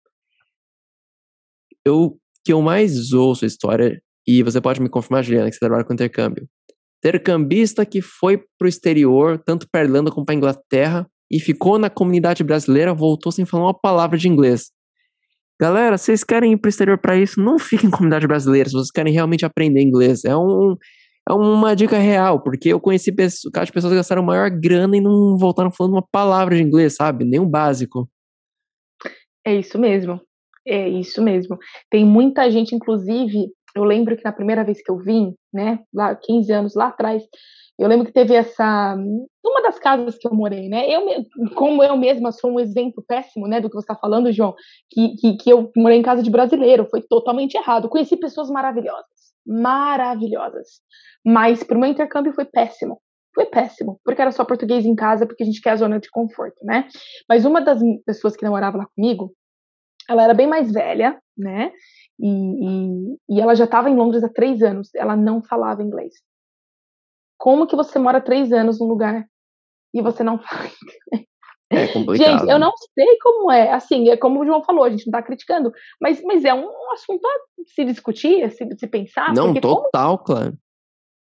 [1.87, 5.61] Eu que eu mais ouço a história, e você pode me confirmar, Juliana, que você
[5.61, 6.49] trabalha com intercâmbio.
[6.99, 12.43] Intercambista que foi pro exterior, tanto para Irlanda como para Inglaterra, e ficou na comunidade
[12.43, 14.71] brasileira, voltou sem falar uma palavra de inglês.
[15.61, 17.41] Galera, vocês querem ir para o exterior para isso?
[17.41, 20.25] Não fiquem em comunidade brasileira, se vocês querem realmente aprender inglês.
[20.25, 20.75] É, um,
[21.29, 24.97] é uma dica real, porque eu conheci pessoas, casos de pessoas que gastaram maior grana
[24.97, 27.25] e não voltaram falando uma palavra de inglês, sabe?
[27.25, 28.09] Nem o básico.
[29.47, 30.21] É isso mesmo.
[30.67, 31.59] É isso mesmo.
[31.91, 36.15] Tem muita gente, inclusive, eu lembro que na primeira vez que eu vim, né, lá
[36.15, 37.23] 15 anos lá atrás,
[37.81, 38.95] eu lembro que teve essa.
[39.43, 40.87] Uma das casas que eu morei, né?
[40.89, 41.25] Eu,
[41.55, 44.55] como eu mesma sou um exemplo péssimo, né, do que você está falando, João,
[44.91, 47.89] que, que, que, eu morei em casa de brasileiro, foi totalmente errado.
[47.89, 49.07] Conheci pessoas maravilhosas,
[49.47, 50.83] maravilhosas.
[51.25, 53.01] Mas para o meu intercâmbio foi péssimo.
[53.35, 56.11] Foi péssimo, porque era só português em casa, porque a gente quer a zona de
[56.11, 56.87] conforto, né?
[57.27, 59.33] Mas uma das pessoas que namorava lá comigo,
[60.09, 61.73] ela era bem mais velha, né?
[62.19, 64.95] E, e, e ela já estava em Londres há três anos.
[64.95, 66.13] Ela não falava inglês.
[67.41, 69.27] Como que você mora três anos num lugar
[69.95, 70.69] e você não fala
[71.71, 72.39] É complicado.
[72.41, 73.73] Gente, eu não sei como é.
[73.73, 76.93] Assim, é como o João falou, a gente não tá criticando, mas, mas é um
[76.93, 77.31] assunto a
[77.67, 79.33] se discutir, a se, se pensar.
[79.33, 80.25] Não, total, como...
[80.25, 80.59] claro.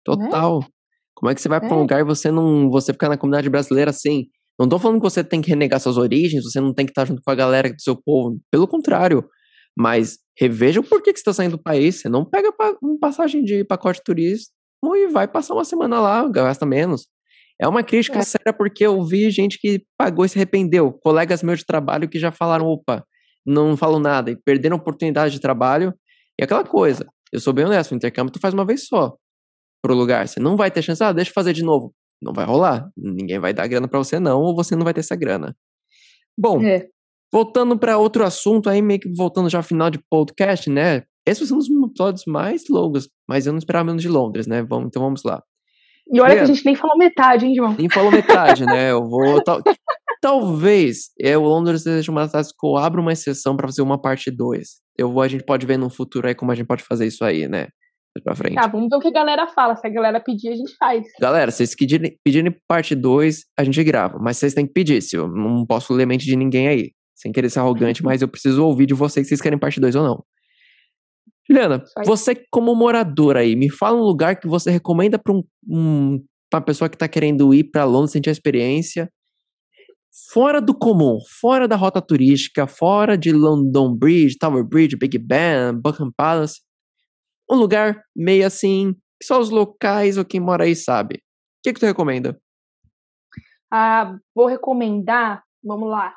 [0.05, 0.61] Total.
[0.61, 0.67] É?
[1.15, 1.61] Como é que você vai é.
[1.61, 2.69] para um lugar e você não.
[2.71, 4.27] Você ficar na comunidade brasileira assim?
[4.59, 7.05] Não tô falando que você tem que renegar suas origens, você não tem que estar
[7.05, 8.41] junto com a galera do seu povo.
[8.51, 9.25] Pelo contrário.
[9.79, 12.01] Mas reveja o porquê que você está saindo do país.
[12.01, 12.53] Você não pega
[12.83, 14.53] uma passagem de pacote turista
[14.97, 17.07] e vai passar uma semana lá, gasta menos.
[17.61, 18.23] É uma crítica é.
[18.23, 20.93] séria porque eu vi gente que pagou e se arrependeu.
[20.93, 23.05] Colegas meus de trabalho que já falaram, opa,
[23.47, 25.95] não falo nada, e perderam oportunidade de trabalho.
[26.41, 29.17] E aquela coisa, eu sou bem honesto, o intercâmbio tu faz uma vez só
[29.83, 30.27] pro lugar.
[30.27, 31.95] Você não vai ter chance, ah, deixa eu fazer de novo.
[32.23, 32.89] Não vai rolar.
[32.97, 35.57] Ninguém vai dar grana para você não, ou você não vai ter essa grana.
[36.39, 36.89] Bom, é.
[37.33, 41.03] voltando para outro assunto aí, meio que voltando já ao final de podcast, né?
[41.27, 44.63] Esses são os episódios mais longos, mas eu não esperava menos de Londres, né?
[44.63, 45.43] Vamos, então vamos lá.
[46.13, 47.75] E olha que a gente nem falou metade, hein, João?
[47.79, 48.91] Nem falou metade, né?
[48.91, 49.43] Eu vou.
[49.45, 49.63] Tal,
[50.21, 54.01] talvez é, o Londres seja uma das que eu abro uma exceção para fazer uma
[54.01, 54.69] parte 2.
[54.99, 57.25] Eu vou, a gente pode ver no futuro aí como a gente pode fazer isso
[57.25, 57.69] aí, né?
[58.21, 58.55] pra frente.
[58.55, 59.75] Tá, vamos ver o que a galera fala.
[59.77, 61.07] Se a galera pedir, a gente faz.
[61.21, 64.19] Galera, se vocês pedirem, pedirem parte 2, a gente grava.
[64.21, 66.91] Mas vocês têm que pedir, se eu não posso ler mente de ninguém aí.
[67.15, 69.95] Sem querer ser arrogante, mas eu preciso ouvir de vocês se vocês querem parte 2
[69.95, 70.25] ou não.
[71.49, 76.25] Juliana, você como moradora aí, me fala um lugar que você recomenda para um, um,
[76.53, 79.11] uma pessoa que está querendo ir para Londres, sentir a experiência,
[80.33, 85.75] fora do comum, fora da rota turística, fora de London Bridge, Tower Bridge, Big Ben,
[85.75, 86.61] Buckingham Palace,
[87.51, 91.17] um lugar meio assim, que só os locais ou quem mora aí sabe.
[91.17, 91.19] O
[91.65, 92.39] que, que tu recomenda?
[93.71, 96.15] Ah, vou recomendar, vamos lá.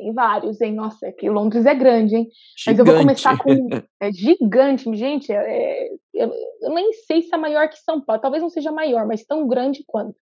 [0.00, 0.74] Tem vários, hein?
[0.74, 2.28] Nossa, é que Londres é grande, hein?
[2.56, 2.64] Gigante.
[2.66, 3.50] Mas eu vou começar com.
[4.00, 5.30] É gigante, gente.
[5.30, 6.32] É, eu,
[6.62, 8.22] eu, nem sei se é maior que São Paulo.
[8.22, 10.16] Talvez não seja maior, mas tão grande quanto.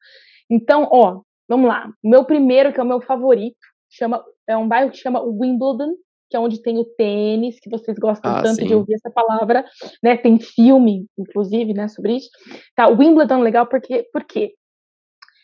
[0.50, 1.92] Então, ó, vamos lá.
[2.02, 3.58] O meu primeiro, que é o meu favorito,
[3.90, 5.94] chama, é um bairro que chama Wimbledon,
[6.30, 8.68] que é onde tem o tênis, que vocês gostam ah, tanto sim.
[8.68, 9.66] de ouvir essa palavra,
[10.02, 10.16] né?
[10.16, 12.30] Tem filme, inclusive, né, sobre isso.
[12.78, 14.54] Tá, Wimbledon é legal porque, porque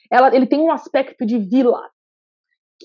[0.09, 1.81] ela, ele tem um aspecto de vila,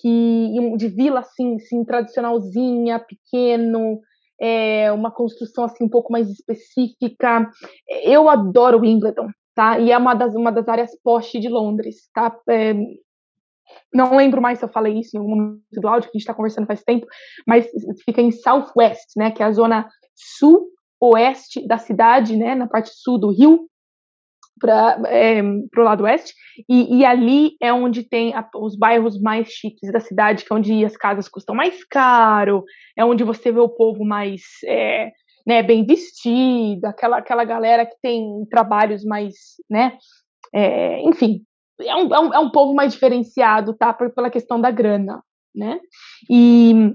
[0.01, 4.01] que de vila assim, assim tradicionalzinha, pequeno,
[4.41, 7.51] é, uma construção assim um pouco mais específica.
[8.05, 9.79] Eu adoro Wimbledon, tá?
[9.79, 12.37] E é uma das, uma das áreas poste de Londres, tá?
[12.49, 12.75] É,
[13.93, 16.23] não lembro mais se eu falei isso em algum momento do áudio, que a gente
[16.23, 17.07] está conversando faz tempo,
[17.47, 17.67] mas
[18.05, 19.31] fica em Southwest, né?
[19.31, 22.55] Que é a zona sul-oeste da cidade, né?
[22.55, 23.67] Na parte sul do Rio,
[24.61, 26.35] para é, o lado oeste,
[26.69, 30.57] e, e, ali é onde tem a, os bairros mais chiques da cidade, que é
[30.57, 32.65] onde as casas custam mais caro,
[32.97, 35.13] é onde você vê o povo mais é,
[35.47, 39.35] né, bem vestido, aquela, aquela galera que tem trabalhos mais,
[39.69, 39.97] né,
[40.55, 41.43] é, enfim,
[41.81, 45.23] é um, é, um, é um povo mais diferenciado, tá, por, pela questão da grana,
[45.55, 45.79] né,
[46.31, 46.95] e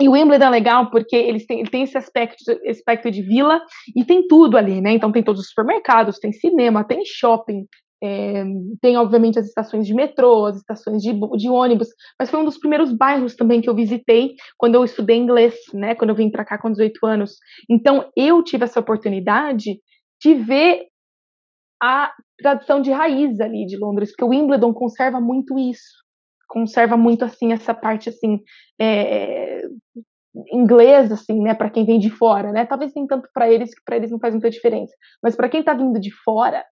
[0.00, 2.36] e o Wimbledon é legal porque eles têm, ele tem esse aspecto,
[2.68, 3.60] aspecto de vila
[3.96, 4.92] e tem tudo ali, né?
[4.92, 7.66] Então tem todos os supermercados, tem cinema, tem shopping,
[8.02, 8.44] é,
[8.80, 12.58] tem obviamente as estações de metrô, as estações de, de, ônibus, mas foi um dos
[12.58, 15.96] primeiros bairros também que eu visitei quando eu estudei inglês, né?
[15.96, 17.32] Quando eu vim para cá com 18 anos.
[17.68, 19.80] Então eu tive essa oportunidade
[20.22, 20.86] de ver
[21.82, 26.07] a tradição de raiz ali de Londres, porque o Wimbledon conserva muito isso
[26.48, 28.40] conserva muito assim essa parte assim
[28.80, 29.62] é,
[30.52, 32.66] inglesa assim, né, para quem vem de fora, né?
[32.66, 35.60] Talvez nem tanto para eles que para eles não faz muita diferença, mas para quem
[35.60, 36.64] está vindo de fora,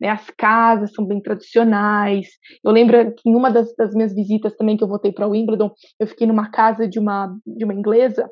[0.00, 2.28] né, as casas são bem tradicionais.
[2.64, 5.70] Eu lembro que em uma das, das minhas visitas também que eu voltei para Wimbledon,
[5.98, 8.28] eu fiquei numa casa de uma de uma inglesa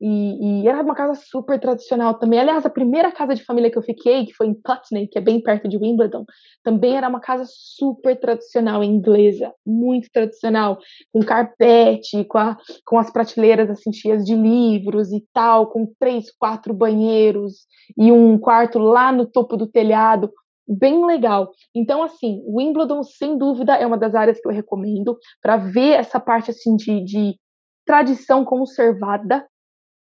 [0.00, 2.38] e, e, era uma casa super tradicional também.
[2.38, 5.20] Aliás, a primeira casa de família que eu fiquei, que foi em Putney, que é
[5.20, 6.24] bem perto de Wimbledon,
[6.62, 10.78] também era uma casa super tradicional inglesa, muito tradicional,
[11.12, 12.56] com carpete, com, a,
[12.86, 17.66] com as prateleiras assim cheias de livros e tal, com três, quatro banheiros
[17.96, 20.32] e um quarto lá no topo do telhado,
[20.68, 21.50] bem legal.
[21.74, 26.20] Então, assim, Wimbledon, sem dúvida, é uma das áreas que eu recomendo para ver essa
[26.20, 27.36] parte assim de, de
[27.84, 29.44] tradição conservada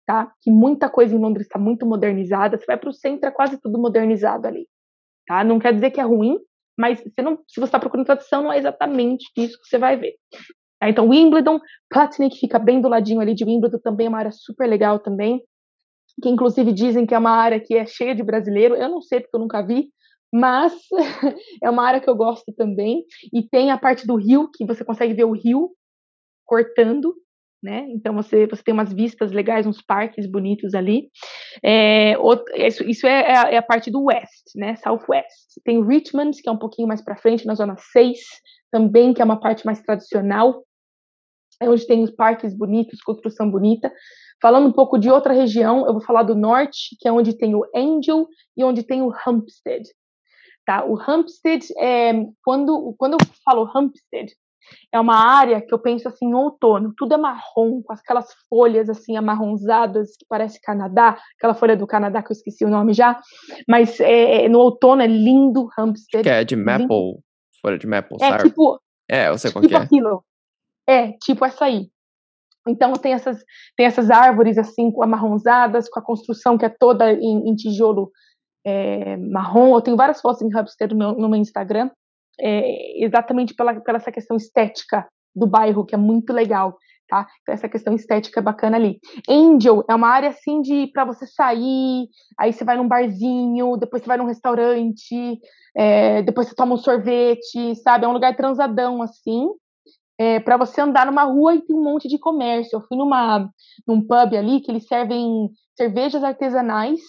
[0.07, 0.33] tá?
[0.41, 2.57] Que muita coisa em Londres está muito modernizada.
[2.57, 4.69] Você vai para o centro, é quase tudo modernizado ali,
[5.27, 5.43] tá?
[5.43, 6.39] Não quer dizer que é ruim,
[6.79, 9.97] mas você não, se você está procurando tradição, não é exatamente isso que você vai
[9.97, 10.15] ver.
[10.79, 10.89] Tá?
[10.89, 11.59] Então, Wimbledon,
[12.31, 15.43] que fica bem do ladinho ali de Wimbledon, também é uma área super legal também,
[16.23, 18.77] que inclusive dizem que é uma área que é cheia de brasileiro.
[18.77, 19.91] Eu não sei porque eu nunca vi,
[20.33, 20.73] mas
[21.63, 23.05] é uma área que eu gosto também.
[23.33, 25.71] E tem a parte do rio, que você consegue ver o rio
[26.45, 27.15] cortando,
[27.67, 27.85] né?
[27.91, 31.11] Então você, você tem umas vistas legais, uns parques bonitos ali.
[31.65, 34.77] É, outro, isso, isso é, é, a, é, a, parte do West, né?
[34.77, 35.61] Southwest.
[35.65, 38.19] Tem Richmond, que é um pouquinho mais para frente, na zona 6,
[38.71, 40.65] também, que é uma parte mais tradicional.
[41.61, 43.93] É onde tem os parques bonitos, construção bonita.
[44.41, 47.57] Falando um pouco de outra região, eu vou falar do norte, que é onde tem
[47.57, 49.83] o Angel e onde tem o Hampstead.
[50.65, 50.85] Tá?
[50.85, 52.13] O Hampstead, é,
[52.45, 54.33] quando, quando eu falo Hampstead,
[54.93, 59.17] é uma área que eu penso assim, outono, tudo é marrom, com aquelas folhas assim
[59.17, 63.21] amarronzadas que parece Canadá, aquela folha do Canadá que eu esqueci o nome já,
[63.69, 66.23] mas é, é no outono é lindo Hampstead.
[66.23, 67.21] Que é de maple, lindo.
[67.61, 68.43] folha de maple, é, sabe?
[68.45, 68.81] Tipo,
[69.11, 69.85] é, eu sei qual tipo que é.
[69.85, 70.25] aquilo.
[70.89, 71.89] É, tipo essa aí.
[72.69, 73.45] Então tem essas,
[73.77, 78.11] tem essas árvores assim amarronzadas, com a construção que é toda em, em tijolo
[78.65, 79.75] é, marrom.
[79.75, 81.91] Eu tenho várias fotos em Hampstead no no meu Instagram
[82.41, 87.27] é, exatamente pela, pela essa questão estética do bairro, que é muito legal, tá?
[87.49, 88.99] Essa questão estética é bacana ali.
[89.29, 92.09] Angel é uma área assim de para você sair,
[92.39, 95.39] aí você vai num barzinho, depois você vai num restaurante,
[95.77, 98.05] é, depois você toma um sorvete, sabe?
[98.05, 99.49] É um lugar transadão assim.
[100.19, 102.77] É, para você andar numa rua e tem um monte de comércio.
[102.77, 103.51] Eu fui numa
[103.87, 107.01] num pub ali que eles servem cervejas artesanais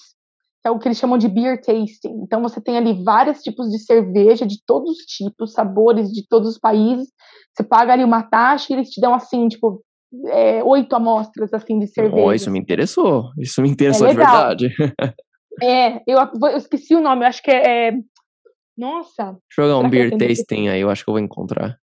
[0.66, 2.22] é o que eles chamam de beer tasting.
[2.24, 6.50] Então você tem ali vários tipos de cerveja de todos os tipos, sabores de todos
[6.50, 7.08] os países.
[7.54, 9.84] Você paga ali uma taxa e eles te dão assim, tipo,
[10.28, 12.26] é, oito amostras assim de cerveja.
[12.26, 13.32] Oh, isso me interessou.
[13.38, 14.74] Isso me interessou é de verdade.
[15.62, 17.90] é, eu, eu, esqueci o nome, eu acho que é.
[17.90, 17.94] é
[18.78, 19.24] nossa.
[19.24, 21.80] Deixa eu jogar um beer tasting aí, eu acho que eu vou encontrar.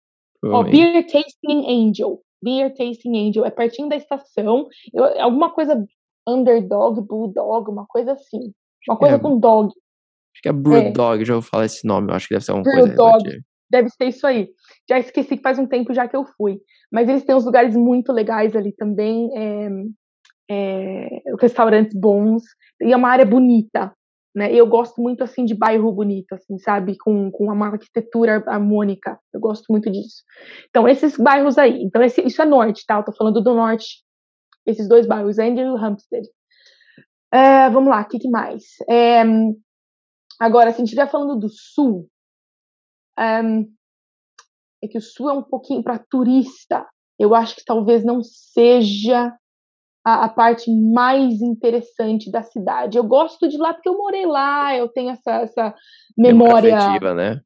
[0.43, 2.19] Ó, oh, Beer Tasting Angel.
[2.41, 3.45] Beer Tasting Angel.
[3.45, 4.67] É pertinho da estação.
[4.93, 5.85] Eu, alguma coisa
[6.27, 8.51] underdog, bulldog, uma coisa assim.
[8.87, 9.67] Uma coisa é, com dog.
[9.67, 11.25] Acho que é Brewdog, é.
[11.25, 12.87] já vou falar esse nome, eu acho que deve ser alguma coisa.
[12.87, 14.49] Brewdog, deve ser isso aí.
[14.89, 16.59] Já esqueci que faz um tempo já que eu fui.
[16.91, 19.69] Mas eles têm uns lugares muito legais ali também, é,
[20.49, 22.43] é, restaurantes bons,
[22.81, 23.93] e é uma área bonita,
[24.35, 24.53] né?
[24.53, 26.97] Eu gosto muito, assim, de bairro bonito, assim, sabe?
[26.97, 30.23] Com, com uma arquitetura harmônica, eu gosto muito disso.
[30.69, 32.97] Então, esses bairros aí, então esse, isso é norte, tá?
[32.97, 34.03] Eu tô falando do norte,
[34.65, 36.27] esses dois bairros, Angel e Hampstead.
[37.33, 38.63] É, vamos lá, o que, que, mais?
[38.89, 39.23] É,
[40.39, 42.09] agora, se a gente estiver falando do sul,
[43.17, 43.41] é,
[44.83, 46.85] é que o sul é um pouquinho para turista.
[47.17, 49.33] Eu acho que talvez não seja
[50.03, 52.97] a, a, parte mais interessante da cidade.
[52.97, 55.75] Eu gosto de lá porque eu morei lá, eu tenho essa, essa
[56.17, 56.75] memória.
[56.77, 57.41] Afetiva, né?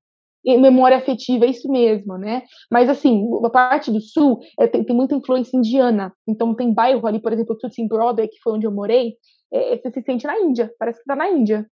[0.45, 2.44] Memória afetiva, é isso mesmo, né?
[2.72, 6.14] Mas assim, a parte do sul é, tem, tem, muita influência indiana.
[6.28, 9.16] Então tem bairro ali, por exemplo, Tooting Broadway, que foi onde eu morei,
[9.54, 11.66] é, você se sente na Índia, parece que tá na Índia,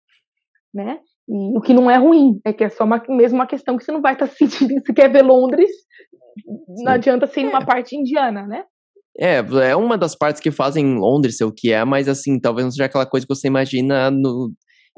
[0.75, 1.01] né?
[1.29, 3.85] E o que não é ruim, é que é só uma, mesmo uma questão que
[3.85, 6.85] você não vai estar tá sentindo, se quer ver Londres, Sim.
[6.85, 7.65] não adianta ser é.
[7.65, 8.65] parte indiana, né?
[9.19, 9.39] É,
[9.69, 12.71] é uma das partes que fazem Londres ser o que é, mas assim, talvez não
[12.71, 14.53] seja aquela coisa que você imagina no,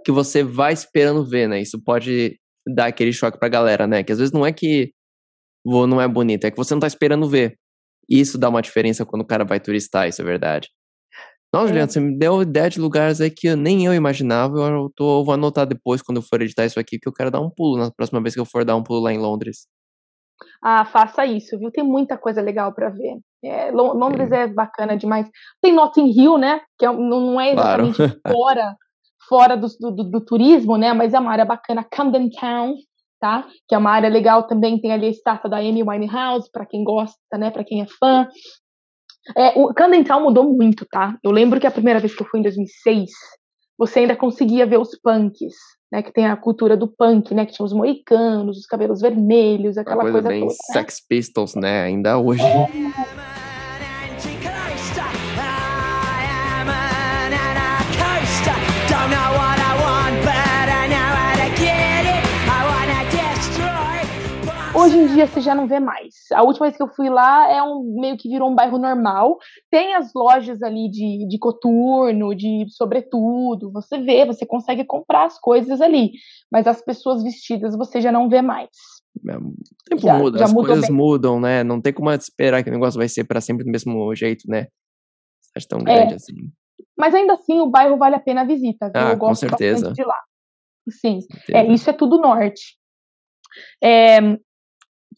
[0.05, 1.61] que você vai esperando ver, né?
[1.61, 2.39] Isso pode
[2.75, 4.03] dar aquele choque pra galera, né?
[4.03, 4.93] Que às vezes não é que
[5.65, 7.57] não é bonito, é que você não tá esperando ver.
[8.09, 10.69] Isso dá uma diferença quando o cara vai turistar, isso é verdade.
[11.61, 11.67] É.
[11.67, 14.57] Juliana, você me deu ideia de lugares aí que nem eu imaginava.
[14.59, 17.41] Eu tô, vou anotar depois, quando eu for editar isso aqui, que eu quero dar
[17.41, 19.67] um pulo na próxima vez que eu for dar um pulo lá em Londres.
[20.63, 21.71] Ah, faça isso, viu?
[21.71, 23.19] Tem muita coisa legal para ver.
[23.45, 24.45] É, Londres é.
[24.45, 24.47] é.
[24.47, 25.29] bacana demais.
[25.61, 26.61] Tem Notting Hill, né?
[26.79, 28.21] Que é, não é exatamente claro.
[28.29, 28.77] fora,
[29.29, 30.93] fora do, do, do, turismo, né?
[30.93, 31.85] Mas é uma área bacana.
[31.85, 32.75] Camden Town,
[33.21, 33.47] tá?
[33.69, 34.81] Que é uma área legal também.
[34.81, 37.51] Tem ali a estátua da Amy Winehouse, para quem gosta, né?
[37.51, 38.29] Para quem é fã.
[39.37, 41.17] É, o Camden Town mudou muito, tá?
[41.23, 43.11] Eu lembro que a primeira vez que eu fui em 2006,
[43.79, 45.55] você ainda conseguia ver os punks,
[45.91, 46.03] né?
[46.03, 47.47] Que tem a cultura do punk, né?
[47.47, 50.73] Que tinha os moicanos, os cabelos vermelhos, aquela Uma coisa, coisa bem toda, né?
[50.73, 51.83] Sex Pistols, né?
[51.83, 52.43] Ainda hoje.
[64.83, 66.15] Hoje em dia você já não vê mais.
[66.33, 69.39] A última vez que eu fui lá é um meio que virou um bairro normal.
[69.71, 73.71] Tem as lojas ali de, de coturno, de sobretudo.
[73.71, 76.13] Você vê, você consegue comprar as coisas ali.
[76.51, 78.71] Mas as pessoas vestidas você já não vê mais.
[79.29, 79.55] É, o
[79.89, 80.97] tempo já, muda, já as coisas bem.
[80.97, 81.63] mudam, né?
[81.63, 84.67] Não tem como esperar que o negócio vai ser para sempre do mesmo jeito, né?
[85.57, 86.17] Acho tão grande é.
[86.17, 86.35] assim.
[86.99, 88.91] Mas ainda assim, o bairro vale a pena a visita.
[88.93, 89.01] Viu?
[89.01, 89.93] Ah, eu gosto com certeza.
[89.93, 90.19] de lá.
[90.91, 91.21] Sim.
[91.53, 92.77] É, isso é tudo norte.
[93.83, 94.19] É,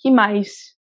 [0.04, 0.74] que mais?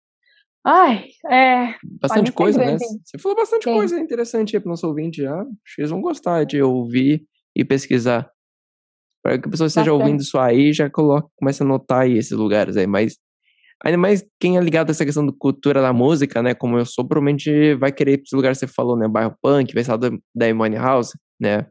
[0.66, 1.76] Ai, é.
[2.02, 2.78] Bastante coisa, né?
[2.78, 3.74] Você falou bastante Sim.
[3.74, 5.40] coisa interessante aí para o nosso ouvinte já.
[5.42, 7.26] Acho que eles vão gostar de ouvir
[7.56, 8.30] e pesquisar.
[9.24, 12.34] Para que a pessoa esteja ouvindo isso aí, já coloca, começa a anotar aí esses
[12.34, 12.86] lugares aí.
[12.86, 13.18] Mas
[13.82, 16.54] ainda mais quem é ligado a essa questão da cultura da música, né?
[16.54, 19.08] Como eu sou, provavelmente vai querer ir para esse lugar que você falou, né?
[19.08, 21.66] Bairro Punk, vai falar da Imani House, né?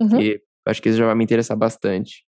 [0.00, 0.18] Uhum.
[0.18, 2.24] Que acho que isso já vai me interessar bastante.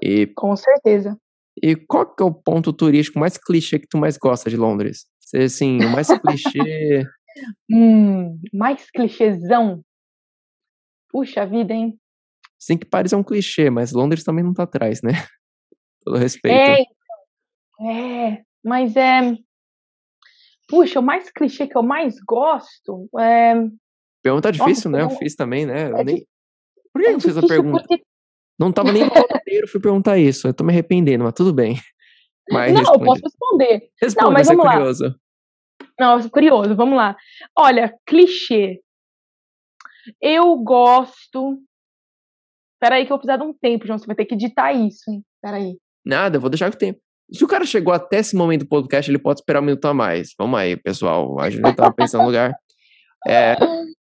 [0.00, 1.16] E, Com certeza.
[1.62, 5.06] E qual que é o ponto turístico mais clichê que tu mais gosta de Londres?
[5.34, 7.04] Assim, o mais clichê.
[7.70, 9.82] hum, mais clichêzão.
[11.10, 11.98] Puxa vida, hein?
[12.58, 15.12] Sim, que Paris é um clichê, mas Londres também não tá atrás, né?
[16.02, 16.56] Todo respeito.
[16.56, 17.90] É, então.
[17.90, 19.36] é, mas é.
[20.68, 23.54] Puxa, o mais clichê que eu mais gosto é.
[24.22, 25.12] Pergunta difícil, Nossa, né?
[25.12, 25.90] Eu fiz também, né?
[25.90, 26.26] É nem...
[26.92, 27.84] Por que é eu fiz a pergunta?
[27.86, 28.02] Porque
[28.58, 30.48] não tava nem no roteiro, fui perguntar isso.
[30.48, 31.78] Eu tô me arrependendo, mas tudo bem.
[32.50, 33.00] Mas não, responde.
[33.00, 33.88] eu posso responder.
[34.00, 35.04] Responde, não, mas vamos é curioso.
[35.04, 35.14] Lá.
[35.98, 37.16] Não, curioso, vamos lá.
[37.56, 38.80] Olha, clichê.
[40.20, 41.58] Eu gosto.
[42.80, 43.98] Peraí, que eu vou precisar de um tempo, João.
[43.98, 45.22] Você vai ter que editar isso, hein?
[45.40, 45.78] Peraí.
[46.04, 47.00] Nada, eu vou deixar o tempo.
[47.32, 49.94] Se o cara chegou até esse momento do podcast, ele pode esperar um minuto a
[49.94, 50.34] mais.
[50.38, 51.40] Vamos aí, pessoal.
[51.40, 52.54] A gente tava pensando no lugar.
[53.26, 53.56] É,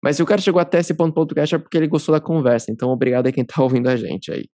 [0.03, 2.19] mas se o cara chegou até esse ponto do podcast é porque ele gostou da
[2.19, 2.69] conversa.
[2.69, 4.49] Então, obrigado a quem tá ouvindo a gente aí.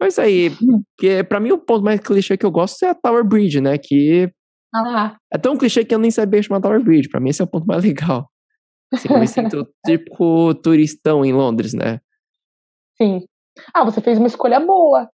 [0.00, 0.50] Mas aí,
[0.98, 3.76] que para mim o ponto mais clichê que eu gosto é a Tower Bridge, né?
[3.76, 4.30] Que
[4.74, 5.16] ah.
[5.32, 7.10] é tão clichê que eu nem sabia chamar Tower Bridge.
[7.10, 8.30] Para mim esse é o ponto mais legal.
[8.92, 12.00] Assim, eu me sinto tipo turistão em Londres, né?
[12.96, 13.26] Sim.
[13.74, 15.10] Ah, você fez uma escolha boa.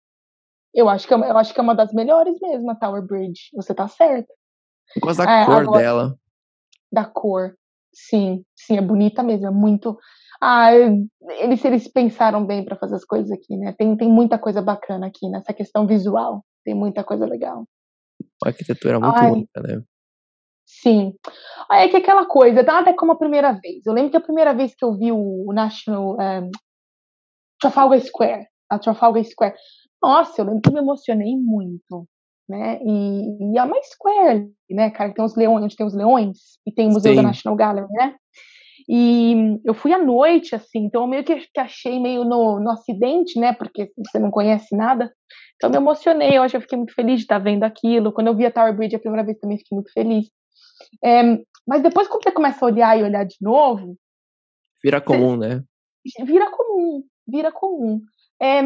[0.74, 3.50] Eu acho que, é eu acho que é uma das melhores mesmo, a Tower Bridge.
[3.56, 4.32] Você tá certo.
[4.96, 6.16] Eu gosto da é, cor agora, dela.
[6.92, 7.56] Da cor.
[7.94, 9.48] Sim, sim, é bonita mesmo.
[9.48, 9.98] É muito.
[10.42, 13.74] Ah, eles, eles pensaram bem para fazer as coisas aqui, né?
[13.78, 16.44] Tem, tem muita coisa bacana aqui nessa questão visual.
[16.64, 17.66] Tem muita coisa legal.
[18.44, 19.84] A arquitetura é muito Ai, bonita, né?
[20.66, 21.14] Sim.
[21.70, 23.86] Aí é que aquela coisa, nada é como a primeira vez.
[23.86, 26.50] Eu lembro que a primeira vez que eu vi o National um, eh,
[27.60, 29.54] Trafalgar Square, a Trafalgar Square,
[30.02, 32.08] nossa, eu lembro que eu me emocionei muito,
[32.52, 32.80] né?
[32.84, 36.38] E, e a mais Square, né, cara, tem os leões, onde tem os leões,
[36.68, 37.16] e tem o Museu Sim.
[37.16, 38.16] da National Gallery, né?
[38.90, 43.40] E eu fui à noite, assim, então eu meio que, achei meio no, no acidente,
[43.40, 43.54] né?
[43.54, 45.14] Porque você não conhece nada.
[45.56, 48.12] Então eu me emocionei, eu acho que eu fiquei muito feliz de estar vendo aquilo.
[48.12, 50.28] Quando eu vi a Tower Bridge a primeira vez também fiquei muito feliz.
[51.04, 51.22] É,
[51.66, 53.96] mas depois, quando você começa a olhar e olhar de novo.
[54.84, 55.64] Vira comum, você, né?
[56.26, 58.02] Vira comum, vira comum.
[58.42, 58.62] É,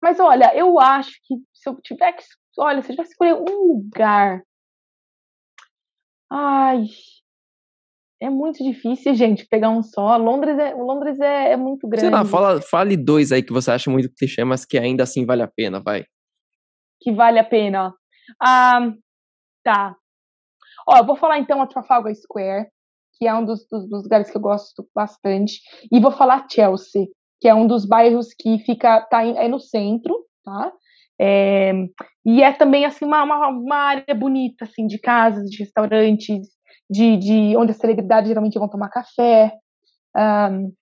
[0.00, 2.22] mas olha, eu acho que se eu tiver que.
[2.58, 4.42] Olha, se eu tivesse escolher um lugar.
[6.30, 6.86] Ai.
[8.20, 10.16] É muito difícil, gente, pegar um só.
[10.16, 12.00] Londres é, Londres é, é muito grande.
[12.00, 15.26] Sei lá, fala, fale dois aí que você acha muito clichê, mas que ainda assim
[15.26, 16.06] vale a pena, vai.
[17.02, 17.94] Que vale a pena.
[18.42, 18.90] Ah,
[19.62, 19.94] tá.
[20.88, 22.68] Ó, eu vou falar então a Trafalgar Square,
[23.18, 25.60] que é um dos, dos, dos, lugares que eu gosto bastante,
[25.92, 27.06] e vou falar Chelsea,
[27.40, 30.72] que é um dos bairros que fica tá é no centro, tá?
[31.20, 31.72] É,
[32.24, 36.46] e é também assim uma, uma, uma, área bonita assim de casas, de restaurantes,
[36.90, 39.52] de, de onde as celebridades geralmente vão tomar café,
[40.16, 40.72] um,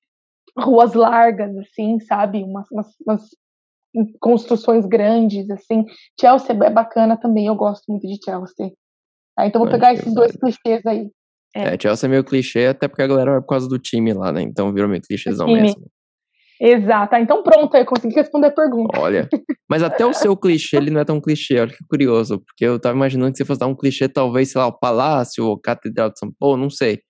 [0.59, 3.23] ruas largas assim, sabe, umas, umas, umas
[4.21, 5.85] construções grandes assim.
[6.21, 8.73] Chelsea é bacana também, eu gosto muito de Chelsea.
[9.37, 11.11] Ah, então vou pegar esses dois clichês aí.
[11.55, 11.75] É.
[11.75, 14.33] é, Chelsea é meio clichê, até porque a galera vai por causa do time lá,
[14.33, 14.43] né?
[14.43, 15.87] Então virou meio clichêzão mesmo.
[16.67, 17.15] Exato.
[17.15, 18.99] Ah, então pronto, eu consegui responder a pergunta.
[18.99, 19.29] Olha,
[19.69, 22.81] mas até o seu clichê, ele não é tão clichê, olha que curioso, porque eu
[22.81, 26.09] tava imaginando que você fosse dar um clichê, talvez, sei lá, o Palácio, ou Catedral
[26.09, 27.01] de São Paulo, não sei.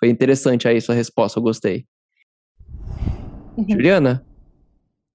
[0.00, 1.84] Foi interessante aí sua resposta, eu gostei.
[3.56, 3.70] Uhum.
[3.70, 4.26] Juliana,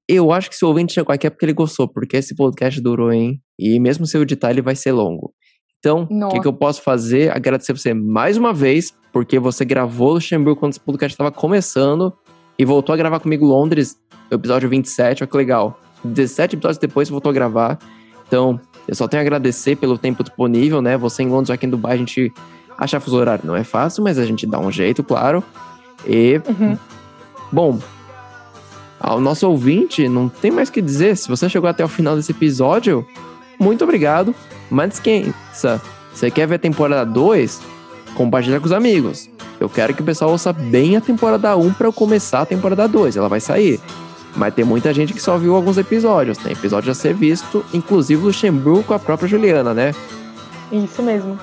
[0.07, 2.80] eu acho que se o ouvinte chegou aqui é porque ele gostou, porque esse podcast
[2.80, 3.41] durou, hein?
[3.59, 5.34] E mesmo se eu editar, ele vai ser longo.
[5.77, 7.35] Então, o que, que, eu posso fazer?
[7.35, 12.13] Agradecer você mais uma vez, porque você gravou Luxemburgo quando esse podcast estava começando
[12.60, 13.98] e voltou a gravar comigo Londres,
[14.30, 15.80] episódio 27, olha que legal.
[16.03, 17.80] 17 episódios depois voltou a gravar.
[18.27, 20.98] Então, eu só tenho a agradecer pelo tempo disponível, né?
[20.98, 22.34] Você em Londres, aqui em Dubai, a gente
[22.77, 25.41] achar fuso horário não é fácil, mas a gente dá um jeito, claro.
[26.06, 26.77] E, uhum.
[27.49, 27.80] bom,
[28.99, 31.15] ao nosso ouvinte, não tem mais o que dizer.
[31.15, 33.07] Se você chegou até o final desse episódio,
[33.57, 34.36] muito obrigado.
[34.69, 35.34] Mas quem
[36.14, 37.78] você quer ver a temporada 2?
[38.15, 39.30] Compartilha com os amigos.
[39.60, 42.88] Eu quero que o pessoal ouça bem a temporada 1 para eu começar a temporada
[42.88, 43.18] 2.
[43.18, 43.80] Ela vai sair.
[44.36, 46.38] Mas tem muita gente que só viu alguns episódios.
[46.38, 49.94] Tem episódio a ser visto, inclusive o Luxemburgo com a própria Juliana, né?
[50.72, 51.38] Isso mesmo.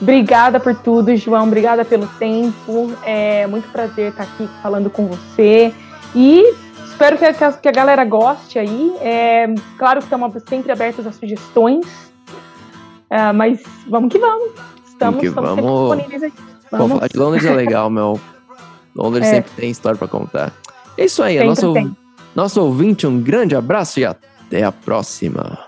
[0.00, 1.46] Obrigada por tudo, João.
[1.46, 2.92] Obrigada pelo tempo.
[3.04, 5.74] É muito prazer estar aqui falando com você.
[6.14, 6.54] E
[6.86, 8.94] espero que a, que a galera goste aí.
[9.00, 9.46] É,
[9.76, 11.86] claro que estamos sempre abertos a sugestões.
[13.10, 14.52] É, mas vamos que vamos.
[15.00, 16.04] Estamos, que estamos vamos.
[16.70, 16.88] Vamos.
[16.88, 18.20] Pô, falar de Londres é legal, meu.
[18.94, 19.30] Londres é.
[19.30, 20.52] sempre tem história para contar.
[20.98, 21.72] É isso aí, nosso,
[22.36, 25.58] nosso ouvinte, um grande abraço e até a próxima.